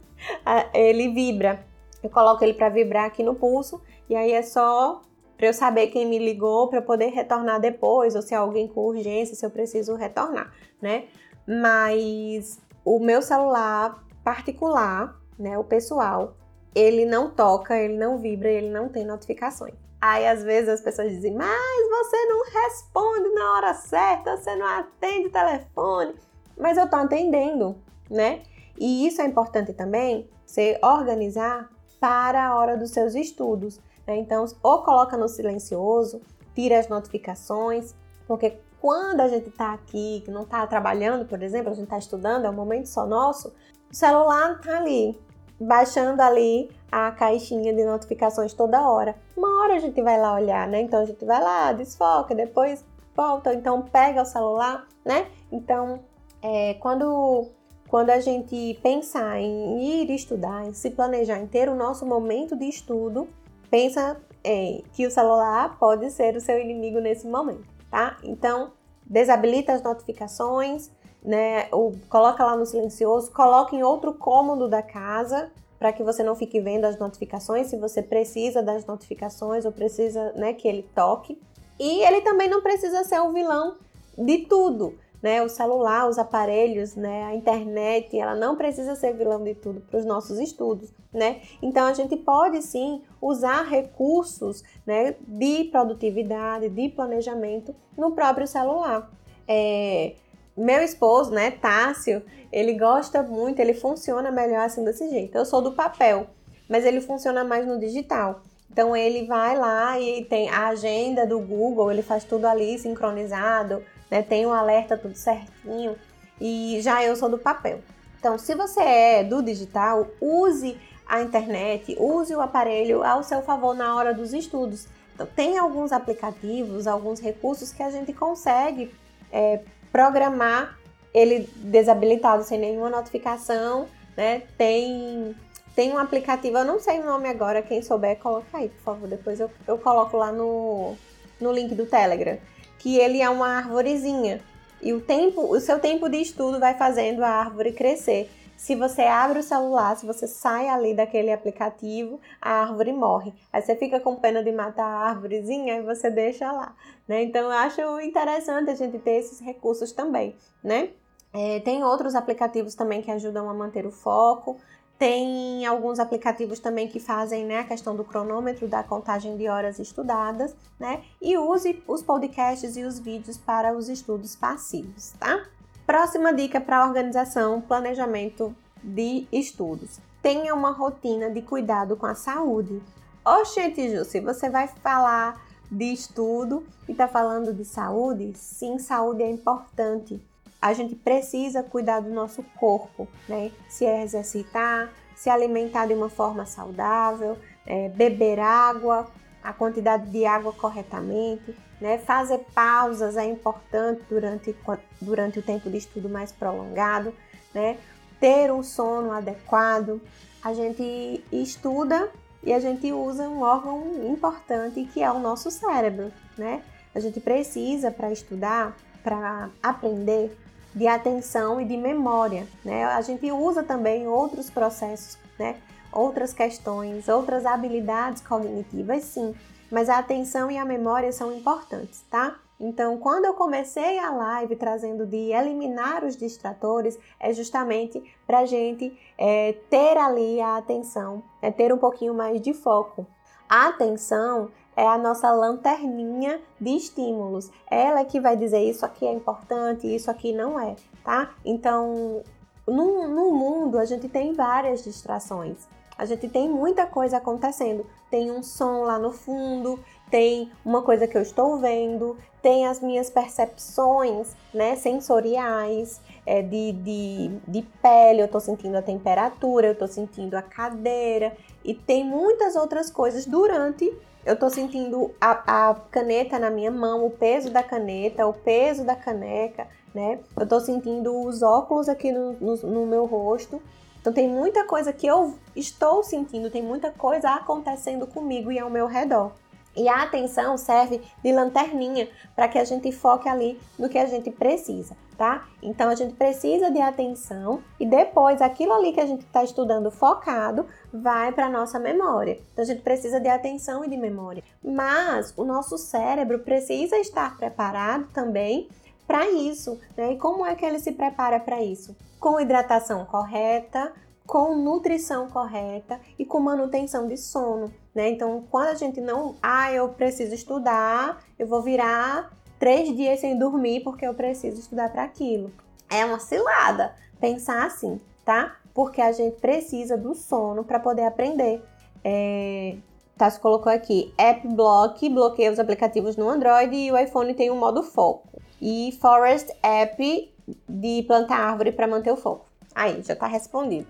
ele 0.73 1.13
vibra. 1.13 1.65
Eu 2.03 2.09
coloco 2.09 2.43
ele 2.43 2.53
para 2.53 2.69
vibrar 2.69 3.05
aqui 3.05 3.23
no 3.23 3.35
pulso 3.35 3.81
e 4.09 4.15
aí 4.15 4.31
é 4.31 4.41
só 4.41 5.01
para 5.37 5.47
eu 5.47 5.53
saber 5.53 5.87
quem 5.87 6.05
me 6.05 6.19
ligou 6.19 6.67
para 6.67 6.81
poder 6.81 7.07
retornar 7.07 7.59
depois 7.59 8.15
ou 8.15 8.21
se 8.21 8.33
é 8.33 8.37
alguém 8.37 8.67
com 8.67 8.81
urgência, 8.81 9.35
se 9.35 9.45
eu 9.45 9.49
preciso 9.49 9.95
retornar, 9.95 10.53
né? 10.81 11.05
Mas 11.47 12.59
o 12.83 12.99
meu 12.99 13.21
celular 13.21 14.03
particular, 14.23 15.15
né, 15.39 15.57
o 15.57 15.63
pessoal, 15.63 16.35
ele 16.75 17.05
não 17.05 17.29
toca, 17.29 17.77
ele 17.77 17.97
não 17.97 18.19
vibra, 18.19 18.49
ele 18.49 18.69
não 18.69 18.89
tem 18.89 19.05
notificações. 19.05 19.73
Aí 20.01 20.27
às 20.27 20.43
vezes 20.43 20.69
as 20.69 20.81
pessoas 20.81 21.11
dizem, 21.11 21.33
mas 21.33 21.89
você 21.89 22.25
não 22.25 22.45
responde 22.45 23.29
na 23.33 23.53
hora 23.53 23.73
certa, 23.73 24.37
você 24.37 24.55
não 24.55 24.65
atende 24.65 25.27
o 25.27 25.31
telefone. 25.31 26.15
Mas 26.57 26.77
eu 26.77 26.89
tô 26.89 26.95
atendendo, 26.95 27.75
né? 28.09 28.43
E 28.77 29.07
isso 29.07 29.21
é 29.21 29.25
importante 29.25 29.73
também, 29.73 30.29
você 30.45 30.79
organizar 30.83 31.69
para 31.99 32.47
a 32.47 32.57
hora 32.57 32.77
dos 32.77 32.91
seus 32.91 33.13
estudos. 33.13 33.79
Né? 34.07 34.17
Então, 34.17 34.45
ou 34.63 34.83
coloca 34.83 35.17
no 35.17 35.27
silencioso, 35.27 36.21
tira 36.55 36.79
as 36.79 36.87
notificações, 36.87 37.93
porque 38.27 38.57
quando 38.79 39.19
a 39.19 39.27
gente 39.27 39.49
está 39.49 39.73
aqui, 39.73 40.21
que 40.23 40.31
não 40.31 40.43
está 40.43 40.65
trabalhando, 40.65 41.25
por 41.25 41.43
exemplo, 41.43 41.71
a 41.71 41.73
gente 41.73 41.85
está 41.85 41.97
estudando, 41.97 42.45
é 42.45 42.49
um 42.49 42.53
momento 42.53 42.87
só 42.87 43.05
nosso, 43.05 43.53
o 43.91 43.95
celular 43.95 44.53
está 44.53 44.77
ali, 44.77 45.19
baixando 45.59 46.21
ali 46.21 46.69
a 46.91 47.11
caixinha 47.11 47.73
de 47.73 47.83
notificações 47.83 48.53
toda 48.53 48.89
hora. 48.89 49.15
Uma 49.35 49.63
hora 49.63 49.75
a 49.75 49.79
gente 49.79 50.01
vai 50.01 50.19
lá 50.19 50.33
olhar, 50.33 50.67
né? 50.67 50.81
Então 50.81 51.01
a 51.01 51.05
gente 51.05 51.23
vai 51.25 51.41
lá, 51.41 51.73
desfoca, 51.73 52.33
depois 52.33 52.83
volta, 53.15 53.53
então 53.53 53.81
pega 53.81 54.21
o 54.21 54.25
celular, 54.25 54.87
né? 55.03 55.27
Então, 55.51 55.99
é, 56.41 56.75
quando 56.75 57.47
quando 57.89 58.11
a 58.11 58.19
gente 58.19 58.79
pensar 58.83 59.39
em 59.39 59.81
ir 59.81 60.11
estudar, 60.11 60.63
em 60.67 60.73
se 60.73 60.91
planejar, 60.91 61.39
em 61.39 61.47
ter 61.47 61.67
o 61.67 61.75
nosso 61.75 62.05
momento 62.05 62.55
de 62.55 62.65
estudo, 62.65 63.27
pensa 63.69 64.15
em 64.43 64.83
que 64.93 65.07
o 65.07 65.11
celular 65.11 65.75
pode 65.79 66.09
ser 66.11 66.35
o 66.35 66.41
seu 66.41 66.59
inimigo 66.59 66.99
nesse 66.99 67.27
momento, 67.27 67.65
tá? 67.89 68.17
Então, 68.23 68.71
desabilita 69.03 69.73
as 69.73 69.81
notificações, 69.81 70.91
né? 71.23 71.69
Coloca 72.09 72.43
lá 72.43 72.55
no 72.55 72.65
silencioso, 72.65 73.31
coloca 73.31 73.75
em 73.75 73.83
outro 73.83 74.13
cômodo 74.13 74.67
da 74.67 74.81
casa 74.81 75.51
para 75.77 75.93
que 75.93 76.03
você 76.03 76.21
não 76.23 76.35
fique 76.35 76.59
vendo 76.59 76.85
as 76.85 76.99
notificações, 76.99 77.67
se 77.67 77.77
você 77.77 78.03
precisa 78.03 78.61
das 78.61 78.85
notificações 78.85 79.63
ou 79.63 79.71
precisa, 79.71 80.33
né, 80.33 80.53
que 80.53 80.67
ele 80.67 80.83
toque. 80.93 81.41
E 81.79 82.01
ele 82.03 82.19
também 82.19 82.49
não 82.49 82.61
precisa 82.61 83.03
ser 83.05 83.21
o 83.21 83.31
vilão 83.31 83.77
de 84.17 84.39
tudo 84.39 84.93
né? 85.21 85.41
O 85.41 85.49
celular, 85.49 86.07
os 86.07 86.17
aparelhos, 86.17 86.95
né? 86.95 87.23
A 87.25 87.35
internet, 87.35 88.17
ela 88.17 88.35
não 88.35 88.55
precisa 88.55 88.95
ser 88.95 89.13
vilão 89.13 89.43
de 89.43 89.53
tudo 89.53 89.81
para 89.81 89.99
os 89.99 90.05
nossos 90.05 90.39
estudos, 90.39 90.93
né? 91.13 91.41
Então 91.61 91.85
a 91.85 91.93
gente 91.93 92.15
pode 92.15 92.61
sim 92.61 93.01
usar 93.21 93.63
recursos, 93.63 94.63
né? 94.85 95.15
De 95.27 95.65
produtividade, 95.65 96.69
de 96.69 96.89
planejamento 96.89 97.75
no 97.97 98.11
próprio 98.11 98.47
celular. 98.47 99.09
É, 99.47 100.15
meu 100.63 100.81
esposo, 100.81 101.31
né, 101.31 101.51
Tássio, 101.51 102.23
ele 102.51 102.73
gosta 102.73 103.21
muito, 103.21 103.59
ele 103.59 103.73
funciona 103.73 104.31
melhor 104.31 104.65
assim 104.65 104.83
desse 104.83 105.09
jeito. 105.09 105.37
Eu 105.37 105.45
sou 105.45 105.61
do 105.61 105.73
papel, 105.73 106.27
mas 106.67 106.85
ele 106.85 107.01
funciona 107.01 107.43
mais 107.43 107.65
no 107.65 107.79
digital. 107.79 108.41
Então 108.71 108.95
ele 108.95 109.25
vai 109.25 109.57
lá 109.57 109.99
e 109.99 110.23
tem 110.25 110.49
a 110.49 110.67
agenda 110.67 111.25
do 111.25 111.39
Google, 111.39 111.91
ele 111.91 112.01
faz 112.01 112.23
tudo 112.23 112.45
ali 112.45 112.77
sincronizado, 112.77 113.83
né? 114.09 114.21
Tem 114.21 114.45
o 114.45 114.49
um 114.49 114.53
alerta 114.53 114.97
tudo 114.97 115.15
certinho. 115.15 115.95
E 116.39 116.79
já 116.81 117.03
eu 117.03 117.15
sou 117.15 117.29
do 117.29 117.37
papel. 117.37 117.79
Então, 118.19 118.37
se 118.37 118.53
você 118.53 118.81
é 118.81 119.23
do 119.23 119.41
digital, 119.41 120.07
use 120.19 120.77
a 121.07 121.21
internet, 121.21 121.95
use 121.99 122.35
o 122.35 122.41
aparelho 122.41 123.03
ao 123.03 123.23
seu 123.23 123.41
favor 123.41 123.73
na 123.73 123.95
hora 123.95 124.13
dos 124.13 124.33
estudos. 124.33 124.87
Então, 125.15 125.27
tem 125.35 125.57
alguns 125.57 125.91
aplicativos, 125.91 126.85
alguns 126.85 127.19
recursos 127.19 127.71
que 127.71 127.81
a 127.81 127.89
gente 127.89 128.13
consegue 128.13 128.93
é, 129.31 129.61
programar 129.91 130.77
ele 131.13 131.49
desabilitado 131.55 132.43
sem 132.43 132.59
nenhuma 132.59 132.89
notificação, 132.89 133.87
né? 134.15 134.43
Tem 134.57 135.35
tem 135.75 135.93
um 135.93 135.97
aplicativo, 135.97 136.57
eu 136.57 136.65
não 136.65 136.77
sei 136.79 136.99
o 136.99 137.05
nome 137.05 137.29
agora, 137.29 137.61
quem 137.61 137.81
souber, 137.81 138.17
coloca 138.17 138.57
aí, 138.57 138.67
por 138.67 138.81
favor. 138.81 139.07
Depois 139.07 139.39
eu, 139.39 139.49
eu 139.65 139.77
coloco 139.77 140.17
lá 140.17 140.29
no, 140.29 140.95
no 141.39 141.53
link 141.53 141.73
do 141.73 141.85
Telegram 141.85 142.37
que 142.79 142.97
ele 142.97 143.21
é 143.21 143.29
uma 143.29 143.47
árvorezinha. 143.47 144.41
E 144.81 144.93
o 144.93 145.01
tempo, 145.01 145.41
o 145.41 145.59
seu 145.59 145.79
tempo 145.79 146.09
de 146.09 146.17
estudo 146.17 146.59
vai 146.59 146.73
fazendo 146.73 147.23
a 147.23 147.29
árvore 147.29 147.73
crescer. 147.73 148.29
Se 148.59 148.75
você 148.75 149.03
abre 149.03 149.39
o 149.39 149.43
celular, 149.43 149.95
se 149.95 150.05
você 150.05 150.27
sai 150.27 150.67
ali 150.67 150.93
daquele 150.93 151.31
aplicativo, 151.31 152.19
a 152.41 152.55
árvore 152.55 152.91
morre. 152.91 153.33
Aí 153.53 153.61
você 153.61 153.73
fica 153.73 154.01
com 154.01 154.17
pena 154.17 154.43
de 154.43 154.51
matar 154.51 154.83
a 154.83 155.09
árvorezinha 155.11 155.77
e 155.77 155.81
você 155.81 156.09
deixa 156.11 156.51
lá, 156.51 156.75
né? 157.07 157.23
Então 157.23 157.43
eu 157.43 157.51
acho 157.51 158.01
interessante 158.01 158.69
a 158.69 158.75
gente 158.75 158.99
ter 158.99 159.11
esses 159.11 159.39
recursos 159.39 159.93
também, 159.93 160.35
né? 160.61 160.89
É, 161.31 161.61
tem 161.61 161.85
outros 161.85 162.15
aplicativos 162.15 162.75
também 162.75 163.01
que 163.01 163.09
ajudam 163.09 163.49
a 163.49 163.53
manter 163.53 163.85
o 163.85 163.91
foco. 163.91 164.57
Tem 164.97 165.65
alguns 165.65 165.97
aplicativos 165.97 166.59
também 166.59 166.89
que 166.89 166.99
fazem 166.99 167.45
né, 167.45 167.59
a 167.59 167.63
questão 167.63 167.95
do 167.95 168.03
cronômetro, 168.03 168.67
da 168.67 168.83
contagem 168.83 169.37
de 169.37 169.47
horas 169.47 169.79
estudadas, 169.79 170.53
né? 170.77 171.01
E 171.21 171.37
use 171.37 171.81
os 171.87 172.03
podcasts 172.03 172.75
e 172.75 172.83
os 172.83 172.99
vídeos 172.99 173.37
para 173.37 173.73
os 173.73 173.87
estudos 173.87 174.35
passivos, 174.35 175.13
tá? 175.17 175.47
Próxima 175.89 176.31
dica 176.31 176.61
para 176.61 176.85
organização, 176.85 177.59
planejamento 177.59 178.55
de 178.83 179.27
estudos. 179.31 179.99
Tenha 180.21 180.53
uma 180.53 180.69
rotina 180.69 181.31
de 181.31 181.41
cuidado 181.41 181.97
com 181.97 182.05
a 182.05 182.13
saúde. 182.13 182.79
Oxente, 183.25 183.89
Ju, 183.89 184.05
se 184.05 184.19
você 184.19 184.51
vai 184.51 184.67
falar 184.67 185.43
de 185.71 185.85
estudo 185.85 186.63
e 186.87 186.91
está 186.91 187.07
falando 187.07 187.51
de 187.51 187.65
saúde, 187.65 188.33
sim, 188.35 188.77
saúde 188.77 189.23
é 189.23 189.31
importante 189.31 190.21
a 190.61 190.73
gente 190.73 190.93
precisa 190.93 191.63
cuidar 191.63 192.01
do 192.01 192.11
nosso 192.11 192.43
corpo, 192.59 193.07
né? 193.27 193.51
Se 193.67 193.83
exercitar, 193.83 194.91
se 195.15 195.27
alimentar 195.27 195.87
de 195.87 195.95
uma 195.95 196.09
forma 196.09 196.45
saudável, 196.45 197.35
é, 197.65 197.89
beber 197.89 198.39
água, 198.39 199.07
a 199.41 199.53
quantidade 199.53 200.07
de 200.11 200.23
água 200.23 200.53
corretamente, 200.53 201.55
né? 201.79 201.97
Fazer 201.97 202.39
pausas 202.53 203.17
é 203.17 203.25
importante 203.25 204.01
durante, 204.09 204.55
durante 204.99 205.39
o 205.39 205.41
tempo 205.41 205.69
de 205.69 205.77
estudo 205.77 206.09
mais 206.09 206.31
prolongado, 206.31 207.13
né? 207.53 207.77
Ter 208.19 208.51
um 208.51 208.63
sono 208.63 209.11
adequado. 209.11 210.01
A 210.43 210.53
gente 210.53 211.23
estuda 211.31 212.09
e 212.43 212.53
a 212.53 212.59
gente 212.59 212.91
usa 212.91 213.23
um 213.23 213.41
órgão 213.41 214.05
importante 214.09 214.83
que 214.93 215.03
é 215.03 215.11
o 215.11 215.19
nosso 215.19 215.51
cérebro, 215.51 216.11
né? 216.37 216.61
A 216.93 216.99
gente 216.99 217.19
precisa 217.19 217.91
para 217.91 218.11
estudar, 218.11 218.75
para 219.03 219.49
aprender, 219.61 220.35
de 220.73 220.87
atenção 220.87 221.59
e 221.59 221.65
de 221.65 221.77
memória. 221.77 222.47
Né? 222.63 222.83
A 222.85 223.01
gente 223.01 223.31
usa 223.31 223.63
também 223.63 224.07
outros 224.07 224.49
processos, 224.49 225.17
né? 225.37 225.55
outras 225.91 226.33
questões, 226.33 227.07
outras 227.07 227.45
habilidades 227.45 228.21
cognitivas, 228.21 229.03
sim, 229.03 229.35
mas 229.71 229.89
a 229.89 229.97
atenção 229.97 230.49
e 230.49 230.57
a 230.57 230.65
memória 230.65 231.11
são 231.11 231.31
importantes, 231.33 232.03
tá? 232.09 232.39
Então, 232.59 232.97
quando 232.97 233.23
eu 233.25 233.33
comecei 233.33 233.97
a 233.99 234.11
live 234.11 234.55
trazendo 234.57 235.05
de 235.05 235.31
eliminar 235.31 236.03
os 236.03 236.17
distratores, 236.17 236.99
é 237.17 237.31
justamente 237.31 238.03
para 238.27 238.39
a 238.39 238.45
gente 238.45 238.97
é, 239.17 239.53
ter 239.69 239.97
ali 239.97 240.41
a 240.41 240.57
atenção, 240.57 241.23
é 241.41 241.49
ter 241.49 241.73
um 241.73 241.77
pouquinho 241.77 242.13
mais 242.13 242.41
de 242.41 242.53
foco. 242.53 243.07
A 243.47 243.69
atenção 243.69 244.49
é 244.75 244.85
a 244.85 244.97
nossa 244.97 245.31
lanterninha 245.31 246.41
de 246.59 246.71
estímulos. 246.71 247.49
Ela 247.71 248.01
é 248.01 248.05
que 248.05 248.19
vai 248.19 248.35
dizer 248.35 248.59
isso 248.59 248.85
aqui 248.85 249.05
é 249.05 249.13
importante, 249.13 249.87
isso 249.87 250.11
aqui 250.11 250.33
não 250.33 250.59
é, 250.59 250.75
tá? 251.03 251.31
Então, 251.45 252.21
no, 252.67 253.07
no 253.07 253.31
mundo 253.31 253.79
a 253.79 253.85
gente 253.85 254.09
tem 254.09 254.33
várias 254.33 254.83
distrações. 254.83 255.67
A 255.99 256.05
gente 256.05 256.29
tem 256.29 256.47
muita 256.47 256.85
coisa 256.85 257.17
acontecendo. 257.17 257.85
Tem 258.09 258.31
um 258.31 258.41
som 258.41 258.83
lá 258.83 258.97
no 258.97 259.11
fundo, 259.11 259.77
tem 260.09 260.49
uma 260.63 260.81
coisa 260.81 261.05
que 261.05 261.17
eu 261.17 261.21
estou 261.21 261.57
vendo, 261.57 262.17
tem 262.41 262.65
as 262.65 262.79
minhas 262.79 263.09
percepções 263.09 264.33
né, 264.53 264.77
sensoriais, 264.77 265.99
é, 266.25 266.41
de, 266.41 266.71
de, 266.71 267.31
de 267.45 267.61
pele, 267.81 268.21
eu 268.21 268.27
estou 268.27 268.39
sentindo 268.39 268.77
a 268.77 268.81
temperatura, 268.81 269.67
eu 269.67 269.73
estou 269.73 269.89
sentindo 269.89 270.35
a 270.35 270.41
cadeira, 270.41 271.35
e 271.65 271.73
tem 271.73 272.05
muitas 272.05 272.55
outras 272.55 272.89
coisas 272.89 273.25
durante 273.25 273.93
eu 274.25 274.35
tô 274.35 274.49
sentindo 274.49 275.11
a, 275.19 275.69
a, 275.69 275.75
caneta 275.75 276.37
na 276.37 276.49
minha 276.49 276.69
mão, 276.69 277.05
o 277.05 277.09
peso 277.09 277.49
da 277.49 277.63
caneta, 277.63 278.27
o 278.27 278.33
peso 278.33 278.83
da 278.83 278.95
caneca, 278.95 279.67
né? 279.93 280.19
Eu 280.37 280.47
tô 280.47 280.59
sentindo 280.59 281.25
os 281.25 281.41
óculos 281.41 281.87
aqui 281.87 282.11
no, 282.11 282.33
no, 282.33 282.55
no 282.57 282.85
meu 282.85 283.05
rosto. 283.05 283.61
Então 283.99 284.13
tem 284.13 284.27
muita 284.27 284.63
coisa 284.63 284.93
que 284.93 285.07
eu 285.07 285.35
estou 285.55 286.03
sentindo, 286.03 286.49
tem 286.49 286.63
muita 286.63 286.91
coisa 286.91 287.31
acontecendo 287.31 288.07
comigo 288.07 288.51
e 288.51 288.59
ao 288.59 288.69
meu 288.69 288.87
redor. 288.87 289.33
E 289.75 289.87
a 289.87 290.03
atenção 290.03 290.57
serve 290.57 291.01
de 291.23 291.31
lanterninha 291.31 292.09
para 292.35 292.47
que 292.47 292.57
a 292.57 292.63
gente 292.63 292.91
foque 292.91 293.29
ali 293.29 293.59
no 293.77 293.87
que 293.87 293.97
a 293.97 294.05
gente 294.05 294.31
precisa, 294.31 294.97
tá? 295.17 295.47
Então 295.61 295.89
a 295.89 295.95
gente 295.95 296.15
precisa 296.15 296.71
de 296.71 296.81
atenção 296.81 297.61
e 297.79 297.85
depois 297.85 298.41
aquilo 298.41 298.73
ali 298.73 298.91
que 298.91 298.99
a 298.99 299.05
gente 299.05 299.21
está 299.25 299.43
estudando 299.43 299.91
focado 299.91 300.65
vai 300.91 301.31
para 301.31 301.49
nossa 301.49 301.79
memória. 301.79 302.41
Então 302.51 302.63
a 302.63 302.67
gente 302.67 302.81
precisa 302.81 303.19
de 303.19 303.29
atenção 303.29 303.85
e 303.85 303.89
de 303.89 303.95
memória. 303.95 304.43
Mas 304.63 305.33
o 305.37 305.45
nosso 305.45 305.77
cérebro 305.77 306.39
precisa 306.39 306.97
estar 306.97 307.37
preparado 307.37 308.07
também 308.11 308.67
para 309.09 309.27
isso. 309.27 309.79
Né? 309.97 310.13
E 310.13 310.17
como 310.17 310.45
é 310.45 310.53
que 310.53 310.63
ele 310.63 310.77
se 310.77 310.91
prepara 310.91 311.39
para 311.39 311.63
isso? 311.63 311.97
Com 312.19 312.39
hidratação 312.39 313.03
correta, 313.05 313.91
com 314.27 314.55
nutrição 314.55 315.27
correta 315.27 315.99
e 316.19 316.23
com 316.23 316.39
manutenção 316.39 317.07
de 317.07 317.17
sono. 317.17 317.73
Né? 317.95 318.09
Então, 318.09 318.45
quando 318.51 318.67
a 318.67 318.75
gente 318.75 319.01
não, 319.01 319.35
ah, 319.41 319.73
eu 319.73 319.89
preciso 319.89 320.35
estudar, 320.35 321.23
eu 321.39 321.47
vou 321.47 321.63
virar 321.63 322.31
três 322.59 322.95
dias 322.95 323.19
sem 323.19 323.35
dormir 323.39 323.81
porque 323.83 324.05
eu 324.05 324.13
preciso 324.13 324.59
estudar 324.59 324.91
para 324.91 325.03
aquilo. 325.03 325.51
É 325.89 326.05
uma 326.05 326.19
cilada 326.19 326.93
pensar 327.19 327.65
assim, 327.65 327.99
tá? 328.23 328.57
Porque 328.75 329.01
a 329.01 329.11
gente 329.11 329.37
precisa 329.41 329.97
do 329.97 330.13
sono 330.13 330.63
para 330.63 330.79
poder 330.79 331.05
aprender. 331.05 331.63
É, 332.03 332.77
Tassi 333.19 333.37
colocou 333.37 333.69
aqui, 333.69 334.13
App 334.17 334.47
Block 334.47 335.09
bloqueia 335.09 335.51
os 335.51 335.59
aplicativos 335.59 336.15
no 336.15 336.29
Android 336.29 336.73
e 336.73 336.89
o 336.89 336.97
iPhone 336.97 337.33
tem 337.33 337.51
um 337.51 337.59
modo 337.59 337.83
foco. 337.83 338.29
E 338.61 338.97
Forest 339.01 339.51
App 339.61 340.33
de 340.69 341.03
plantar 341.03 341.37
árvore 341.37 341.73
para 341.73 341.85
manter 341.85 342.13
o 342.13 342.15
foco. 342.15 342.45
Aí, 342.73 343.03
já 343.03 343.13
está 343.13 343.27
respondido. 343.27 343.87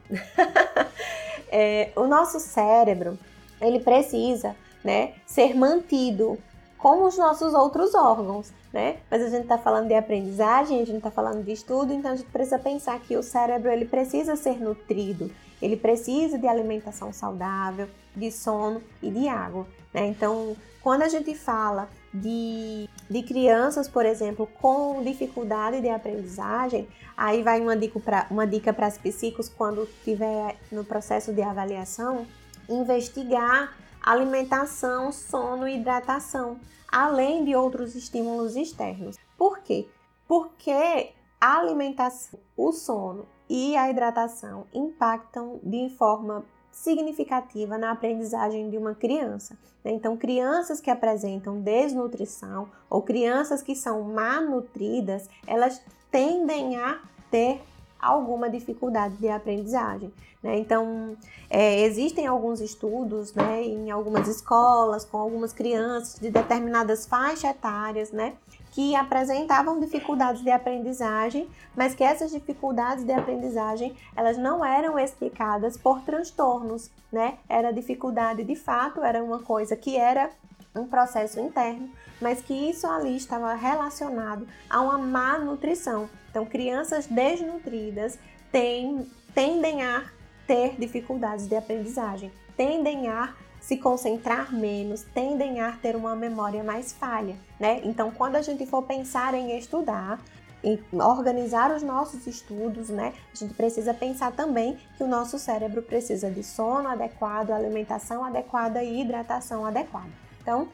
é, 1.51 1.91
o 1.95 2.07
nosso 2.07 2.39
cérebro, 2.39 3.19
ele 3.61 3.79
precisa 3.79 4.55
né, 4.83 5.13
ser 5.27 5.55
mantido 5.55 6.35
como 6.79 7.05
os 7.05 7.15
nossos 7.15 7.53
outros 7.53 7.93
órgãos, 7.93 8.51
né? 8.73 8.97
Mas 9.11 9.21
a 9.21 9.29
gente 9.29 9.43
está 9.43 9.59
falando 9.59 9.89
de 9.89 9.93
aprendizagem, 9.93 10.81
a 10.81 10.85
gente 10.85 10.97
está 10.97 11.11
falando 11.11 11.43
de 11.43 11.51
estudo, 11.51 11.93
então 11.93 12.13
a 12.13 12.15
gente 12.15 12.31
precisa 12.31 12.57
pensar 12.57 12.99
que 13.01 13.15
o 13.15 13.21
cérebro 13.21 13.69
ele 13.69 13.85
precisa 13.85 14.35
ser 14.35 14.59
nutrido, 14.59 15.29
ele 15.61 15.75
precisa 15.75 16.37
de 16.37 16.47
alimentação 16.47 17.11
saudável, 17.11 17.87
de 18.15 18.31
sono 18.31 18.81
e 19.01 19.09
de 19.09 19.27
água. 19.27 19.67
Né? 19.93 20.07
Então, 20.07 20.55
quando 20.81 21.01
a 21.03 21.09
gente 21.09 21.35
fala 21.35 21.89
de, 22.13 22.89
de 23.09 23.23
crianças, 23.23 23.87
por 23.87 24.05
exemplo, 24.05 24.47
com 24.61 25.03
dificuldade 25.03 25.81
de 25.81 25.89
aprendizagem, 25.89 26.87
aí 27.15 27.43
vai 27.43 27.59
uma 27.59 27.75
dica 27.75 27.99
para 27.99 28.27
uma 28.31 28.47
dica 28.47 28.73
para 28.73 28.87
as 28.87 28.97
psicos 28.97 29.49
quando 29.49 29.83
estiver 29.83 30.55
no 30.71 30.83
processo 30.83 31.33
de 31.33 31.41
avaliação, 31.41 32.25
investigar 32.67 33.75
alimentação, 34.01 35.11
sono 35.11 35.67
e 35.67 35.75
hidratação, 35.75 36.59
além 36.87 37.43
de 37.43 37.55
outros 37.55 37.95
estímulos 37.95 38.55
externos. 38.55 39.17
Por 39.37 39.59
quê? 39.59 39.87
Porque 40.27 41.11
a 41.39 41.57
alimentação, 41.57 42.39
o 42.55 42.71
sono 42.71 43.27
e 43.49 43.75
a 43.75 43.89
hidratação 43.89 44.65
impactam 44.73 45.59
de 45.63 45.89
forma 45.97 46.45
significativa 46.71 47.77
na 47.77 47.91
aprendizagem 47.91 48.69
de 48.69 48.77
uma 48.77 48.93
criança. 48.93 49.57
Né? 49.83 49.91
Então, 49.91 50.15
crianças 50.15 50.79
que 50.79 50.89
apresentam 50.89 51.59
desnutrição 51.59 52.69
ou 52.89 53.01
crianças 53.01 53.61
que 53.61 53.75
são 53.75 54.03
malnutridas, 54.03 55.29
elas 55.47 55.81
tendem 56.11 56.77
a 56.77 56.99
ter 57.29 57.61
alguma 57.99 58.49
dificuldade 58.49 59.15
de 59.17 59.27
aprendizagem. 59.27 60.13
Né? 60.41 60.57
Então, 60.57 61.17
é, 61.49 61.81
existem 61.81 62.25
alguns 62.27 62.61
estudos 62.61 63.33
né, 63.33 63.61
em 63.63 63.91
algumas 63.91 64.27
escolas 64.27 65.03
com 65.03 65.17
algumas 65.17 65.51
crianças 65.51 66.19
de 66.19 66.29
determinadas 66.29 67.05
faixas 67.05 67.51
etárias, 67.51 68.11
né, 68.11 68.35
que 68.71 68.95
apresentavam 68.95 69.79
dificuldades 69.79 70.41
de 70.43 70.51
aprendizagem, 70.51 71.49
mas 71.75 71.95
que 71.95 72.03
essas 72.03 72.31
dificuldades 72.31 73.03
de 73.03 73.11
aprendizagem 73.11 73.95
elas 74.15 74.37
não 74.37 74.63
eram 74.63 74.97
explicadas 74.97 75.77
por 75.77 76.01
transtornos, 76.01 76.91
né? 77.11 77.37
Era 77.47 77.71
dificuldade 77.71 78.43
de 78.43 78.55
fato, 78.55 79.03
era 79.03 79.23
uma 79.23 79.39
coisa 79.39 79.75
que 79.75 79.97
era 79.97 80.29
um 80.75 80.85
processo 80.85 81.39
interno, 81.39 81.89
mas 82.21 82.41
que 82.41 82.53
isso 82.53 82.85
ali 82.87 83.15
estava 83.15 83.53
relacionado 83.53 84.47
a 84.69 84.81
uma 84.81 84.97
má 84.97 85.39
nutrição. 85.39 86.09
Então, 86.29 86.45
crianças 86.45 87.07
desnutridas 87.07 88.19
têm, 88.51 89.09
tendem 89.33 89.81
a 89.81 90.05
ter 90.45 90.75
dificuldades 90.79 91.47
de 91.47 91.55
aprendizagem, 91.55 92.31
tendem 92.55 93.07
a 93.07 93.33
se 93.69 93.77
concentrar 93.77 94.51
menos, 94.51 95.03
tendem 95.13 95.61
a 95.61 95.71
ter 95.73 95.95
uma 95.95 96.15
memória 96.15 96.63
mais 96.63 96.91
falha, 96.91 97.35
né? 97.59 97.79
Então, 97.83 98.09
quando 98.09 98.35
a 98.35 98.41
gente 98.41 98.65
for 98.65 98.81
pensar 98.81 99.35
em 99.35 99.55
estudar, 99.59 100.19
em 100.63 100.79
organizar 100.93 101.71
os 101.75 101.83
nossos 101.83 102.25
estudos, 102.25 102.89
né? 102.89 103.13
A 103.31 103.35
gente 103.35 103.53
precisa 103.53 103.93
pensar 103.93 104.31
também 104.31 104.75
que 104.97 105.03
o 105.03 105.07
nosso 105.07 105.37
cérebro 105.37 105.83
precisa 105.83 106.31
de 106.31 106.41
sono 106.41 106.89
adequado, 106.89 107.51
alimentação 107.51 108.25
adequada 108.25 108.83
e 108.83 109.01
hidratação 109.01 109.63
adequada. 109.63 110.09
Então, 110.41 110.67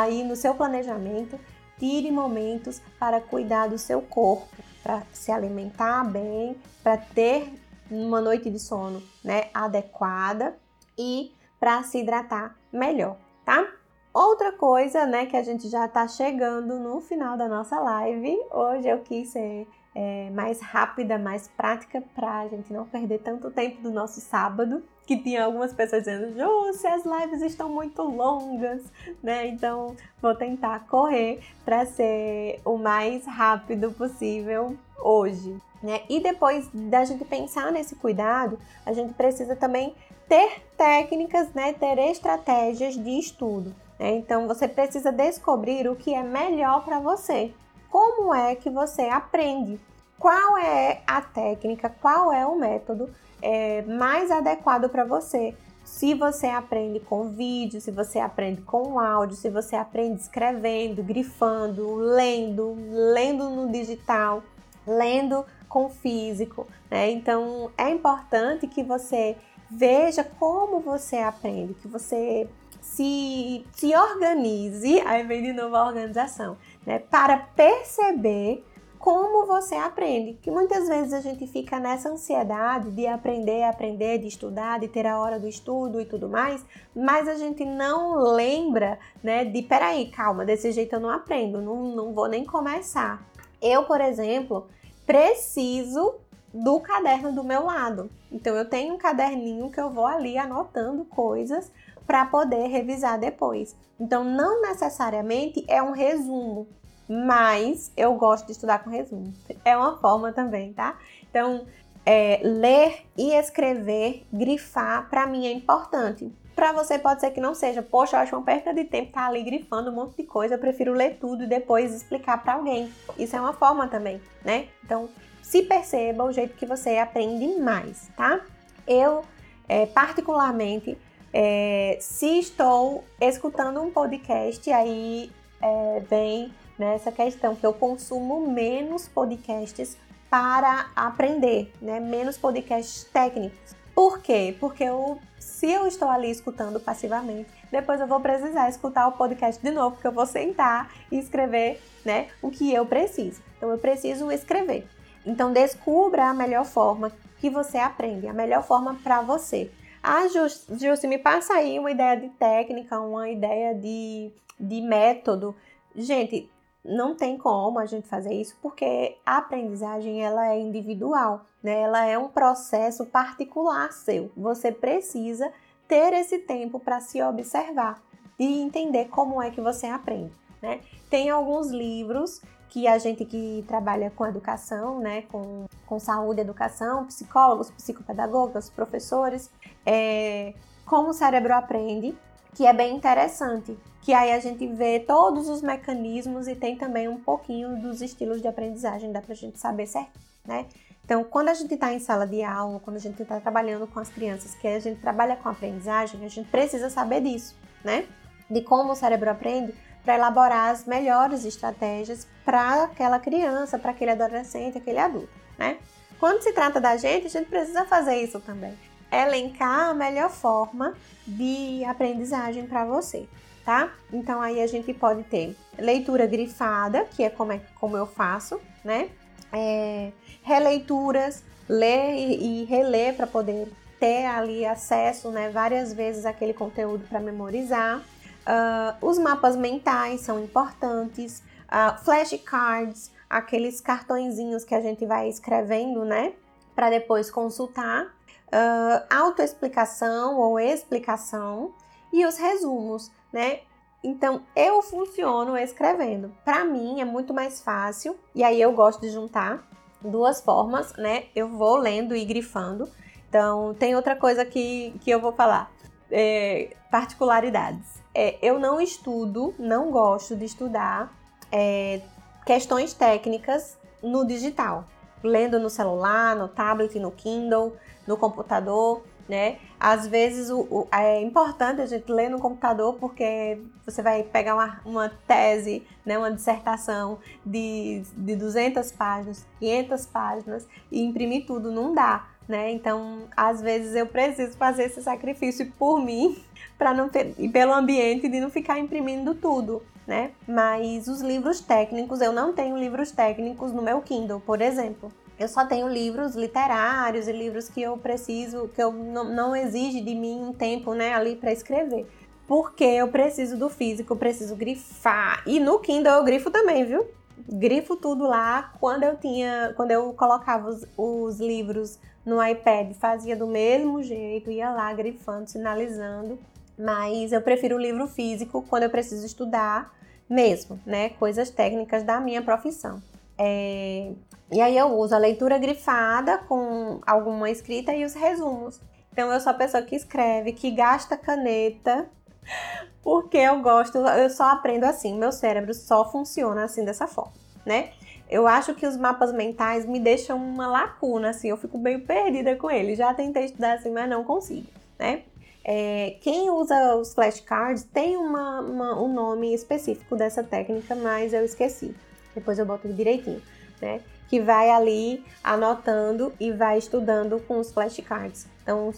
aí 0.00 0.22
no 0.22 0.36
seu 0.36 0.54
planejamento, 0.54 1.36
tire 1.76 2.12
momentos 2.12 2.80
para 3.00 3.20
cuidar 3.20 3.66
do 3.66 3.78
seu 3.78 4.00
corpo, 4.00 4.62
para 4.80 5.02
se 5.12 5.32
alimentar 5.32 6.04
bem, 6.04 6.56
para 6.84 6.98
ter 6.98 7.52
uma 7.90 8.20
noite 8.20 8.48
de 8.48 8.60
sono, 8.60 9.02
né, 9.24 9.48
adequada 9.52 10.56
e 10.96 11.32
para 11.58 11.82
se 11.82 11.98
hidratar 11.98 12.56
melhor, 12.72 13.16
tá? 13.44 13.66
Outra 14.12 14.52
coisa, 14.52 15.06
né, 15.06 15.26
que 15.26 15.36
a 15.36 15.42
gente 15.42 15.68
já 15.68 15.86
está 15.86 16.08
chegando 16.08 16.78
no 16.78 17.00
final 17.00 17.36
da 17.36 17.46
nossa 17.46 17.78
live, 17.78 18.36
hoje 18.50 18.88
eu 18.88 18.98
quis 19.00 19.28
ser 19.28 19.68
é, 19.94 20.30
mais 20.30 20.60
rápida, 20.60 21.18
mais 21.18 21.48
prática, 21.48 22.02
para 22.14 22.40
a 22.40 22.48
gente 22.48 22.72
não 22.72 22.86
perder 22.86 23.18
tanto 23.18 23.50
tempo 23.50 23.82
do 23.82 23.90
nosso 23.90 24.20
sábado, 24.20 24.82
que 25.06 25.16
tinha 25.16 25.44
algumas 25.44 25.72
pessoas 25.72 26.04
dizendo, 26.04 26.38
Jússi, 26.38 26.86
as 26.86 27.04
lives 27.04 27.42
estão 27.42 27.68
muito 27.68 28.02
longas, 28.02 28.82
né? 29.22 29.46
Então 29.46 29.96
vou 30.20 30.34
tentar 30.34 30.86
correr 30.86 31.40
para 31.64 31.86
ser 31.86 32.60
o 32.64 32.76
mais 32.76 33.24
rápido 33.26 33.90
possível 33.92 34.76
hoje. 34.98 35.56
Né? 35.82 36.02
E 36.08 36.20
depois 36.20 36.68
da 36.72 37.04
gente 37.04 37.24
pensar 37.24 37.70
nesse 37.70 37.94
cuidado, 37.94 38.58
a 38.84 38.92
gente 38.92 39.14
precisa 39.14 39.54
também 39.54 39.94
ter 40.28 40.62
técnicas, 40.76 41.52
né, 41.54 41.72
ter 41.72 41.98
estratégias 41.98 42.94
de 42.94 43.18
estudo. 43.18 43.74
Né? 43.98 44.16
Então 44.16 44.46
você 44.46 44.68
precisa 44.68 45.10
descobrir 45.10 45.88
o 45.88 45.96
que 45.96 46.14
é 46.14 46.22
melhor 46.22 46.84
para 46.84 46.98
você. 47.00 47.52
Como 47.90 48.34
é 48.34 48.54
que 48.54 48.68
você 48.68 49.02
aprende? 49.02 49.80
Qual 50.18 50.58
é 50.58 51.00
a 51.06 51.20
técnica? 51.20 51.88
Qual 51.88 52.32
é 52.32 52.44
o 52.44 52.58
método 52.58 53.08
é, 53.40 53.82
mais 53.82 54.30
adequado 54.30 54.88
para 54.88 55.04
você? 55.04 55.54
Se 55.84 56.12
você 56.12 56.48
aprende 56.48 57.00
com 57.00 57.30
vídeo, 57.30 57.80
se 57.80 57.90
você 57.90 58.18
aprende 58.18 58.60
com 58.60 59.00
áudio, 59.00 59.36
se 59.36 59.48
você 59.48 59.74
aprende 59.74 60.20
escrevendo, 60.20 61.02
grifando, 61.02 61.94
lendo, 61.94 62.76
lendo 62.90 63.48
no 63.48 63.72
digital, 63.72 64.42
lendo 64.86 65.46
com 65.68 65.88
físico, 65.88 66.66
né? 66.90 67.10
Então 67.10 67.70
é 67.76 67.90
importante 67.90 68.66
que 68.66 68.82
você 68.82 69.36
veja 69.70 70.24
como 70.24 70.80
você 70.80 71.16
aprende, 71.16 71.74
que 71.74 71.88
você 71.88 72.48
se, 72.80 73.64
se 73.72 73.94
organize, 73.94 75.00
aí 75.00 75.22
vem 75.24 75.42
de 75.42 75.52
novo 75.52 75.76
a 75.76 75.86
organização, 75.86 76.56
né? 76.86 76.98
Para 76.98 77.36
perceber 77.36 78.64
como 78.98 79.46
você 79.46 79.74
aprende. 79.74 80.34
Que 80.42 80.50
muitas 80.50 80.88
vezes 80.88 81.12
a 81.12 81.20
gente 81.20 81.46
fica 81.46 81.78
nessa 81.78 82.10
ansiedade 82.10 82.90
de 82.90 83.06
aprender, 83.06 83.62
aprender, 83.62 84.18
de 84.18 84.26
estudar, 84.26 84.80
de 84.80 84.88
ter 84.88 85.06
a 85.06 85.18
hora 85.18 85.38
do 85.38 85.46
estudo 85.46 86.00
e 86.00 86.04
tudo 86.04 86.28
mais, 86.28 86.64
mas 86.94 87.28
a 87.28 87.34
gente 87.34 87.64
não 87.64 88.16
lembra, 88.34 88.98
né? 89.22 89.44
De 89.44 89.62
peraí, 89.62 90.10
calma, 90.10 90.44
desse 90.44 90.72
jeito 90.72 90.94
eu 90.94 91.00
não 91.00 91.10
aprendo, 91.10 91.60
não, 91.60 91.94
não 91.94 92.12
vou 92.12 92.28
nem 92.28 92.44
começar. 92.44 93.26
Eu, 93.60 93.84
por 93.84 94.00
exemplo, 94.00 94.68
preciso 95.08 96.16
do 96.52 96.78
caderno 96.80 97.32
do 97.32 97.42
meu 97.42 97.64
lado. 97.64 98.10
Então 98.30 98.54
eu 98.54 98.68
tenho 98.68 98.94
um 98.94 98.98
caderninho 98.98 99.70
que 99.70 99.80
eu 99.80 99.90
vou 99.90 100.04
ali 100.04 100.36
anotando 100.36 101.02
coisas 101.06 101.72
para 102.06 102.26
poder 102.26 102.68
revisar 102.68 103.18
depois. 103.18 103.74
Então 103.98 104.22
não 104.22 104.60
necessariamente 104.60 105.64
é 105.66 105.82
um 105.82 105.92
resumo, 105.92 106.68
mas 107.08 107.90
eu 107.96 108.14
gosto 108.16 108.44
de 108.44 108.52
estudar 108.52 108.84
com 108.84 108.90
resumo. 108.90 109.32
É 109.64 109.74
uma 109.74 109.96
forma 109.96 110.30
também, 110.30 110.74
tá? 110.74 110.98
Então 111.30 111.64
é, 112.04 112.42
ler 112.44 113.06
e 113.16 113.32
escrever, 113.32 114.26
grifar, 114.30 115.08
para 115.08 115.26
mim 115.26 115.46
é 115.46 115.52
importante. 115.52 116.30
Para 116.58 116.72
você 116.72 116.98
pode 116.98 117.20
ser 117.20 117.30
que 117.30 117.40
não 117.40 117.54
seja. 117.54 117.84
Poxa, 117.84 118.16
eu 118.16 118.20
acho 118.20 118.34
uma 118.34 118.44
perca 118.44 118.74
de 118.74 118.82
tempo 118.82 119.10
estar 119.10 119.20
tá 119.20 119.26
ali 119.28 119.44
grifando 119.44 119.92
um 119.92 119.94
monte 119.94 120.16
de 120.16 120.24
coisa. 120.24 120.56
Eu 120.56 120.58
prefiro 120.58 120.92
ler 120.92 121.16
tudo 121.20 121.44
e 121.44 121.46
depois 121.46 121.94
explicar 121.94 122.42
para 122.42 122.54
alguém. 122.54 122.92
Isso 123.16 123.36
é 123.36 123.40
uma 123.40 123.52
forma 123.52 123.86
também, 123.86 124.20
né? 124.44 124.66
Então, 124.84 125.08
se 125.40 125.62
perceba 125.62 126.24
o 126.24 126.32
jeito 126.32 126.56
que 126.56 126.66
você 126.66 126.98
aprende 126.98 127.46
mais, 127.60 128.10
tá? 128.16 128.40
Eu, 128.88 129.22
é, 129.68 129.86
particularmente, 129.86 130.98
é, 131.32 131.96
se 132.00 132.40
estou 132.40 133.04
escutando 133.20 133.80
um 133.80 133.92
podcast, 133.92 134.68
aí 134.72 135.30
é, 135.62 136.02
vem 136.10 136.52
nessa 136.76 137.12
questão 137.12 137.54
que 137.54 137.64
eu 137.64 137.72
consumo 137.72 138.50
menos 138.50 139.06
podcasts 139.06 139.96
para 140.28 140.90
aprender, 140.96 141.72
né? 141.80 142.00
Menos 142.00 142.36
podcasts 142.36 143.04
técnicos. 143.04 143.76
Por 143.94 144.20
quê? 144.20 144.56
Porque 144.58 144.82
eu 144.82 145.20
se 145.58 145.68
eu 145.68 145.88
estou 145.88 146.08
ali 146.08 146.30
escutando 146.30 146.78
passivamente, 146.78 147.50
depois 147.68 148.00
eu 148.00 148.06
vou 148.06 148.20
precisar 148.20 148.68
escutar 148.68 149.08
o 149.08 149.12
podcast 149.12 149.60
de 149.60 149.72
novo, 149.72 149.96
porque 149.96 150.06
eu 150.06 150.12
vou 150.12 150.24
sentar 150.24 150.88
e 151.10 151.18
escrever, 151.18 151.82
né, 152.04 152.28
o 152.40 152.48
que 152.48 152.72
eu 152.72 152.86
preciso. 152.86 153.42
Então 153.56 153.68
eu 153.68 153.76
preciso 153.76 154.30
escrever. 154.30 154.86
Então 155.26 155.52
descubra 155.52 156.26
a 156.26 156.32
melhor 156.32 156.64
forma 156.64 157.10
que 157.40 157.50
você 157.50 157.76
aprende, 157.76 158.28
a 158.28 158.32
melhor 158.32 158.62
forma 158.62 158.94
para 159.02 159.20
você. 159.20 159.68
Ah, 160.00 160.28
Jussi, 160.28 161.08
me 161.08 161.18
passa 161.18 161.54
aí 161.54 161.76
uma 161.76 161.90
ideia 161.90 162.16
de 162.16 162.28
técnica, 162.28 163.00
uma 163.00 163.28
ideia 163.28 163.74
de, 163.74 164.30
de 164.60 164.80
método. 164.80 165.56
Gente, 165.92 166.48
não 166.84 167.16
tem 167.16 167.36
como 167.36 167.80
a 167.80 167.84
gente 167.84 168.06
fazer 168.06 168.32
isso 168.32 168.56
porque 168.62 169.16
a 169.26 169.38
aprendizagem 169.38 170.24
ela 170.24 170.54
é 170.54 170.60
individual, 170.60 171.44
né? 171.62 171.80
Ela 171.80 172.06
é 172.06 172.18
um 172.18 172.28
processo 172.28 173.06
particular 173.06 173.92
seu. 173.92 174.30
Você 174.36 174.72
precisa 174.72 175.50
ter 175.86 176.12
esse 176.12 176.38
tempo 176.38 176.78
para 176.78 177.00
se 177.00 177.22
observar 177.22 178.02
e 178.38 178.60
entender 178.60 179.06
como 179.06 179.42
é 179.42 179.50
que 179.50 179.60
você 179.60 179.86
aprende, 179.86 180.32
né? 180.62 180.80
Tem 181.10 181.30
alguns 181.30 181.70
livros 181.70 182.40
que 182.68 182.86
a 182.86 182.98
gente 182.98 183.24
que 183.24 183.64
trabalha 183.66 184.10
com 184.10 184.26
educação, 184.26 185.00
né, 185.00 185.22
com, 185.22 185.66
com 185.86 185.98
saúde 185.98 186.40
educação, 186.40 187.06
psicólogos, 187.06 187.70
psicopedagogos, 187.70 188.68
professores, 188.68 189.50
é, 189.86 190.52
como 190.84 191.08
o 191.08 191.12
cérebro 191.14 191.54
aprende, 191.54 192.14
que 192.54 192.66
é 192.66 192.72
bem 192.72 192.94
interessante, 192.94 193.76
que 194.02 194.12
aí 194.12 194.32
a 194.32 194.38
gente 194.38 194.66
vê 194.66 195.00
todos 195.00 195.48
os 195.48 195.62
mecanismos 195.62 196.46
e 196.46 196.54
tem 196.54 196.76
também 196.76 197.08
um 197.08 197.18
pouquinho 197.18 197.80
dos 197.80 198.02
estilos 198.02 198.42
de 198.42 198.48
aprendizagem, 198.48 199.12
dá 199.12 199.22
pra 199.22 199.34
gente 199.34 199.58
saber 199.58 199.86
certo, 199.86 200.20
né? 200.44 200.66
Então, 201.08 201.24
quando 201.24 201.48
a 201.48 201.54
gente 201.54 201.72
está 201.72 201.90
em 201.90 201.98
sala 201.98 202.26
de 202.26 202.42
aula, 202.42 202.78
quando 202.80 202.96
a 202.96 203.00
gente 203.00 203.22
está 203.22 203.40
trabalhando 203.40 203.86
com 203.86 203.98
as 203.98 204.10
crianças, 204.10 204.54
que 204.54 204.68
a 204.68 204.78
gente 204.78 205.00
trabalha 205.00 205.36
com 205.36 205.48
aprendizagem, 205.48 206.22
a 206.22 206.28
gente 206.28 206.50
precisa 206.50 206.90
saber 206.90 207.22
disso, 207.22 207.56
né? 207.82 208.04
De 208.50 208.60
como 208.60 208.92
o 208.92 208.94
cérebro 208.94 209.30
aprende, 209.30 209.74
para 210.04 210.16
elaborar 210.16 210.68
as 210.68 210.84
melhores 210.84 211.46
estratégias 211.46 212.28
para 212.44 212.84
aquela 212.84 213.18
criança, 213.18 213.78
para 213.78 213.92
aquele 213.92 214.10
adolescente, 214.10 214.76
aquele 214.76 214.98
adulto, 214.98 215.32
né? 215.56 215.78
Quando 216.20 216.42
se 216.42 216.52
trata 216.52 216.78
da 216.78 216.94
gente, 216.98 217.24
a 217.24 217.30
gente 217.30 217.48
precisa 217.48 217.86
fazer 217.86 218.16
isso 218.22 218.38
também. 218.40 218.76
Elencar 219.10 219.88
a 219.88 219.94
melhor 219.94 220.28
forma 220.28 220.92
de 221.26 221.86
aprendizagem 221.86 222.66
para 222.66 222.84
você, 222.84 223.26
tá? 223.64 223.94
Então 224.12 224.42
aí 224.42 224.60
a 224.60 224.66
gente 224.66 224.92
pode 224.92 225.22
ter 225.22 225.56
leitura 225.78 226.26
grifada, 226.26 227.06
que 227.06 227.22
é 227.22 227.30
como, 227.30 227.52
é, 227.52 227.62
como 227.80 227.96
eu 227.96 228.06
faço, 228.06 228.60
né? 228.84 229.08
É, 229.50 230.12
releituras, 230.48 231.44
ler 231.68 232.14
e, 232.16 232.64
reler 232.64 233.14
para 233.14 233.26
poder 233.26 233.70
ter 234.00 234.24
ali 234.24 234.64
acesso, 234.64 235.30
né, 235.30 235.50
várias 235.50 235.92
vezes 235.92 236.24
aquele 236.24 236.54
conteúdo 236.54 237.06
para 237.06 237.20
memorizar. 237.20 237.98
Uh, 237.98 239.06
os 239.06 239.18
mapas 239.18 239.56
mentais 239.56 240.22
são 240.22 240.42
importantes, 240.42 241.42
uh, 241.66 242.02
flashcards, 242.02 243.12
aqueles 243.28 243.80
cartõezinhos 243.80 244.64
que 244.64 244.74
a 244.74 244.80
gente 244.80 245.04
vai 245.04 245.28
escrevendo, 245.28 246.04
né, 246.04 246.32
para 246.74 246.88
depois 246.88 247.30
consultar, 247.30 248.06
uh, 248.06 249.04
autoexplicação 249.14 250.38
ou 250.38 250.58
explicação 250.58 251.74
e 252.10 252.24
os 252.24 252.38
resumos, 252.38 253.10
né? 253.30 253.60
Então 254.02 254.42
eu 254.54 254.80
funciono 254.80 255.58
escrevendo. 255.58 256.32
Para 256.44 256.64
mim 256.64 257.00
é 257.00 257.04
muito 257.04 257.34
mais 257.34 257.60
fácil 257.60 258.16
e 258.34 258.44
aí 258.44 258.58
eu 258.62 258.72
gosto 258.72 259.00
de 259.00 259.10
juntar 259.10 259.67
duas 260.00 260.40
formas, 260.40 260.92
né? 260.94 261.24
Eu 261.34 261.48
vou 261.48 261.76
lendo 261.76 262.14
e 262.14 262.24
grifando. 262.24 262.88
Então 263.28 263.74
tem 263.74 263.94
outra 263.94 264.16
coisa 264.16 264.44
que, 264.44 264.94
que 265.00 265.10
eu 265.10 265.20
vou 265.20 265.32
falar, 265.32 265.70
é, 266.10 266.74
particularidades 266.90 267.98
é, 268.20 268.36
eu 268.42 268.58
não 268.58 268.80
estudo, 268.80 269.54
não 269.60 269.92
gosto 269.92 270.34
de 270.34 270.44
estudar 270.44 271.16
é, 271.52 272.00
questões 272.44 272.92
técnicas 272.92 273.78
no 274.02 274.26
digital, 274.26 274.86
lendo 275.22 275.60
no 275.60 275.70
celular, 275.70 276.34
no 276.34 276.48
tablet, 276.48 276.98
no 276.98 277.12
Kindle, 277.12 277.76
no 278.08 278.16
computador, 278.16 279.04
né? 279.28 279.58
Às 279.78 280.06
vezes 280.06 280.50
o, 280.50 280.60
o, 280.60 280.88
é 280.90 281.20
importante 281.20 281.80
a 281.80 281.86
gente 281.86 282.10
ler 282.10 282.30
no 282.30 282.38
computador 282.38 282.94
porque 282.94 283.58
você 283.84 284.02
vai 284.02 284.22
pegar 284.22 284.54
uma, 284.54 284.80
uma 284.84 285.08
tese, 285.26 285.86
né, 286.04 286.18
uma 286.18 286.32
dissertação 286.32 287.18
de, 287.44 288.02
de 288.16 288.34
200 288.34 288.90
páginas, 288.92 289.46
500 289.60 290.06
páginas 290.06 290.68
e 290.90 291.02
imprimir 291.02 291.46
tudo 291.46 291.70
não 291.70 291.94
dá, 291.94 292.26
né? 292.48 292.70
Então, 292.72 293.24
às 293.36 293.60
vezes 293.60 293.94
eu 293.94 294.06
preciso 294.06 294.56
fazer 294.56 294.84
esse 294.84 295.02
sacrifício 295.02 295.70
por 295.78 296.02
mim 296.02 296.42
para 296.78 296.94
não 296.94 297.08
ter, 297.08 297.34
e 297.38 297.48
pelo 297.48 297.72
ambiente 297.72 298.28
de 298.28 298.40
não 298.40 298.50
ficar 298.50 298.78
imprimindo 298.78 299.34
tudo, 299.34 299.82
né? 300.06 300.30
Mas 300.46 301.06
os 301.06 301.20
livros 301.20 301.60
técnicos, 301.60 302.20
eu 302.20 302.32
não 302.32 302.52
tenho 302.52 302.76
livros 302.76 303.12
técnicos 303.12 303.72
no 303.72 303.82
meu 303.82 304.00
Kindle, 304.00 304.40
por 304.40 304.62
exemplo. 304.62 305.12
Eu 305.38 305.48
só 305.48 305.64
tenho 305.64 305.88
livros 305.88 306.34
literários 306.34 307.28
e 307.28 307.32
livros 307.32 307.68
que 307.68 307.80
eu 307.80 307.96
preciso, 307.96 308.68
que 308.74 308.82
eu 308.82 308.92
não, 308.92 309.24
não 309.24 309.56
exige 309.56 310.00
de 310.00 310.14
mim 310.14 310.40
um 310.42 310.52
tempo, 310.52 310.94
né, 310.94 311.14
ali 311.14 311.36
para 311.36 311.52
escrever. 311.52 312.06
Porque 312.46 312.84
eu 312.84 313.08
preciso 313.08 313.56
do 313.56 313.68
físico, 313.68 314.16
preciso 314.16 314.56
grifar. 314.56 315.42
E 315.46 315.60
no 315.60 315.78
Kindle 315.78 316.14
eu 316.14 316.24
grifo 316.24 316.50
também, 316.50 316.84
viu? 316.84 317.06
Grifo 317.48 317.94
tudo 317.94 318.26
lá. 318.26 318.72
Quando 318.80 319.04
eu 319.04 319.16
tinha, 319.16 319.72
quando 319.76 319.90
eu 319.90 320.12
colocava 320.14 320.68
os, 320.68 320.86
os 320.96 321.38
livros 321.38 321.98
no 322.24 322.42
iPad, 322.42 322.94
fazia 322.94 323.36
do 323.36 323.46
mesmo 323.46 324.02
jeito, 324.02 324.50
ia 324.50 324.70
lá 324.70 324.92
grifando, 324.92 325.48
sinalizando 325.48 326.38
mas 326.78 327.32
eu 327.32 327.42
prefiro 327.42 327.74
o 327.74 327.80
livro 327.80 328.06
físico 328.06 328.64
quando 328.68 328.84
eu 328.84 328.90
preciso 328.90 329.26
estudar 329.26 329.92
mesmo, 330.30 330.78
né? 330.86 331.08
Coisas 331.10 331.50
técnicas 331.50 332.04
da 332.04 332.20
minha 332.20 332.40
profissão. 332.40 333.02
É... 333.36 334.12
E 334.50 334.60
aí 334.60 334.76
eu 334.76 334.86
uso 334.98 335.14
a 335.14 335.18
leitura 335.18 335.58
grifada 335.58 336.38
com 336.38 337.00
alguma 337.06 337.50
escrita 337.50 337.92
e 337.92 338.04
os 338.04 338.14
resumos. 338.14 338.80
Então 339.12 339.30
eu 339.32 339.40
sou 339.40 339.50
a 339.50 339.54
pessoa 339.54 339.82
que 339.82 339.94
escreve, 339.94 340.52
que 340.52 340.70
gasta 340.70 341.16
caneta, 341.16 342.08
porque 343.02 343.36
eu 343.36 343.60
gosto, 343.60 343.98
eu 343.98 344.30
só 344.30 344.44
aprendo 344.50 344.84
assim, 344.84 345.18
meu 345.18 345.32
cérebro 345.32 345.74
só 345.74 346.10
funciona 346.10 346.64
assim 346.64 346.84
dessa 346.84 347.06
forma, 347.06 347.32
né? 347.66 347.90
Eu 348.30 348.46
acho 348.46 348.74
que 348.74 348.86
os 348.86 348.96
mapas 348.96 349.32
mentais 349.32 349.86
me 349.86 349.98
deixam 349.98 350.36
uma 350.36 350.66
lacuna, 350.66 351.30
assim, 351.30 351.48
eu 351.48 351.56
fico 351.56 351.78
meio 351.78 352.04
perdida 352.04 352.54
com 352.56 352.70
eles. 352.70 352.98
Já 352.98 353.14
tentei 353.14 353.46
estudar 353.46 353.74
assim, 353.74 353.90
mas 353.90 354.08
não 354.08 354.22
consigo, 354.22 354.66
né? 354.98 355.22
É, 355.64 356.16
quem 356.20 356.48
usa 356.50 356.96
os 356.96 357.12
flashcards 357.12 357.84
tem 357.84 358.16
uma, 358.16 358.60
uma, 358.60 359.02
um 359.02 359.12
nome 359.12 359.52
específico 359.54 360.16
dessa 360.16 360.42
técnica, 360.42 360.94
mas 360.94 361.32
eu 361.32 361.44
esqueci. 361.44 361.94
Depois 362.34 362.58
eu 362.58 362.66
boto 362.66 362.88
direitinho, 362.92 363.42
né? 363.80 364.00
Que 364.28 364.40
vai 364.40 364.70
ali 364.70 365.24
anotando 365.42 366.32
e 366.38 366.52
vai 366.52 366.78
estudando 366.78 367.40
com 367.46 367.58
os 367.58 367.70
flashcards. 367.70 368.46
Então, 368.62 368.92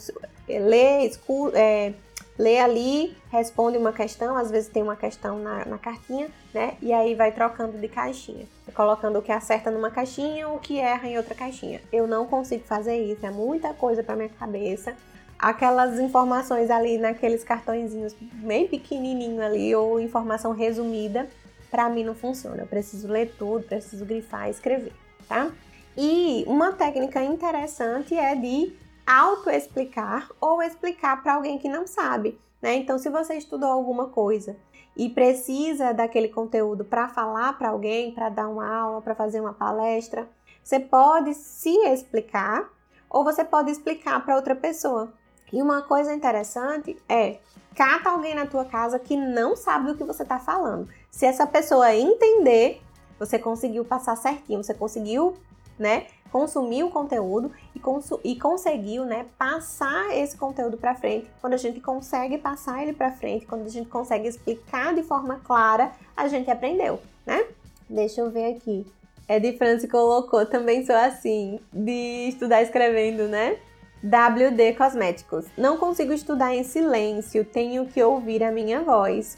lê, 0.48 1.06
escu 1.06 1.52
é, 1.54 1.94
lê 2.38 2.58
ali, 2.58 3.16
responde 3.30 3.78
uma 3.78 3.92
questão, 3.92 4.36
às 4.36 4.50
vezes 4.50 4.68
tem 4.68 4.82
uma 4.82 4.96
questão 4.96 5.38
na, 5.38 5.64
na 5.64 5.78
cartinha, 5.78 6.28
né? 6.52 6.76
E 6.82 6.92
aí 6.92 7.14
vai 7.14 7.30
trocando 7.30 7.78
de 7.78 7.86
caixinha, 7.86 8.46
colocando 8.74 9.18
o 9.18 9.22
que 9.22 9.30
acerta 9.30 9.70
numa 9.70 9.90
caixinha, 9.90 10.48
o 10.48 10.58
que 10.58 10.78
erra 10.78 11.08
em 11.08 11.16
outra 11.16 11.34
caixinha. 11.34 11.80
Eu 11.92 12.06
não 12.06 12.26
consigo 12.26 12.64
fazer 12.64 12.96
isso, 12.96 13.24
é 13.24 13.30
muita 13.30 13.72
coisa 13.72 14.02
para 14.02 14.16
minha 14.16 14.28
cabeça 14.28 14.96
aquelas 15.40 15.98
informações 15.98 16.70
ali 16.70 16.98
naqueles 16.98 17.42
cartõezinhos 17.42 18.14
bem 18.20 18.68
pequenininho 18.68 19.42
ali 19.42 19.74
ou 19.74 19.98
informação 19.98 20.52
resumida, 20.52 21.26
para 21.70 21.88
mim 21.88 22.04
não 22.04 22.14
funciona. 22.14 22.62
Eu 22.62 22.66
preciso 22.66 23.08
ler 23.08 23.34
tudo, 23.38 23.64
preciso 23.64 24.04
grifar 24.04 24.50
escrever, 24.50 24.92
tá? 25.30 25.52
E 25.96 26.44
uma 26.48 26.72
técnica 26.72 27.22
interessante 27.22 28.16
é 28.16 28.34
de 28.34 28.76
auto-explicar 29.06 30.28
ou 30.40 30.60
explicar 30.60 31.22
para 31.22 31.34
alguém 31.34 31.56
que 31.56 31.68
não 31.68 31.86
sabe, 31.86 32.36
né? 32.60 32.74
Então, 32.74 32.98
se 32.98 33.08
você 33.08 33.34
estudou 33.34 33.70
alguma 33.70 34.08
coisa 34.08 34.56
e 34.96 35.08
precisa 35.08 35.94
daquele 35.94 36.28
conteúdo 36.28 36.84
para 36.84 37.08
falar 37.08 37.56
para 37.56 37.68
alguém, 37.68 38.12
para 38.12 38.28
dar 38.28 38.48
uma 38.48 38.68
aula, 38.68 39.00
para 39.00 39.14
fazer 39.14 39.40
uma 39.40 39.54
palestra, 39.54 40.28
você 40.64 40.80
pode 40.80 41.32
se 41.34 41.76
explicar 41.86 42.68
ou 43.08 43.22
você 43.22 43.44
pode 43.44 43.70
explicar 43.70 44.24
para 44.24 44.34
outra 44.34 44.56
pessoa. 44.56 45.12
E 45.52 45.62
uma 45.62 45.82
coisa 45.82 46.12
interessante 46.12 46.96
é 47.08 47.38
cata 47.76 48.10
alguém 48.10 48.34
na 48.34 48.46
tua 48.46 48.64
casa 48.64 48.98
que 48.98 49.16
não 49.16 49.56
sabe 49.56 49.86
do 49.86 49.96
que 49.96 50.04
você 50.04 50.24
está 50.24 50.40
falando. 50.40 50.88
Se 51.08 51.24
essa 51.24 51.46
pessoa 51.46 51.94
entender, 51.94 52.82
você 53.20 53.38
conseguiu 53.38 53.84
passar 53.84 54.16
certinho, 54.16 54.64
você 54.64 54.72
conseguiu, 54.72 55.34
né, 55.78 56.06
consumir 56.32 56.84
o 56.84 56.90
conteúdo 56.90 57.52
e, 57.74 57.80
e 58.24 58.36
conseguiu, 58.36 59.04
né, 59.04 59.26
passar 59.36 60.16
esse 60.16 60.36
conteúdo 60.36 60.78
para 60.78 60.94
frente. 60.94 61.26
Quando 61.40 61.52
a 61.52 61.58
gente 61.58 61.80
consegue 61.80 62.38
passar 62.38 62.82
ele 62.82 62.94
para 62.94 63.12
frente, 63.12 63.46
quando 63.46 63.66
a 63.66 63.68
gente 63.68 63.88
consegue 63.88 64.26
explicar 64.26 64.94
de 64.94 65.02
forma 65.02 65.40
clara, 65.44 65.92
a 66.16 66.26
gente 66.28 66.50
aprendeu, 66.50 66.98
né? 67.26 67.44
Deixa 67.88 68.20
eu 68.22 68.30
ver 68.30 68.54
aqui. 68.54 68.86
Ed 69.28 69.56
France 69.58 69.86
colocou, 69.86 70.46
também 70.46 70.84
sou 70.84 70.96
assim, 70.96 71.60
de 71.72 72.28
estudar 72.28 72.62
escrevendo, 72.62 73.28
né? 73.28 73.58
WD 74.02 74.74
Cosméticos. 74.74 75.46
Não 75.58 75.76
consigo 75.76 76.12
estudar 76.12 76.54
em 76.54 76.64
silêncio, 76.64 77.44
tenho 77.44 77.86
que 77.86 78.02
ouvir 78.02 78.42
a 78.42 78.50
minha 78.50 78.80
voz. 78.80 79.36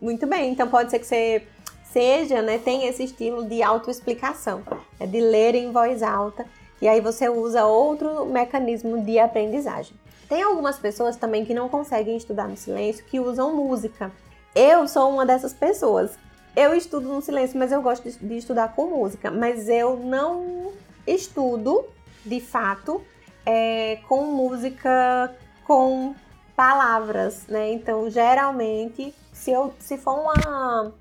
Muito 0.00 0.26
bem, 0.26 0.52
então 0.52 0.68
pode 0.68 0.90
ser 0.90 0.98
que 0.98 1.06
você 1.06 1.46
seja, 1.92 2.42
né, 2.42 2.58
tem 2.58 2.86
esse 2.86 3.04
estilo 3.04 3.44
de 3.44 3.62
autoexplicação, 3.62 4.62
é 4.98 5.06
de 5.06 5.20
ler 5.20 5.54
em 5.54 5.72
voz 5.72 6.02
alta, 6.02 6.46
e 6.80 6.88
aí 6.88 7.00
você 7.00 7.28
usa 7.28 7.66
outro 7.66 8.24
mecanismo 8.26 9.02
de 9.04 9.18
aprendizagem. 9.18 9.94
Tem 10.28 10.42
algumas 10.42 10.78
pessoas 10.78 11.16
também 11.16 11.44
que 11.44 11.52
não 11.52 11.68
conseguem 11.68 12.16
estudar 12.16 12.48
no 12.48 12.56
silêncio, 12.56 13.04
que 13.04 13.18
usam 13.18 13.54
música. 13.54 14.12
Eu 14.54 14.86
sou 14.86 15.10
uma 15.10 15.26
dessas 15.26 15.52
pessoas. 15.52 16.12
Eu 16.56 16.72
estudo 16.72 17.08
no 17.08 17.20
silêncio, 17.20 17.58
mas 17.58 17.72
eu 17.72 17.82
gosto 17.82 18.08
de, 18.08 18.36
estudar 18.36 18.74
com 18.74 18.86
música. 18.86 19.30
Mas 19.30 19.68
eu 19.68 19.96
não 19.96 20.72
estudo, 21.04 21.84
de 22.24 22.40
fato, 22.40 23.02
é, 23.44 23.98
com 24.08 24.24
música 24.26 25.34
com 25.64 26.14
palavras, 26.56 27.46
né? 27.48 27.72
Então, 27.72 28.08
geralmente, 28.08 29.12
se, 29.32 29.50
eu, 29.50 29.72
se 29.78 29.98
for 29.98 30.14
uma, 30.14 30.92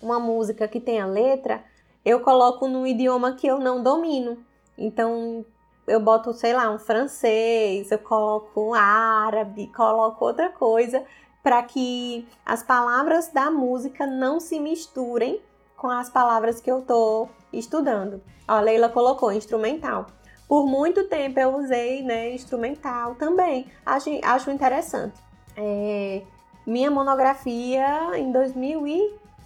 uma 0.00 0.18
música 0.18 0.66
que 0.66 0.80
tenha 0.80 1.06
letra, 1.06 1.62
eu 2.04 2.20
coloco 2.20 2.66
num 2.66 2.86
idioma 2.86 3.32
que 3.32 3.46
eu 3.46 3.58
não 3.58 3.82
domino. 3.82 4.38
Então, 4.76 5.44
eu 5.86 6.00
boto, 6.00 6.32
sei 6.32 6.52
lá, 6.52 6.70
um 6.70 6.78
francês, 6.78 7.90
eu 7.90 7.98
coloco 7.98 8.70
um 8.70 8.74
árabe, 8.74 9.66
coloco 9.74 10.24
outra 10.24 10.48
coisa, 10.50 11.04
para 11.42 11.62
que 11.62 12.26
as 12.44 12.62
palavras 12.62 13.28
da 13.28 13.50
música 13.50 14.06
não 14.06 14.40
se 14.40 14.58
misturem 14.60 15.40
com 15.76 15.88
as 15.88 16.10
palavras 16.10 16.60
que 16.60 16.70
eu 16.70 16.82
tô 16.82 17.28
estudando. 17.52 18.22
A 18.46 18.60
Leila 18.60 18.88
colocou 18.88 19.32
instrumental. 19.32 20.06
Por 20.46 20.66
muito 20.66 21.04
tempo 21.04 21.38
eu 21.38 21.56
usei 21.56 22.02
né, 22.02 22.34
instrumental 22.34 23.14
também. 23.14 23.66
Acho, 23.86 24.10
acho 24.22 24.50
interessante. 24.50 25.14
É, 25.56 26.22
minha 26.66 26.90
monografia 26.90 28.18
em 28.18 28.30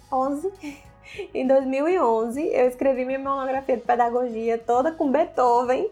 2011. 0.09 0.51
em 1.33 1.47
2011 1.47 2.41
eu 2.41 2.67
escrevi 2.67 3.05
minha 3.05 3.19
monografia 3.19 3.77
de 3.77 3.83
pedagogia 3.83 4.57
toda 4.57 4.91
com 4.91 5.11
Beethoven, 5.11 5.89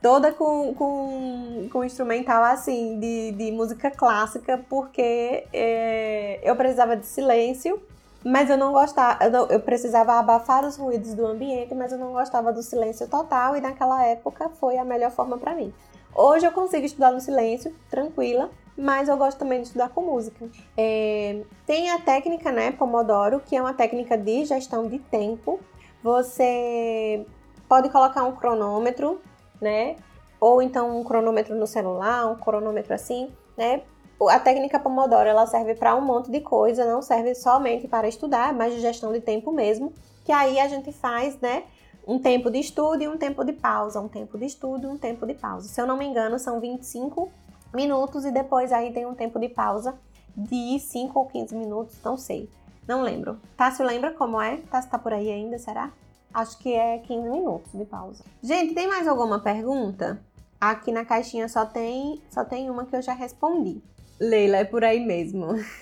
toda 0.00 0.32
com, 0.32 0.74
com, 0.74 1.68
com 1.72 1.84
instrumental 1.84 2.42
assim 2.44 2.98
de, 3.00 3.32
de 3.32 3.52
música 3.52 3.90
clássica, 3.90 4.64
porque 4.68 5.46
é, 5.52 6.40
eu 6.42 6.54
precisava 6.56 6.96
de 6.96 7.06
silêncio 7.06 7.80
mas 8.24 8.48
eu 8.48 8.56
não 8.56 8.72
gostava, 8.72 9.22
eu, 9.22 9.30
não, 9.30 9.46
eu, 9.48 9.60
precisava 9.60 10.14
abafar 10.14 10.64
os 10.64 10.76
ruídos 10.78 11.12
do 11.12 11.26
ambiente, 11.26 11.74
mas 11.74 11.92
eu 11.92 11.98
não 11.98 12.12
gostava 12.14 12.52
do 12.54 12.62
silêncio 12.62 13.06
total 13.06 13.54
e 13.54 13.60
naquela 13.60 14.02
época 14.06 14.48
foi 14.58 14.78
a 14.78 14.84
melhor 14.84 15.10
forma 15.10 15.36
para 15.36 15.54
mim. 15.54 15.72
Hoje 16.16 16.46
eu 16.46 16.52
consigo 16.52 16.86
estudar 16.86 17.10
no 17.10 17.20
silêncio, 17.20 17.74
tranquila, 17.90 18.48
mas 18.78 19.08
eu 19.08 19.16
gosto 19.16 19.36
também 19.36 19.60
de 19.60 19.66
estudar 19.66 19.88
com 19.88 20.00
música. 20.00 20.48
É, 20.76 21.42
tem 21.66 21.90
a 21.90 21.98
técnica, 21.98 22.52
né, 22.52 22.70
Pomodoro, 22.70 23.40
que 23.40 23.56
é 23.56 23.60
uma 23.60 23.74
técnica 23.74 24.16
de 24.16 24.44
gestão 24.44 24.86
de 24.86 25.00
tempo. 25.00 25.58
Você 26.04 27.26
pode 27.68 27.88
colocar 27.88 28.22
um 28.22 28.32
cronômetro, 28.32 29.20
né, 29.60 29.96
ou 30.40 30.62
então 30.62 31.00
um 31.00 31.02
cronômetro 31.02 31.56
no 31.56 31.66
celular, 31.66 32.30
um 32.30 32.36
cronômetro 32.36 32.94
assim, 32.94 33.32
né, 33.56 33.82
a 34.28 34.38
técnica 34.38 34.78
Pomodoro 34.78 35.28
ela 35.28 35.46
serve 35.46 35.74
para 35.74 35.96
um 35.96 36.00
monte 36.00 36.30
de 36.30 36.40
coisa, 36.40 36.84
não 36.84 37.02
serve 37.02 37.34
somente 37.34 37.88
para 37.88 38.06
estudar, 38.06 38.54
mas 38.54 38.72
de 38.72 38.80
gestão 38.80 39.12
de 39.12 39.20
tempo 39.20 39.52
mesmo. 39.52 39.92
Que 40.24 40.32
aí 40.32 40.58
a 40.58 40.68
gente 40.68 40.92
faz, 40.92 41.38
né? 41.40 41.64
Um 42.06 42.18
tempo 42.18 42.50
de 42.50 42.58
estudo 42.58 43.02
e 43.02 43.08
um 43.08 43.16
tempo 43.16 43.42
de 43.44 43.52
pausa, 43.52 44.00
um 44.00 44.08
tempo 44.08 44.36
de 44.36 44.44
estudo 44.44 44.86
e 44.86 44.90
um 44.90 44.98
tempo 44.98 45.26
de 45.26 45.34
pausa. 45.34 45.68
Se 45.68 45.80
eu 45.80 45.86
não 45.86 45.96
me 45.96 46.04
engano, 46.04 46.38
são 46.38 46.60
25 46.60 47.30
minutos 47.74 48.24
e 48.24 48.30
depois 48.30 48.72
aí 48.72 48.92
tem 48.92 49.06
um 49.06 49.14
tempo 49.14 49.38
de 49.38 49.48
pausa 49.48 49.94
de 50.36 50.78
5 50.78 51.18
ou 51.18 51.26
15 51.26 51.54
minutos, 51.54 51.98
não 52.04 52.16
sei. 52.16 52.50
Não 52.86 53.02
lembro. 53.02 53.38
Tássio 53.56 53.86
lembra 53.86 54.12
como 54.12 54.40
é? 54.40 54.58
Tássio 54.70 54.90
tá 54.90 54.98
por 54.98 55.12
aí 55.12 55.30
ainda, 55.30 55.58
será? 55.58 55.90
Acho 56.32 56.58
que 56.58 56.74
é 56.74 56.98
15 56.98 57.28
minutos 57.28 57.72
de 57.72 57.84
pausa. 57.84 58.22
Gente, 58.42 58.74
tem 58.74 58.86
mais 58.86 59.08
alguma 59.08 59.40
pergunta? 59.40 60.20
Aqui 60.60 60.92
na 60.92 61.04
caixinha 61.04 61.48
só 61.48 61.64
tem, 61.64 62.20
só 62.30 62.44
tem 62.44 62.68
uma 62.68 62.84
que 62.84 62.94
eu 62.94 63.02
já 63.02 63.14
respondi. 63.14 63.82
Leila, 64.20 64.58
é 64.58 64.64
por 64.64 64.84
aí 64.84 65.04
mesmo. 65.04 65.46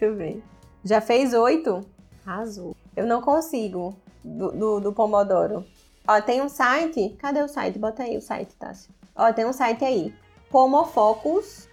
Muito 0.00 0.16
bem. 0.16 0.42
Já 0.84 1.00
fez 1.00 1.34
oito? 1.34 1.84
Arrasou. 2.26 2.74
Eu 2.96 3.06
não 3.06 3.20
consigo 3.20 3.94
do, 4.36 4.52
do, 4.52 4.80
do, 4.80 4.92
Pomodoro. 4.92 5.64
Ó, 6.06 6.20
tem 6.20 6.42
um 6.42 6.48
site. 6.48 7.16
Cadê 7.18 7.42
o 7.42 7.48
site? 7.48 7.78
Bota 7.78 8.02
aí 8.02 8.16
o 8.16 8.20
site, 8.20 8.54
Tássio. 8.54 8.90
Ó, 9.14 9.32
tem 9.32 9.46
um 9.46 9.52
site 9.52 9.84
aí. 9.84 10.14
pomofocus.io. 10.50 11.68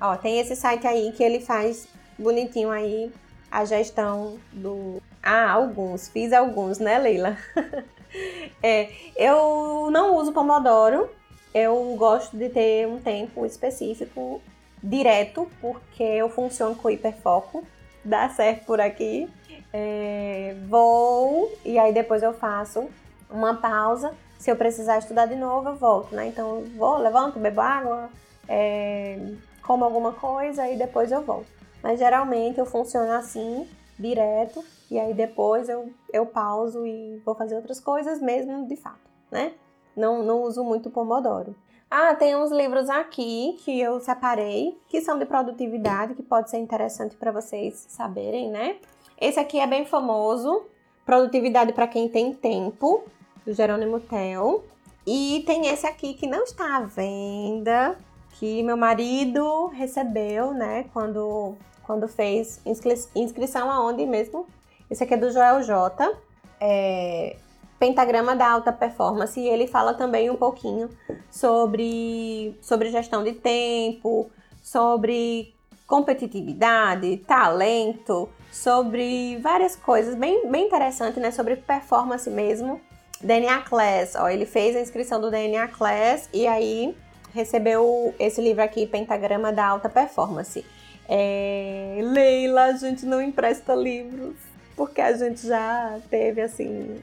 Ó, 0.00 0.16
tem 0.16 0.38
esse 0.40 0.54
site 0.54 0.86
aí 0.86 1.12
que 1.12 1.22
ele 1.22 1.40
faz 1.40 1.88
bonitinho 2.18 2.70
aí 2.70 3.12
a 3.50 3.64
gestão 3.64 4.38
do. 4.52 5.02
Ah, 5.22 5.50
alguns. 5.50 6.08
Fiz 6.08 6.32
alguns, 6.32 6.78
né, 6.78 6.98
Leila? 6.98 7.36
é, 8.62 8.90
eu 9.16 9.90
não 9.90 10.16
uso 10.16 10.32
Pomodoro 10.32 11.10
eu 11.54 11.94
gosto 11.96 12.36
de 12.36 12.48
ter 12.48 12.86
um 12.86 13.00
tempo 13.00 13.44
específico 13.46 14.40
direto, 14.82 15.50
porque 15.60 16.02
eu 16.02 16.28
funciono 16.28 16.76
com 16.76 16.90
hiperfoco, 16.90 17.64
dá 18.04 18.28
certo 18.28 18.64
por 18.64 18.80
aqui. 18.80 19.28
É, 19.72 20.56
vou 20.68 21.52
e 21.64 21.78
aí 21.78 21.92
depois 21.92 22.22
eu 22.22 22.32
faço 22.32 22.88
uma 23.30 23.54
pausa. 23.54 24.14
Se 24.38 24.50
eu 24.50 24.56
precisar 24.56 24.98
estudar 24.98 25.26
de 25.26 25.34
novo, 25.34 25.70
eu 25.70 25.76
volto, 25.76 26.14
né? 26.14 26.26
Então 26.26 26.62
vou, 26.76 26.96
levanto, 26.98 27.38
bebo 27.38 27.60
água, 27.60 28.08
é, 28.48 29.18
como 29.62 29.84
alguma 29.84 30.12
coisa 30.12 30.68
e 30.68 30.76
depois 30.76 31.10
eu 31.10 31.22
volto. 31.22 31.46
Mas 31.82 31.98
geralmente 31.98 32.58
eu 32.58 32.66
funciono 32.66 33.12
assim, 33.12 33.68
direto, 33.98 34.64
e 34.90 34.98
aí 34.98 35.12
depois 35.12 35.68
eu, 35.68 35.92
eu 36.12 36.24
pauso 36.24 36.86
e 36.86 37.20
vou 37.24 37.34
fazer 37.34 37.56
outras 37.56 37.80
coisas 37.80 38.20
mesmo 38.20 38.66
de 38.66 38.76
fato, 38.76 39.10
né? 39.30 39.52
Não, 39.96 40.22
não 40.22 40.42
uso 40.42 40.62
muito 40.62 40.90
Pomodoro. 40.90 41.54
Ah, 41.90 42.14
tem 42.14 42.36
uns 42.36 42.52
livros 42.52 42.88
aqui 42.90 43.56
que 43.64 43.80
eu 43.80 43.98
separei, 43.98 44.78
que 44.88 45.00
são 45.00 45.18
de 45.18 45.24
produtividade, 45.24 46.14
que 46.14 46.22
pode 46.22 46.50
ser 46.50 46.58
interessante 46.58 47.16
para 47.16 47.32
vocês 47.32 47.86
saberem, 47.88 48.50
né? 48.50 48.76
Esse 49.20 49.40
aqui 49.40 49.58
é 49.58 49.66
bem 49.66 49.84
famoso, 49.84 50.64
Produtividade 51.08 51.72
para 51.72 51.88
quem 51.88 52.06
tem 52.06 52.34
tempo, 52.34 53.02
do 53.46 53.54
Jerônimo 53.54 53.98
Tel. 53.98 54.62
E 55.06 55.42
tem 55.46 55.66
esse 55.68 55.86
aqui 55.86 56.12
que 56.12 56.26
não 56.26 56.44
está 56.44 56.76
à 56.76 56.80
venda, 56.80 57.96
que 58.32 58.62
meu 58.62 58.76
marido 58.76 59.68
recebeu, 59.68 60.52
né, 60.52 60.84
quando, 60.92 61.54
quando 61.84 62.06
fez 62.06 62.60
inscri 62.66 62.92
inscrição 63.16 63.70
aonde 63.70 64.04
mesmo? 64.04 64.46
Esse 64.90 65.02
aqui 65.02 65.14
é 65.14 65.16
do 65.16 65.30
Joel 65.30 65.62
J. 65.62 66.12
É, 66.60 67.36
Pentagrama 67.78 68.36
da 68.36 68.50
Alta 68.50 68.70
Performance, 68.70 69.40
e 69.40 69.48
ele 69.48 69.66
fala 69.66 69.94
também 69.94 70.28
um 70.28 70.36
pouquinho 70.36 70.90
sobre, 71.30 72.54
sobre 72.60 72.90
gestão 72.90 73.24
de 73.24 73.32
tempo, 73.32 74.30
sobre 74.62 75.54
competitividade, 75.86 77.16
talento, 77.26 78.28
sobre 78.62 79.38
várias 79.38 79.76
coisas 79.76 80.14
bem, 80.14 80.50
bem 80.50 80.66
interessantes, 80.66 81.20
né? 81.22 81.30
Sobre 81.30 81.56
performance 81.56 82.28
mesmo. 82.28 82.80
DNA 83.20 83.62
Class, 83.62 84.14
ó, 84.16 84.28
ele 84.28 84.46
fez 84.46 84.76
a 84.76 84.80
inscrição 84.80 85.20
do 85.20 85.30
DNA 85.30 85.66
Class 85.68 86.28
e 86.32 86.46
aí 86.46 86.94
recebeu 87.34 88.14
esse 88.18 88.40
livro 88.40 88.62
aqui, 88.62 88.86
Pentagrama 88.86 89.52
da 89.52 89.66
Alta 89.66 89.88
Performance. 89.88 90.64
É... 91.08 91.98
Leila, 92.00 92.66
a 92.66 92.72
gente 92.72 93.04
não 93.04 93.20
empresta 93.20 93.74
livros, 93.74 94.36
porque 94.76 95.00
a 95.00 95.12
gente 95.12 95.46
já 95.46 95.98
teve, 96.08 96.40
assim, 96.40 97.00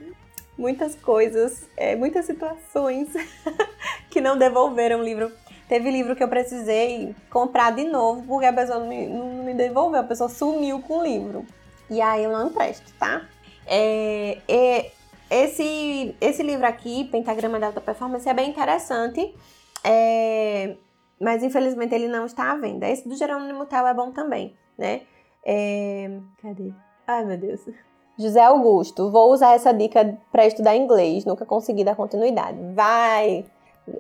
muitas 0.57 0.95
coisas, 0.95 1.67
é, 1.75 1.95
muitas 1.95 2.25
situações 2.25 3.09
que 4.09 4.21
não 4.21 4.37
devolveram 4.37 5.03
livro. 5.03 5.31
Teve 5.67 5.89
livro 5.89 6.15
que 6.15 6.23
eu 6.23 6.27
precisei 6.27 7.15
comprar 7.29 7.71
de 7.71 7.85
novo 7.85 8.23
porque 8.27 8.45
a 8.45 8.53
pessoa 8.53 8.79
não 8.79 8.87
me, 8.87 9.07
não 9.07 9.43
me 9.43 9.53
devolveu, 9.53 10.01
a 10.01 10.03
pessoa 10.03 10.29
sumiu 10.29 10.79
com 10.81 10.99
o 10.99 11.03
livro. 11.03 11.45
E 11.89 12.01
aí 12.01 12.23
eu 12.23 12.31
não 12.31 12.47
empresto, 12.47 12.93
tá? 12.99 13.25
É, 13.65 14.37
é, 14.47 14.91
esse, 15.29 16.15
esse 16.21 16.43
livro 16.43 16.65
aqui, 16.65 17.05
Pentagrama 17.05 17.59
da 17.59 17.67
Alta 17.67 17.81
Performance, 17.81 18.27
é 18.29 18.33
bem 18.33 18.49
interessante, 18.49 19.35
é, 19.83 20.75
mas 21.19 21.41
infelizmente 21.43 21.95
ele 21.95 22.07
não 22.07 22.25
está 22.25 22.51
à 22.51 22.55
venda. 22.55 22.87
Esse 22.87 23.07
do 23.07 23.15
Jerônimo 23.15 23.65
Tel 23.65 23.87
é 23.87 23.93
bom 23.93 24.11
também, 24.11 24.55
né? 24.77 25.01
É, 25.43 26.19
cadê? 26.41 26.71
Ai, 27.07 27.25
meu 27.25 27.37
Deus. 27.37 27.61
José 28.17 28.41
Augusto, 28.41 29.11
vou 29.11 29.31
usar 29.31 29.53
essa 29.53 29.73
dica 29.73 30.17
para 30.31 30.45
estudar 30.47 30.75
inglês, 30.75 31.25
nunca 31.25 31.45
consegui 31.45 31.83
dar 31.83 31.95
continuidade. 31.95 32.57
Vai, 32.73 33.45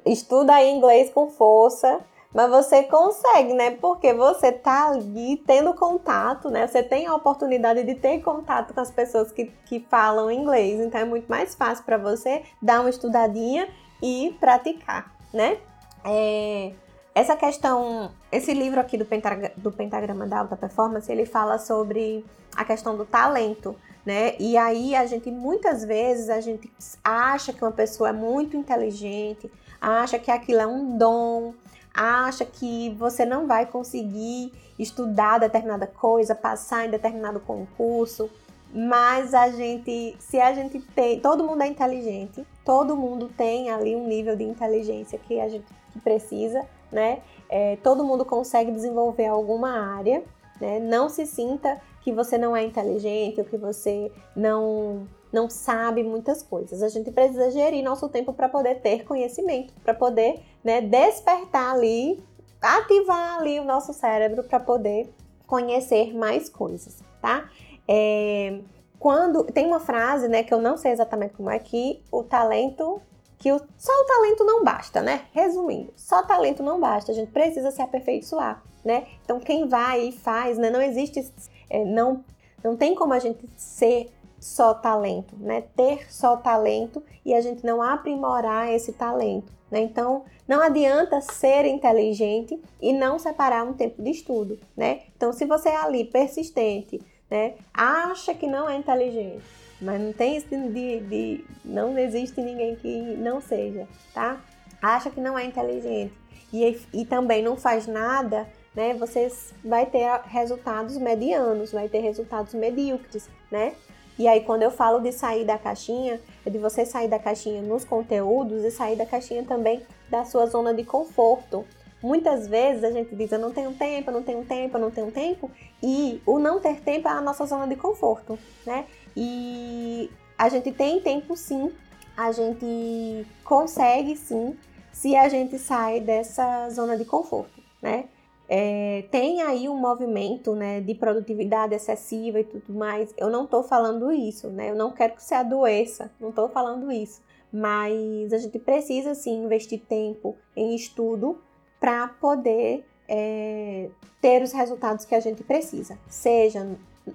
estuda 0.05 0.53
aí 0.53 0.71
inglês 0.71 1.09
com 1.11 1.29
força, 1.29 1.99
mas 2.33 2.49
você 2.49 2.83
consegue, 2.83 3.53
né? 3.53 3.71
Porque 3.71 4.13
você 4.13 4.51
tá 4.51 4.89
ali 4.89 5.37
tendo 5.47 5.73
contato, 5.73 6.49
né? 6.49 6.67
Você 6.67 6.83
tem 6.83 7.07
a 7.07 7.15
oportunidade 7.15 7.83
de 7.83 7.95
ter 7.95 8.21
contato 8.21 8.73
com 8.73 8.81
as 8.81 8.91
pessoas 8.91 9.31
que, 9.31 9.45
que 9.65 9.79
falam 9.89 10.29
inglês, 10.29 10.79
então 10.81 10.99
é 10.99 11.05
muito 11.05 11.27
mais 11.27 11.55
fácil 11.55 11.85
para 11.85 11.97
você 11.97 12.43
dar 12.61 12.81
uma 12.81 12.89
estudadinha 12.89 13.69
e 14.03 14.35
praticar, 14.39 15.15
né? 15.33 15.57
É, 16.03 16.73
essa 17.15 17.37
questão, 17.37 18.11
esse 18.29 18.53
livro 18.53 18.81
aqui 18.81 18.97
do, 18.97 19.07
do 19.55 19.71
pentagrama 19.71 20.27
da 20.27 20.39
alta 20.39 20.57
performance, 20.57 21.09
ele 21.09 21.25
fala 21.25 21.57
sobre 21.57 22.25
a 22.53 22.65
questão 22.65 22.97
do 22.97 23.05
talento, 23.05 23.73
né? 24.05 24.35
E 24.37 24.57
aí 24.57 24.93
a 24.93 25.05
gente 25.05 25.31
muitas 25.31 25.85
vezes 25.85 26.29
a 26.29 26.41
gente 26.41 26.69
acha 27.01 27.53
que 27.53 27.63
uma 27.63 27.71
pessoa 27.71 28.09
é 28.09 28.13
muito 28.13 28.57
inteligente, 28.57 29.49
acha 29.85 30.17
que 30.17 30.31
aquilo 30.31 30.61
é 30.61 30.67
um 30.67 30.97
dom, 30.97 31.53
acha 31.93 32.43
que 32.43 32.89
você 32.97 33.23
não 33.23 33.45
vai 33.45 33.67
conseguir 33.67 34.51
estudar 34.79 35.39
determinada 35.39 35.85
coisa, 35.85 36.33
passar 36.33 36.87
em 36.87 36.89
determinado 36.89 37.39
concurso, 37.39 38.29
mas 38.73 39.33
a 39.33 39.49
gente, 39.51 40.15
se 40.19 40.39
a 40.39 40.53
gente 40.53 40.79
tem, 40.79 41.19
todo 41.19 41.43
mundo 41.43 41.61
é 41.61 41.67
inteligente, 41.67 42.45
todo 42.65 42.97
mundo 42.97 43.29
tem 43.37 43.69
ali 43.69 43.95
um 43.95 44.07
nível 44.07 44.35
de 44.35 44.43
inteligência 44.43 45.19
que 45.19 45.39
a 45.39 45.47
gente 45.47 45.65
precisa, 46.03 46.65
né? 46.91 47.21
É, 47.47 47.77
todo 47.77 48.03
mundo 48.03 48.25
consegue 48.25 48.71
desenvolver 48.71 49.27
alguma 49.27 49.69
área, 49.95 50.23
né? 50.59 50.79
Não 50.79 51.07
se 51.09 51.27
sinta 51.27 51.79
que 52.01 52.11
você 52.11 52.39
não 52.39 52.57
é 52.57 52.63
inteligente 52.63 53.39
ou 53.39 53.45
que 53.45 53.55
você 53.55 54.11
não 54.35 55.07
não 55.35 55.49
sabe 55.49 56.01
muitas 56.01 56.41
coisas. 56.41 56.81
A 56.81 56.87
gente 56.87 57.11
precisa 57.11 57.51
gerir 57.51 57.83
nosso 57.83 58.07
tempo 58.07 58.31
para 58.31 58.47
poder 58.47 58.75
ter 58.75 59.03
conhecimento, 59.03 59.73
para 59.83 59.93
poder 59.93 60.41
né, 60.63 60.79
despertar 60.79 61.75
ali, 61.75 62.23
ativar 62.61 63.39
ali 63.39 63.59
o 63.59 63.65
nosso 63.65 63.93
cérebro 63.93 64.45
para 64.45 64.61
poder 64.61 65.13
conhecer 65.45 66.15
mais 66.15 66.47
coisas, 66.47 67.03
tá? 67.21 67.49
É, 67.85 68.59
quando 68.97 69.43
tem 69.43 69.67
uma 69.67 69.79
frase, 69.79 70.29
né, 70.29 70.41
que 70.41 70.53
eu 70.53 70.61
não 70.61 70.77
sei 70.77 70.93
exatamente 70.93 71.35
como 71.35 71.49
é 71.49 71.59
que 71.59 72.01
o 72.09 72.23
talento 72.23 73.01
que 73.37 73.51
o, 73.51 73.59
só 73.77 73.91
o 73.91 74.05
talento 74.05 74.45
não 74.45 74.63
basta, 74.63 75.01
né? 75.01 75.25
Resumindo, 75.33 75.93
só 75.97 76.23
talento 76.23 76.63
não 76.63 76.79
basta, 76.79 77.11
a 77.11 77.15
gente 77.15 77.31
precisa 77.31 77.69
se 77.69 77.81
aperfeiçoar, 77.81 78.63
né? 78.83 79.05
Então 79.23 79.41
quem 79.41 79.67
vai 79.67 80.07
e 80.07 80.11
faz, 80.13 80.57
né? 80.57 80.69
Não 80.69 80.81
existe, 80.81 81.29
é, 81.69 81.83
não, 81.83 82.23
não 82.63 82.77
tem 82.77 82.95
como 82.95 83.13
a 83.13 83.19
gente 83.19 83.47
ser 83.57 84.09
só 84.39 84.73
talento, 84.73 85.35
né? 85.37 85.63
Ter 85.75 86.11
só 86.11 86.37
talento 86.37 87.01
e 87.25 87.33
a 87.33 87.41
gente 87.41 87.65
não 87.65 87.81
aprimorar 87.81 88.71
esse 88.71 88.93
talento, 88.93 89.51
né? 89.71 89.81
Então 89.81 90.23
não 90.47 90.61
adianta 90.61 91.19
ser 91.21 91.65
inteligente 91.65 92.59
e 92.81 92.93
não 92.93 93.17
separar 93.17 93.63
um 93.63 93.73
tempo 93.73 94.01
de 94.01 94.11
estudo, 94.11 94.59
né? 94.75 95.01
Então 95.15 95.33
se 95.33 95.45
você 95.45 95.69
é 95.69 95.77
ali 95.77 96.05
persistente, 96.05 97.01
né? 97.29 97.55
Acha 97.73 98.33
que 98.33 98.47
não 98.47 98.69
é 98.69 98.75
inteligente, 98.75 99.43
mas 99.81 99.99
não 99.99 100.13
tem 100.13 100.37
isso 100.37 100.47
de, 100.49 100.99
de, 100.99 101.45
não 101.63 101.97
existe 101.97 102.39
ninguém 102.41 102.75
que 102.75 103.15
não 103.17 103.41
seja, 103.41 103.87
tá? 104.13 104.39
Acha 104.81 105.09
que 105.09 105.19
não 105.19 105.37
é 105.37 105.43
inteligente 105.45 106.13
e, 106.53 106.79
e 106.93 107.05
também 107.05 107.43
não 107.43 107.57
faz 107.57 107.87
nada, 107.87 108.47
né? 108.75 108.93
Você 108.93 109.31
vai 109.63 109.85
ter 109.85 110.07
resultados 110.25 110.97
medianos, 110.97 111.71
vai 111.71 111.89
ter 111.89 111.99
resultados 111.99 112.53
medíocres, 112.53 113.29
né? 113.49 113.73
E 114.17 114.27
aí 114.27 114.41
quando 114.41 114.63
eu 114.63 114.71
falo 114.71 114.99
de 114.99 115.11
sair 115.11 115.45
da 115.45 115.57
caixinha, 115.57 116.21
é 116.45 116.49
de 116.49 116.57
você 116.57 116.85
sair 116.85 117.07
da 117.07 117.19
caixinha 117.19 117.61
nos 117.61 117.83
conteúdos 117.83 118.63
e 118.63 118.71
sair 118.71 118.95
da 118.95 119.05
caixinha 119.05 119.43
também 119.43 119.81
da 120.09 120.23
sua 120.25 120.45
zona 120.45 120.73
de 120.73 120.83
conforto. 120.83 121.65
Muitas 122.01 122.47
vezes 122.47 122.83
a 122.83 122.91
gente 122.91 123.15
diz, 123.15 123.31
eu 123.31 123.39
não 123.39 123.51
tenho 123.51 123.73
tempo, 123.73 124.09
eu 124.09 124.13
não 124.13 124.23
tenho 124.23 124.45
tempo, 124.45 124.77
eu 124.77 124.81
não 124.81 124.91
tenho 124.91 125.11
tempo, 125.11 125.49
e 125.81 126.21
o 126.25 126.37
não 126.37 126.59
ter 126.59 126.79
tempo 126.81 127.07
é 127.07 127.11
a 127.11 127.21
nossa 127.21 127.45
zona 127.45 127.67
de 127.67 127.75
conforto, 127.75 128.37
né? 128.65 128.85
E 129.17 130.11
a 130.37 130.47
gente 130.49 130.71
tem 130.71 130.99
tempo 131.01 131.35
sim, 131.35 131.71
a 132.15 132.31
gente 132.31 133.25
consegue 133.43 134.15
sim, 134.15 134.55
se 134.91 135.15
a 135.15 135.27
gente 135.27 135.57
sai 135.57 135.99
dessa 135.99 136.69
zona 136.69 136.95
de 136.95 137.05
conforto, 137.05 137.61
né? 137.81 138.05
É, 138.47 139.05
tem 139.09 139.41
aí 139.41 139.67
um 139.67 139.77
movimento 139.77 140.53
né, 140.53 140.79
de 140.79 140.93
produtividade 140.93 141.73
excessiva 141.73 142.39
e 142.39 142.43
tudo 142.43 142.73
mais. 142.73 143.13
Eu 143.17 143.29
não 143.29 143.45
estou 143.45 143.63
falando 143.63 144.11
isso, 144.11 144.49
né? 144.49 144.69
Eu 144.69 144.75
não 144.75 144.91
quero 144.91 145.15
que 145.15 145.23
você 145.23 145.33
adoeça, 145.33 146.11
não 146.19 146.29
estou 146.29 146.47
falando 146.49 146.91
isso. 146.91 147.21
Mas 147.51 148.33
a 148.33 148.37
gente 148.37 148.59
precisa 148.59 149.15
sim 149.15 149.45
investir 149.45 149.81
tempo 149.87 150.35
em 150.55 150.75
estudo 150.75 151.41
para 151.79 152.07
poder 152.07 152.85
é, 153.07 153.89
ter 154.21 154.41
os 154.41 154.51
resultados 154.51 155.05
que 155.05 155.15
a 155.15 155.19
gente 155.19 155.43
precisa, 155.43 155.97
seja 156.07 156.67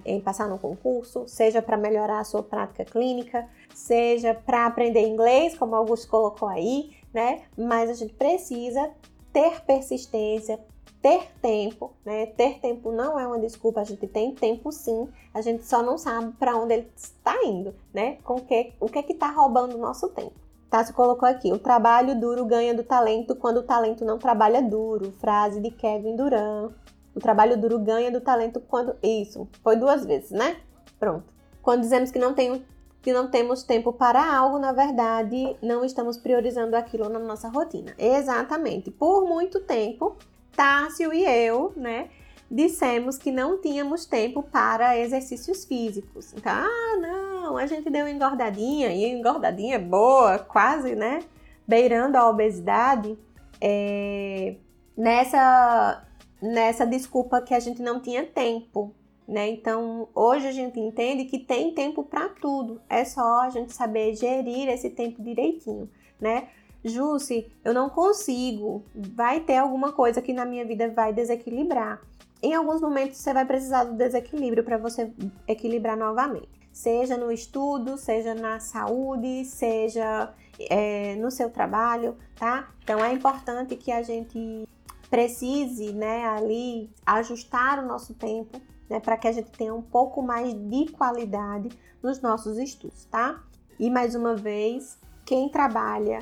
em 0.05 0.21
passar 0.21 0.47
no 0.47 0.57
concurso, 0.57 1.27
seja 1.27 1.61
para 1.61 1.77
melhorar 1.77 2.19
a 2.19 2.23
sua 2.23 2.41
prática 2.41 2.85
clínica, 2.85 3.47
seja 3.73 4.33
para 4.33 4.65
aprender 4.65 5.01
inglês, 5.01 5.57
como 5.57 5.75
Augusto 5.75 6.09
colocou 6.09 6.47
aí, 6.47 6.91
né? 7.13 7.41
Mas 7.57 7.89
a 7.89 7.93
gente 7.93 8.13
precisa 8.13 8.89
ter 9.33 9.61
persistência, 9.65 10.59
ter 11.01 11.31
tempo, 11.41 11.93
né? 12.05 12.27
Ter 12.27 12.59
tempo 12.59 12.91
não 12.91 13.19
é 13.19 13.25
uma 13.25 13.39
desculpa, 13.39 13.81
a 13.81 13.83
gente 13.83 14.05
tem 14.07 14.35
tempo 14.35 14.71
sim, 14.71 15.09
a 15.33 15.41
gente 15.41 15.65
só 15.65 15.81
não 15.81 15.97
sabe 15.97 16.31
para 16.33 16.55
onde 16.55 16.73
ele 16.73 16.91
está 16.95 17.43
indo, 17.43 17.73
né? 17.93 18.17
Com 18.23 18.35
que, 18.39 18.73
o 18.79 18.87
que 18.87 18.99
é 18.99 19.03
que 19.03 19.13
está 19.13 19.31
roubando 19.31 19.75
o 19.75 19.79
nosso 19.79 20.09
tempo. 20.09 20.33
Tassi 20.71 20.93
colocou 20.93 21.27
aqui: 21.27 21.51
o 21.51 21.59
trabalho 21.59 22.17
duro 22.17 22.45
ganha 22.45 22.73
do 22.73 22.83
talento 22.83 23.35
quando 23.35 23.57
o 23.57 23.63
talento 23.63 24.05
não 24.05 24.17
trabalha 24.17 24.61
duro. 24.61 25.11
Frase 25.19 25.59
de 25.59 25.69
Kevin 25.69 26.15
Durant. 26.15 26.71
O 27.13 27.19
trabalho 27.19 27.59
duro 27.59 27.77
ganha 27.77 28.09
do 28.09 28.21
talento 28.21 28.61
quando. 28.61 28.95
Isso, 29.03 29.49
foi 29.61 29.75
duas 29.75 30.05
vezes, 30.05 30.31
né? 30.31 30.61
Pronto. 30.97 31.25
Quando 31.61 31.81
dizemos 31.81 32.09
que 32.09 32.17
não, 32.17 32.33
tenho, 32.33 32.63
que 33.01 33.11
não 33.11 33.29
temos 33.29 33.63
tempo 33.63 33.91
para 33.91 34.33
algo, 34.33 34.57
na 34.57 34.71
verdade, 34.71 35.57
não 35.61 35.83
estamos 35.83 36.17
priorizando 36.17 36.75
aquilo 36.75 37.09
na 37.09 37.19
nossa 37.19 37.49
rotina. 37.49 37.93
Exatamente. 37.97 38.89
Por 38.89 39.25
muito 39.25 39.59
tempo, 39.59 40.15
Tássio 40.55 41.13
e 41.13 41.23
eu, 41.23 41.73
né, 41.75 42.09
dissemos 42.49 43.17
que 43.17 43.31
não 43.31 43.61
tínhamos 43.61 44.05
tempo 44.05 44.43
para 44.43 44.97
exercícios 44.97 45.63
físicos. 45.65 46.33
Então, 46.33 46.51
ah, 46.51 46.97
não, 46.99 47.57
a 47.57 47.65
gente 47.65 47.89
deu 47.89 48.07
engordadinha, 48.07 48.89
e 48.89 49.05
engordadinha 49.05 49.79
boa, 49.79 50.37
quase, 50.37 50.95
né? 50.95 51.19
Beirando 51.65 52.17
a 52.17 52.29
obesidade, 52.29 53.17
é, 53.61 54.55
nessa, 54.97 56.05
nessa 56.41 56.85
desculpa 56.85 57.41
que 57.41 57.53
a 57.53 57.59
gente 57.59 57.81
não 57.81 58.01
tinha 58.01 58.25
tempo. 58.25 58.93
Né? 59.27 59.47
Então, 59.49 60.09
hoje 60.13 60.47
a 60.47 60.51
gente 60.51 60.77
entende 60.77 61.23
que 61.23 61.39
tem 61.39 61.73
tempo 61.73 62.03
para 62.03 62.27
tudo, 62.27 62.81
é 62.89 63.05
só 63.05 63.41
a 63.41 63.49
gente 63.49 63.73
saber 63.73 64.13
gerir 64.13 64.67
esse 64.67 64.89
tempo 64.89 65.23
direitinho, 65.23 65.89
né? 66.19 66.49
Jusce, 66.83 67.51
eu 67.63 67.73
não 67.73 67.89
consigo, 67.89 68.83
vai 68.95 69.39
ter 69.39 69.57
alguma 69.57 69.91
coisa 69.91 70.21
que 70.21 70.33
na 70.33 70.45
minha 70.45 70.65
vida 70.65 70.89
vai 70.89 71.13
desequilibrar 71.13 72.01
em 72.41 72.55
alguns 72.55 72.81
momentos 72.81 73.17
você 73.17 73.33
vai 73.33 73.45
precisar 73.45 73.83
do 73.83 73.93
desequilíbrio 73.93 74.63
para 74.63 74.77
você 74.77 75.13
equilibrar 75.47 75.95
novamente. 75.95 76.49
Seja 76.73 77.17
no 77.17 77.31
estudo, 77.31 77.97
seja 77.97 78.33
na 78.33 78.59
saúde, 78.59 79.45
seja 79.45 80.33
é, 80.59 81.15
no 81.15 81.29
seu 81.29 81.49
trabalho, 81.49 82.17
tá? 82.35 82.71
Então 82.83 83.03
é 83.03 83.13
importante 83.13 83.75
que 83.75 83.91
a 83.91 84.01
gente 84.01 84.67
precise, 85.09 85.91
né, 85.91 86.25
ali 86.25 86.89
ajustar 87.05 87.83
o 87.83 87.85
nosso 87.85 88.13
tempo, 88.13 88.59
né, 88.89 88.99
para 89.01 89.17
que 89.17 89.27
a 89.27 89.31
gente 89.31 89.51
tenha 89.51 89.75
um 89.75 89.81
pouco 89.81 90.21
mais 90.21 90.53
de 90.53 90.89
qualidade 90.91 91.69
nos 92.01 92.21
nossos 92.21 92.57
estudos, 92.57 93.05
tá? 93.05 93.43
E 93.77 93.89
mais 93.89 94.15
uma 94.15 94.35
vez, 94.35 94.97
quem 95.25 95.49
trabalha 95.49 96.19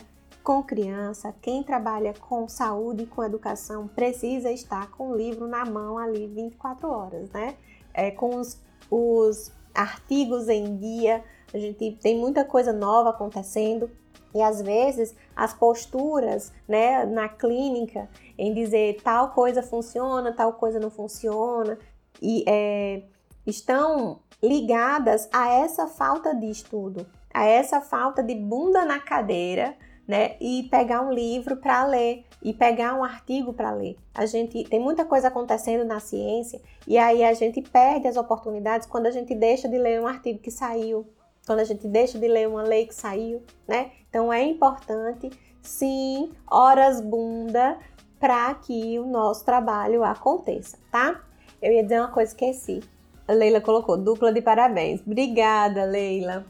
com 0.50 0.64
criança, 0.64 1.32
quem 1.44 1.62
trabalha 1.62 2.12
com 2.12 2.48
saúde 2.48 3.04
e 3.04 3.06
com 3.06 3.24
educação 3.24 3.88
precisa 3.88 4.52
estar 4.52 4.90
com 4.90 5.12
o 5.12 5.16
livro 5.16 5.48
na 5.48 5.64
mão 5.64 5.96
ali 5.96 6.26
24 6.26 6.90
horas, 6.90 7.30
né? 7.30 7.54
É, 7.94 8.10
com 8.10 8.36
os, 8.36 8.60
os 8.90 9.52
artigos 9.76 10.50
em 10.50 10.76
dia, 10.76 11.24
a 11.54 11.58
gente 11.60 11.92
tem 12.02 12.18
muita 12.18 12.44
coisa 12.44 12.74
nova 12.74 13.12
acontecendo 13.12 13.92
e 14.34 14.42
às 14.42 14.60
vezes 14.60 15.16
as 15.36 15.54
posturas 15.54 16.52
né, 16.68 17.06
na 17.06 17.30
clínica 17.30 18.10
em 18.36 18.52
dizer 18.52 19.04
tal 19.04 19.30
coisa 19.30 19.62
funciona, 19.62 20.34
tal 20.34 20.54
coisa 20.54 20.80
não 20.80 20.90
funciona, 20.90 21.78
e 22.20 22.44
é, 22.48 23.04
estão 23.46 24.20
ligadas 24.42 25.30
a 25.32 25.48
essa 25.48 25.86
falta 25.86 26.34
de 26.34 26.50
estudo, 26.50 27.06
a 27.32 27.46
essa 27.46 27.80
falta 27.80 28.24
de 28.24 28.34
bunda 28.34 28.84
na 28.84 29.00
cadeira 29.00 29.78
né? 30.10 30.38
E 30.42 30.64
pegar 30.72 31.02
um 31.02 31.14
livro 31.14 31.56
para 31.58 31.86
ler 31.86 32.26
e 32.42 32.52
pegar 32.52 32.96
um 32.96 33.04
artigo 33.04 33.54
para 33.54 33.72
ler. 33.72 33.96
A 34.12 34.26
gente 34.26 34.64
tem 34.64 34.80
muita 34.80 35.06
coisa 35.06 35.28
acontecendo 35.28 35.86
na 35.86 36.00
ciência 36.00 36.60
e 36.88 36.98
aí 36.98 37.24
a 37.24 37.32
gente 37.34 37.62
perde 37.62 38.08
as 38.08 38.18
oportunidades 38.18 38.88
quando 38.88 39.06
a 39.06 39.12
gente 39.12 39.36
deixa 39.36 39.70
de 39.70 39.78
ler 39.78 40.02
um 40.02 40.08
artigo 40.08 40.40
que 40.40 40.50
saiu, 40.50 41.06
quando 41.46 41.60
a 41.60 41.64
gente 41.64 41.88
deixa 41.88 42.18
de 42.18 42.28
ler 42.28 42.48
uma 42.48 42.64
lei 42.64 42.88
que 42.88 42.96
saiu, 42.96 43.44
né? 43.68 43.92
Então 44.10 44.34
é 44.34 44.42
importante, 44.42 45.30
sim, 45.62 46.32
horas 46.50 47.00
bunda 47.02 47.78
para 48.20 48.56
que 48.56 48.98
o 48.98 49.06
nosso 49.06 49.46
trabalho 49.46 50.04
aconteça, 50.04 50.80
tá? 50.92 51.22
Eu 51.62 51.72
ia 51.72 51.84
dizer 51.84 52.00
uma 52.00 52.12
coisa, 52.12 52.32
esqueci. 52.32 52.80
A 53.28 53.34
Leila 53.34 53.62
colocou 53.62 53.96
dupla 53.96 54.34
de 54.34 54.42
parabéns. 54.42 55.02
Obrigada, 55.06 55.86
Leila. 55.86 56.48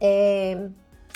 É, 0.00 0.70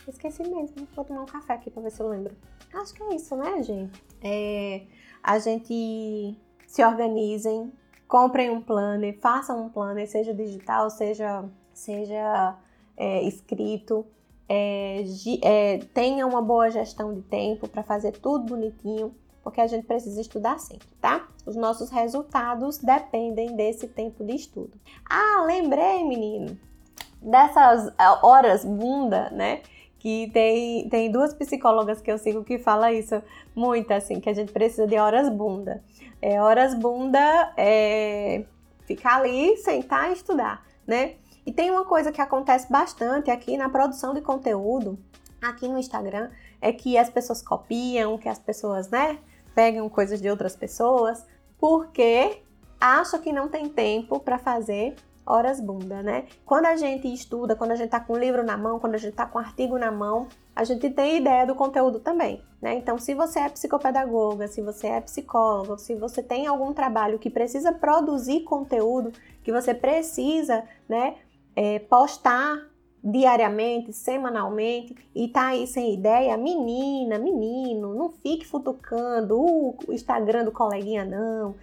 Esqueci 0.09 0.43
mesmo. 0.43 0.89
Vou 0.95 1.05
tomar 1.05 1.23
um 1.23 1.27
café 1.27 1.53
aqui 1.53 1.71
pra 1.71 1.83
ver 1.83 1.91
se 1.91 2.01
eu 2.01 2.09
lembro. 2.09 2.35
Acho 2.75 2.95
que 2.95 3.03
é 3.03 3.15
isso, 3.15 3.37
né, 3.37 3.63
gente? 3.63 4.03
É, 4.23 4.83
a 5.23 5.39
gente 5.39 6.37
se 6.67 6.85
organizem, 6.85 7.73
comprem 8.07 8.51
um 8.51 8.61
planner, 8.61 9.19
façam 9.21 9.67
um 9.67 9.69
planner, 9.69 10.09
seja 10.09 10.33
digital, 10.33 10.91
seja, 10.91 11.45
seja 11.73 12.57
é, 12.97 13.23
escrito. 13.23 14.07
É, 14.49 15.05
é, 15.43 15.79
tenha 15.93 16.27
uma 16.27 16.41
boa 16.41 16.71
gestão 16.71 17.15
de 17.15 17.21
tempo 17.23 17.69
para 17.69 17.83
fazer 17.83 18.13
tudo 18.13 18.47
bonitinho, 18.47 19.15
porque 19.43 19.61
a 19.61 19.67
gente 19.67 19.87
precisa 19.87 20.21
estudar 20.21 20.59
sempre, 20.59 20.89
tá? 21.01 21.29
Os 21.45 21.55
nossos 21.55 21.91
resultados 21.91 22.79
dependem 22.79 23.55
desse 23.55 23.87
tempo 23.89 24.25
de 24.25 24.35
estudo. 24.35 24.79
Ah, 25.09 25.45
lembrei, 25.47 26.03
menino, 26.05 26.59
dessas 27.21 27.89
é, 27.89 28.09
horas 28.23 28.65
bunda, 28.65 29.29
né? 29.31 29.63
Que 29.99 30.31
tem, 30.33 30.89
tem 30.89 31.11
duas 31.11 31.35
psicólogas 31.35 32.01
que 32.01 32.11
eu 32.11 32.19
sigo 32.19 32.45
que 32.45 32.59
fala 32.59 32.93
isso 32.93 33.21
muito, 33.55 33.91
assim, 33.93 34.21
que 34.21 34.31
a 34.31 34.35
gente 34.35 34.53
precisa 34.53 34.87
de 34.87 34.97
horas 34.97 35.29
bunda. 35.29 35.83
É, 36.23 36.41
horas 36.41 36.75
bunda 36.75 37.53
é 37.57 38.45
ficar 38.87 39.17
ali, 39.17 39.57
sentar 39.59 40.11
e 40.11 40.15
estudar, 40.15 40.65
né? 40.87 41.15
E 41.45 41.53
tem 41.53 41.71
uma 41.71 41.85
coisa 41.85 42.13
que 42.13 42.21
acontece 42.21 42.71
bastante 42.71 43.31
aqui 43.31 43.57
na 43.57 43.69
produção 43.69 44.15
de 44.15 44.21
conteúdo, 44.21 44.99
aqui 45.41 45.67
no 45.69 45.79
Instagram, 45.79 46.31
é 46.61 46.73
que 46.73 46.99
as 46.99 47.09
pessoas 47.09 47.43
copiam, 47.43 48.19
que 48.19 48.29
as 48.29 48.39
pessoas, 48.39 48.91
né, 48.91 49.19
pegam 49.55 49.89
coisas 49.89 50.21
de 50.21 50.29
outras 50.29 50.55
pessoas, 50.55 51.25
porque 51.59 52.43
acham 52.81 53.21
que 53.21 53.33
não 53.33 53.49
tem 53.49 53.69
tempo 53.69 54.21
para 54.21 54.39
fazer 54.39 54.95
horas 55.29 55.61
bunda, 55.61 56.03
né? 56.03 56.25
Quando 56.47 56.67
a 56.67 56.77
gente 56.77 57.13
estuda, 57.13 57.55
quando 57.55 57.73
a 57.73 57.77
gente 57.77 57.91
tá 57.91 58.01
com 58.01 58.15
o 58.15 58.19
livro 58.19 58.43
na 58.43 58.57
mão, 58.57 58.81
quando 58.81 58.95
a 58.95 58.99
gente 58.99 59.15
tá 59.15 59.27
com 59.27 59.39
o 59.39 59.41
artigo 59.41 59.79
na 59.79 59.93
mão, 59.93 60.27
a 60.57 60.65
gente 60.65 60.89
tem 60.91 61.19
ideia 61.19 61.47
do 61.47 61.55
conteúdo 61.55 62.01
também, 62.01 62.43
né? 62.61 62.75
Então, 62.75 62.99
se 62.99 63.15
você 63.15 63.41
é 63.41 63.49
psicopedagoga, 63.49 64.49
se 64.49 64.63
você 64.63 64.89
é 64.89 65.01
psicólogo, 65.01 65.79
se 65.79 65.95
você 65.95 66.23
tem 66.23 66.47
algum 66.47 66.73
trabalho 66.73 67.19
que 67.19 67.31
precisa 67.31 67.73
produzir 67.73 68.41
conteúdo, 68.41 69.13
que 69.45 69.53
você 69.53 69.75
precisa, 69.75 70.65
né, 70.89 71.17
é, 71.55 71.79
postar 71.79 72.67
diariamente, 73.03 73.93
semanalmente 73.93 74.95
e 75.15 75.29
tá 75.29 75.49
aí 75.49 75.67
sem 75.67 75.95
ideia, 75.95 76.37
menina, 76.37 77.19
menino, 77.19 77.95
não 77.95 78.11
fique 78.11 78.47
futucando 78.47 79.41
o 79.41 79.77
Instagram 79.91 80.45
do 80.45 80.53
coleguinha 80.53 81.05
não. 81.05 81.55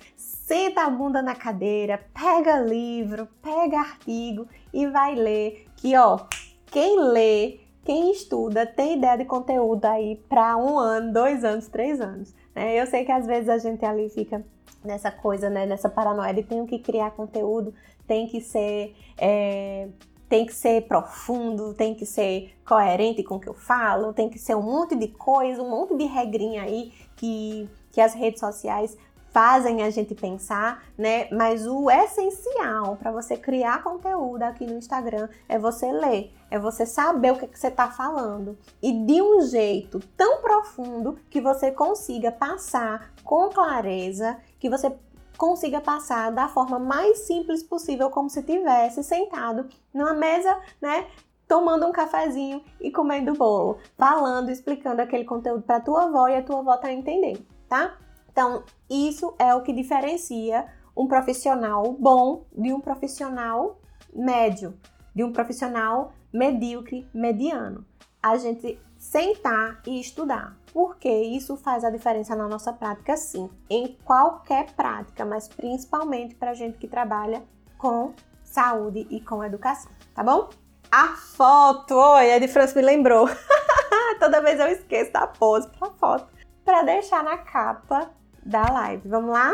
Senta 0.46 0.82
a 0.82 0.90
bunda 0.92 1.24
na 1.24 1.34
cadeira, 1.34 2.06
pega 2.14 2.60
livro, 2.60 3.28
pega 3.42 3.80
artigo 3.80 4.48
e 4.72 4.86
vai 4.86 5.16
ler. 5.16 5.66
Que 5.76 5.98
ó, 5.98 6.20
quem 6.68 7.00
lê, 7.00 7.62
quem 7.84 8.12
estuda 8.12 8.64
tem 8.64 8.98
ideia 8.98 9.18
de 9.18 9.26
conteúdo 9.26 9.86
aí 9.86 10.18
para 10.30 10.56
um 10.56 10.78
ano, 10.78 11.12
dois 11.12 11.44
anos, 11.44 11.68
três 11.68 12.00
anos. 12.00 12.32
Né? 12.54 12.80
Eu 12.80 12.86
sei 12.86 13.04
que 13.04 13.12
às 13.12 13.26
vezes 13.26 13.50
a 13.50 13.58
gente 13.58 13.84
ali 13.84 14.08
fica 14.08 14.46
nessa 14.84 15.10
coisa, 15.10 15.50
né, 15.50 15.66
nessa 15.66 15.90
paranoia 15.90 16.32
de 16.32 16.44
tenho 16.44 16.68
que 16.68 16.78
criar 16.78 17.10
conteúdo, 17.10 17.74
tem 18.08 18.28
que 18.28 18.40
ser 18.40 18.96
é, 19.18 19.88
tem 20.30 20.46
que 20.46 20.54
ser 20.54 20.84
profundo, 20.88 21.74
tem 21.74 21.96
que 21.96 22.06
ser 22.06 22.54
coerente 22.64 23.24
com 23.24 23.38
o 23.38 23.40
que 23.40 23.50
eu 23.50 23.56
falo, 23.56 24.14
tem 24.14 24.30
que 24.30 24.38
ser 24.38 24.56
um 24.56 24.62
monte 24.62 24.96
de 24.96 25.08
coisa, 25.08 25.64
um 25.64 25.72
monte 25.72 25.98
de 25.98 26.06
regrinha 26.06 26.62
aí 26.62 26.94
que, 27.16 27.68
que 27.92 28.00
as 28.00 28.14
redes 28.14 28.40
sociais 28.40 28.96
fazem 29.36 29.84
a 29.84 29.90
gente 29.90 30.16
pensar, 30.16 30.82
né? 30.98 31.28
Mas 31.30 31.68
o 31.68 31.92
essencial 31.92 32.96
para 32.96 33.12
você 33.12 33.36
criar 33.36 33.84
conteúdo 33.84 34.44
aqui 34.44 34.66
no 34.66 34.78
Instagram 34.78 35.28
é 35.50 35.60
você 35.60 35.92
ler, 35.92 36.34
é 36.50 36.58
você 36.58 36.86
saber 36.86 37.34
o 37.34 37.38
que, 37.38 37.46
que 37.46 37.60
você 37.60 37.68
está 37.68 37.92
falando 37.92 38.58
e 38.82 38.94
de 38.94 39.22
um 39.22 39.42
jeito 39.42 40.00
tão 40.16 40.42
profundo 40.42 41.20
que 41.30 41.42
você 41.42 41.70
consiga 41.70 42.32
passar 42.32 43.12
com 43.26 43.50
clareza, 43.50 44.38
que 44.58 44.70
você 44.70 44.90
consiga 45.38 45.82
passar 45.82 46.32
da 46.32 46.48
forma 46.48 46.80
mais 46.80 47.28
simples 47.28 47.62
possível, 47.62 48.10
como 48.10 48.30
se 48.30 48.42
tivesse 48.42 49.04
sentado 49.04 49.68
numa 49.94 50.14
mesa, 50.14 50.58
né? 50.82 51.08
Tomando 51.46 51.86
um 51.86 51.92
cafezinho 51.92 52.64
e 52.80 52.90
comendo 52.90 53.34
bolo, 53.34 53.80
falando, 53.98 54.50
explicando 54.50 55.02
aquele 55.02 55.26
conteúdo 55.26 55.64
para 55.64 55.82
tua 55.82 56.06
avó 56.06 56.30
e 56.30 56.38
a 56.38 56.42
tua 56.42 56.60
avó 56.60 56.78
tá 56.78 56.90
entendendo, 56.90 57.46
tá? 57.68 57.98
Então, 58.36 58.66
isso 58.90 59.34
é 59.40 59.56
o 59.56 59.62
que 59.62 59.72
diferencia 59.72 60.66
um 60.94 61.08
profissional 61.08 61.94
bom 61.94 62.44
de 62.52 62.74
um 62.74 62.82
profissional 62.82 63.80
médio, 64.14 64.78
de 65.16 65.24
um 65.24 65.32
profissional 65.32 66.12
medíocre, 66.34 67.08
mediano. 67.14 67.86
A 68.22 68.36
gente 68.36 68.78
sentar 68.98 69.82
e 69.88 70.02
estudar 70.02 70.58
porque 70.74 71.08
isso 71.10 71.56
faz 71.56 71.86
a 71.86 71.90
diferença 71.90 72.36
na 72.36 72.46
nossa 72.46 72.74
prática, 72.74 73.16
sim, 73.16 73.50
em 73.70 73.98
qualquer 74.04 74.66
prática, 74.74 75.24
mas 75.24 75.48
principalmente 75.48 76.36
para 76.36 76.54
gente 76.54 76.78
que 76.78 76.90
trabalha 76.90 77.42
com 77.78 78.12
saúde 78.44 79.08
e 79.10 79.22
com 79.22 79.46
educação, 79.46 79.94
tá 80.14 80.22
bom? 80.22 80.50
A 80.92 81.16
foto, 81.16 81.96
oi, 81.96 82.34
a 82.34 82.40
de 82.40 82.50
França 82.50 82.78
me 82.78 82.86
lembrou. 82.86 83.30
Toda 84.20 84.42
vez 84.42 84.60
eu 84.60 84.68
esqueço 84.68 85.14
da 85.14 85.26
pose 85.26 85.70
para 85.70 85.92
foto, 85.92 86.28
para 86.66 86.84
deixar 86.84 87.24
na 87.24 87.38
capa 87.38 88.12
da 88.46 88.70
live. 88.72 89.08
Vamos 89.08 89.32
lá? 89.32 89.54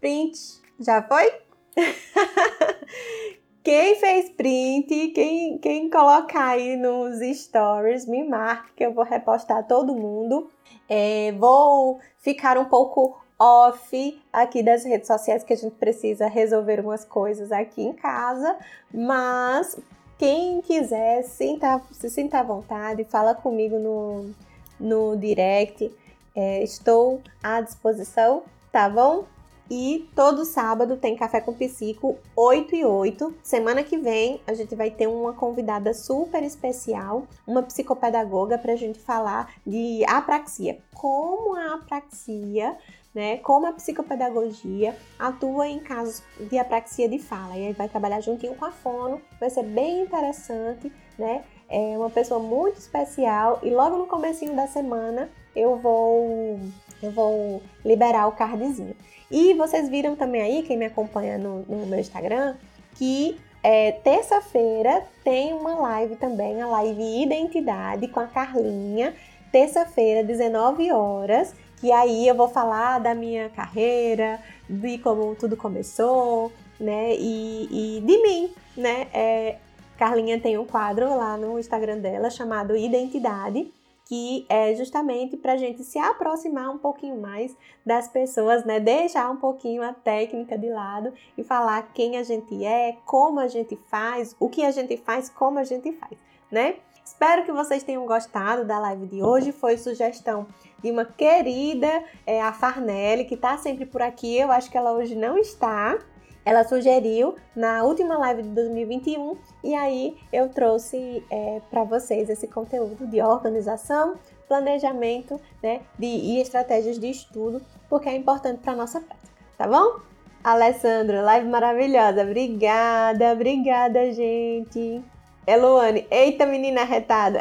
Print, 0.00 0.36
já 0.80 1.02
foi? 1.02 1.32
Quem 3.62 3.94
fez 3.94 4.28
print, 4.30 5.12
quem, 5.14 5.56
quem 5.58 5.88
colocar 5.88 6.48
aí 6.48 6.76
nos 6.76 7.20
stories, 7.38 8.06
me 8.06 8.24
marque 8.24 8.72
que 8.74 8.84
eu 8.84 8.92
vou 8.92 9.04
repostar 9.04 9.64
todo 9.68 9.94
mundo. 9.94 10.50
É, 10.88 11.30
vou 11.38 12.00
ficar 12.18 12.58
um 12.58 12.64
pouco 12.64 13.16
off 13.38 14.20
aqui 14.32 14.64
das 14.64 14.84
redes 14.84 15.06
sociais 15.06 15.44
que 15.44 15.52
a 15.52 15.56
gente 15.56 15.76
precisa 15.76 16.26
resolver 16.26 16.80
umas 16.80 17.04
coisas 17.04 17.52
aqui 17.52 17.82
em 17.82 17.92
casa, 17.92 18.56
mas 18.92 19.78
quem 20.18 20.60
quiser, 20.60 21.22
sinta, 21.22 21.80
se 21.92 22.10
sinta 22.10 22.40
à 22.40 22.42
vontade, 22.42 23.04
fala 23.04 23.32
comigo 23.32 23.78
no, 23.78 24.30
no 24.78 25.16
direct. 25.16 25.92
É, 26.34 26.62
estou 26.62 27.20
à 27.42 27.60
disposição, 27.60 28.42
tá 28.70 28.88
bom? 28.88 29.24
E 29.70 30.10
todo 30.14 30.44
sábado 30.44 30.96
tem 30.96 31.16
Café 31.16 31.40
com 31.40 31.54
Psico, 31.54 32.18
8 32.36 32.74
e 32.74 32.84
8. 32.84 33.34
Semana 33.42 33.82
que 33.82 33.96
vem 33.96 34.40
a 34.46 34.52
gente 34.52 34.74
vai 34.74 34.90
ter 34.90 35.06
uma 35.06 35.32
convidada 35.32 35.94
super 35.94 36.42
especial, 36.42 37.26
uma 37.46 37.62
psicopedagoga, 37.62 38.58
para 38.58 38.74
a 38.74 38.76
gente 38.76 38.98
falar 38.98 39.54
de 39.66 40.04
apraxia. 40.06 40.78
Como 40.92 41.56
a 41.56 41.74
apraxia 41.74 42.76
né, 43.14 43.38
como 43.38 43.66
a 43.66 43.72
psicopedagogia 43.72 44.96
atua 45.18 45.68
em 45.68 45.78
casos 45.78 46.22
de 46.40 46.58
apraxia 46.58 47.08
de 47.08 47.18
fala. 47.18 47.56
E 47.56 47.66
aí 47.66 47.72
vai 47.72 47.88
trabalhar 47.88 48.20
juntinho 48.20 48.54
com 48.54 48.64
a 48.64 48.70
fono, 48.70 49.20
vai 49.38 49.50
ser 49.50 49.64
bem 49.64 50.02
interessante, 50.02 50.90
né? 51.18 51.44
É 51.68 51.96
uma 51.96 52.10
pessoa 52.10 52.40
muito 52.40 52.78
especial 52.78 53.60
e 53.62 53.70
logo 53.70 53.96
no 53.96 54.06
comecinho 54.06 54.54
da 54.54 54.66
semana 54.66 55.30
eu 55.54 55.76
vou 55.76 56.58
eu 57.02 57.10
vou 57.10 57.62
liberar 57.84 58.28
o 58.28 58.32
cardzinho. 58.32 58.94
E 59.30 59.54
vocês 59.54 59.88
viram 59.88 60.14
também 60.14 60.40
aí, 60.40 60.62
quem 60.62 60.76
me 60.76 60.84
acompanha 60.86 61.36
no, 61.36 61.62
no 61.62 61.86
meu 61.86 61.98
Instagram, 61.98 62.54
que 62.94 63.40
é, 63.62 63.92
terça-feira 63.92 65.04
tem 65.24 65.52
uma 65.52 65.74
live 65.74 66.16
também, 66.16 66.60
a 66.60 66.66
live 66.66 67.22
Identidade 67.22 68.08
com 68.08 68.20
a 68.20 68.26
Carlinha. 68.26 69.14
Terça-feira, 69.50 70.24
19 70.24 70.90
horas. 70.92 71.54
E 71.82 71.90
aí 71.90 72.26
eu 72.26 72.34
vou 72.34 72.48
falar 72.48 72.98
da 73.00 73.14
minha 73.14 73.48
carreira, 73.50 74.40
de 74.68 74.98
como 74.98 75.34
tudo 75.34 75.56
começou, 75.56 76.52
né? 76.78 77.14
E, 77.14 77.98
e 77.98 78.00
de 78.00 78.22
mim, 78.22 78.54
né? 78.76 79.08
É, 79.12 79.56
Carlinha 79.98 80.40
tem 80.40 80.56
um 80.56 80.64
quadro 80.64 81.08
lá 81.16 81.36
no 81.36 81.58
Instagram 81.58 81.98
dela 81.98 82.30
chamado 82.30 82.76
Identidade 82.76 83.70
que 84.12 84.44
é 84.46 84.74
justamente 84.74 85.38
para 85.38 85.54
a 85.54 85.56
gente 85.56 85.82
se 85.82 85.98
aproximar 85.98 86.68
um 86.68 86.76
pouquinho 86.76 87.18
mais 87.18 87.56
das 87.82 88.08
pessoas, 88.08 88.62
né? 88.62 88.78
Deixar 88.78 89.30
um 89.30 89.38
pouquinho 89.38 89.82
a 89.82 89.94
técnica 89.94 90.58
de 90.58 90.68
lado 90.68 91.14
e 91.34 91.42
falar 91.42 91.94
quem 91.94 92.18
a 92.18 92.22
gente 92.22 92.62
é, 92.62 92.98
como 93.06 93.40
a 93.40 93.48
gente 93.48 93.74
faz, 93.88 94.36
o 94.38 94.50
que 94.50 94.66
a 94.66 94.70
gente 94.70 94.98
faz, 94.98 95.30
como 95.30 95.58
a 95.58 95.64
gente 95.64 95.90
faz, 95.92 96.18
né? 96.50 96.74
Espero 97.02 97.42
que 97.42 97.52
vocês 97.52 97.82
tenham 97.82 98.04
gostado 98.04 98.66
da 98.66 98.78
live 98.80 99.06
de 99.06 99.22
hoje. 99.22 99.50
Foi 99.50 99.78
sugestão 99.78 100.46
de 100.82 100.90
uma 100.90 101.06
querida, 101.06 102.04
é, 102.26 102.42
a 102.42 102.52
Farnelli, 102.52 103.24
que 103.24 103.34
está 103.34 103.56
sempre 103.56 103.86
por 103.86 104.02
aqui. 104.02 104.36
Eu 104.36 104.52
acho 104.52 104.70
que 104.70 104.76
ela 104.76 104.92
hoje 104.92 105.16
não 105.16 105.38
está, 105.38 105.98
ela 106.44 106.64
sugeriu 106.64 107.36
na 107.54 107.84
última 107.84 108.18
live 108.18 108.42
de 108.42 108.48
2021 108.50 109.36
e 109.62 109.74
aí 109.74 110.16
eu 110.32 110.48
trouxe 110.48 111.24
é, 111.30 111.60
para 111.70 111.84
vocês 111.84 112.28
esse 112.28 112.48
conteúdo 112.48 113.06
de 113.06 113.22
organização, 113.22 114.16
planejamento 114.48 115.40
né, 115.62 115.80
de, 115.98 116.06
e 116.06 116.40
estratégias 116.40 116.98
de 116.98 117.08
estudo, 117.08 117.62
porque 117.88 118.08
é 118.08 118.16
importante 118.16 118.60
para 118.60 118.74
nossa 118.74 119.00
prática, 119.00 119.28
tá 119.56 119.66
bom? 119.66 120.00
Alessandro, 120.42 121.22
live 121.22 121.48
maravilhosa, 121.48 122.22
obrigada, 122.22 123.32
obrigada, 123.32 124.12
gente. 124.12 125.00
Eloane, 125.46 126.06
eita 126.10 126.44
menina 126.44 126.82
retada. 126.84 127.38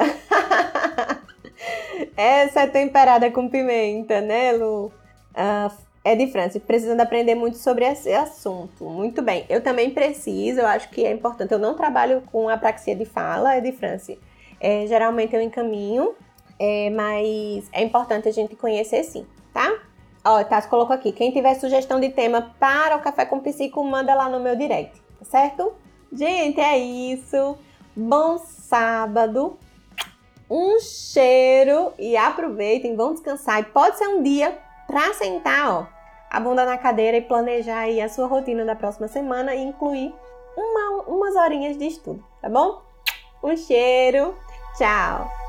Essa 2.15 2.61
é 2.61 2.67
temperada 2.67 3.31
com 3.31 3.49
pimenta, 3.49 4.21
né, 4.21 4.51
Lu? 4.53 4.91
Uh, 5.33 5.90
é 6.03 6.15
de 6.15 6.27
França, 6.31 6.59
precisando 6.59 7.01
aprender 7.01 7.35
muito 7.35 7.57
sobre 7.57 7.85
esse 7.85 8.11
assunto. 8.11 8.85
Muito 8.85 9.21
bem. 9.21 9.45
Eu 9.47 9.61
também 9.61 9.91
preciso, 9.91 10.61
eu 10.61 10.67
acho 10.67 10.89
que 10.89 11.05
é 11.05 11.11
importante. 11.11 11.51
Eu 11.51 11.59
não 11.59 11.75
trabalho 11.75 12.23
com 12.31 12.49
apraxia 12.49 12.95
de 12.95 13.05
fala, 13.05 13.55
é 13.55 13.61
de 13.61 13.71
França. 13.71 14.17
É, 14.59 14.85
geralmente 14.87 15.35
eu 15.35 15.41
encaminho, 15.41 16.13
é, 16.59 16.89
mas 16.89 17.69
é 17.71 17.83
importante 17.83 18.27
a 18.27 18.31
gente 18.31 18.55
conhecer 18.55 19.03
sim, 19.03 19.25
tá? 19.53 19.79
Ó, 20.23 20.43
Tassi 20.43 20.67
colocou 20.67 20.95
aqui. 20.95 21.11
Quem 21.11 21.31
tiver 21.31 21.55
sugestão 21.55 21.99
de 21.99 22.09
tema 22.09 22.53
para 22.59 22.95
o 22.95 23.01
Café 23.01 23.25
com 23.25 23.39
Psico, 23.39 23.83
manda 23.83 24.13
lá 24.13 24.29
no 24.29 24.39
meu 24.39 24.55
direct, 24.55 24.99
tá 25.19 25.25
certo? 25.25 25.73
Gente, 26.13 26.59
é 26.59 26.77
isso. 26.77 27.57
Bom 27.95 28.37
sábado. 28.37 29.57
Um 30.49 30.79
cheiro 30.79 31.93
e 31.97 32.15
aproveitem, 32.17 32.95
vão 32.95 33.13
descansar. 33.13 33.61
E 33.61 33.63
pode 33.63 33.97
ser 33.97 34.07
um 34.07 34.21
dia 34.21 34.57
para 34.91 35.13
sentar, 35.13 35.71
ó, 35.71 35.87
a 36.29 36.39
bunda 36.39 36.65
na 36.65 36.77
cadeira 36.77 37.17
e 37.17 37.21
planejar 37.21 37.79
aí 37.79 38.01
a 38.01 38.09
sua 38.09 38.27
rotina 38.27 38.65
da 38.65 38.75
próxima 38.75 39.07
semana 39.07 39.55
e 39.55 39.63
incluir 39.63 40.13
uma, 40.55 41.03
umas 41.07 41.35
horinhas 41.35 41.77
de 41.77 41.87
estudo, 41.87 42.23
tá 42.41 42.49
bom? 42.49 42.81
Um 43.41 43.55
cheiro. 43.55 44.35
Tchau. 44.77 45.40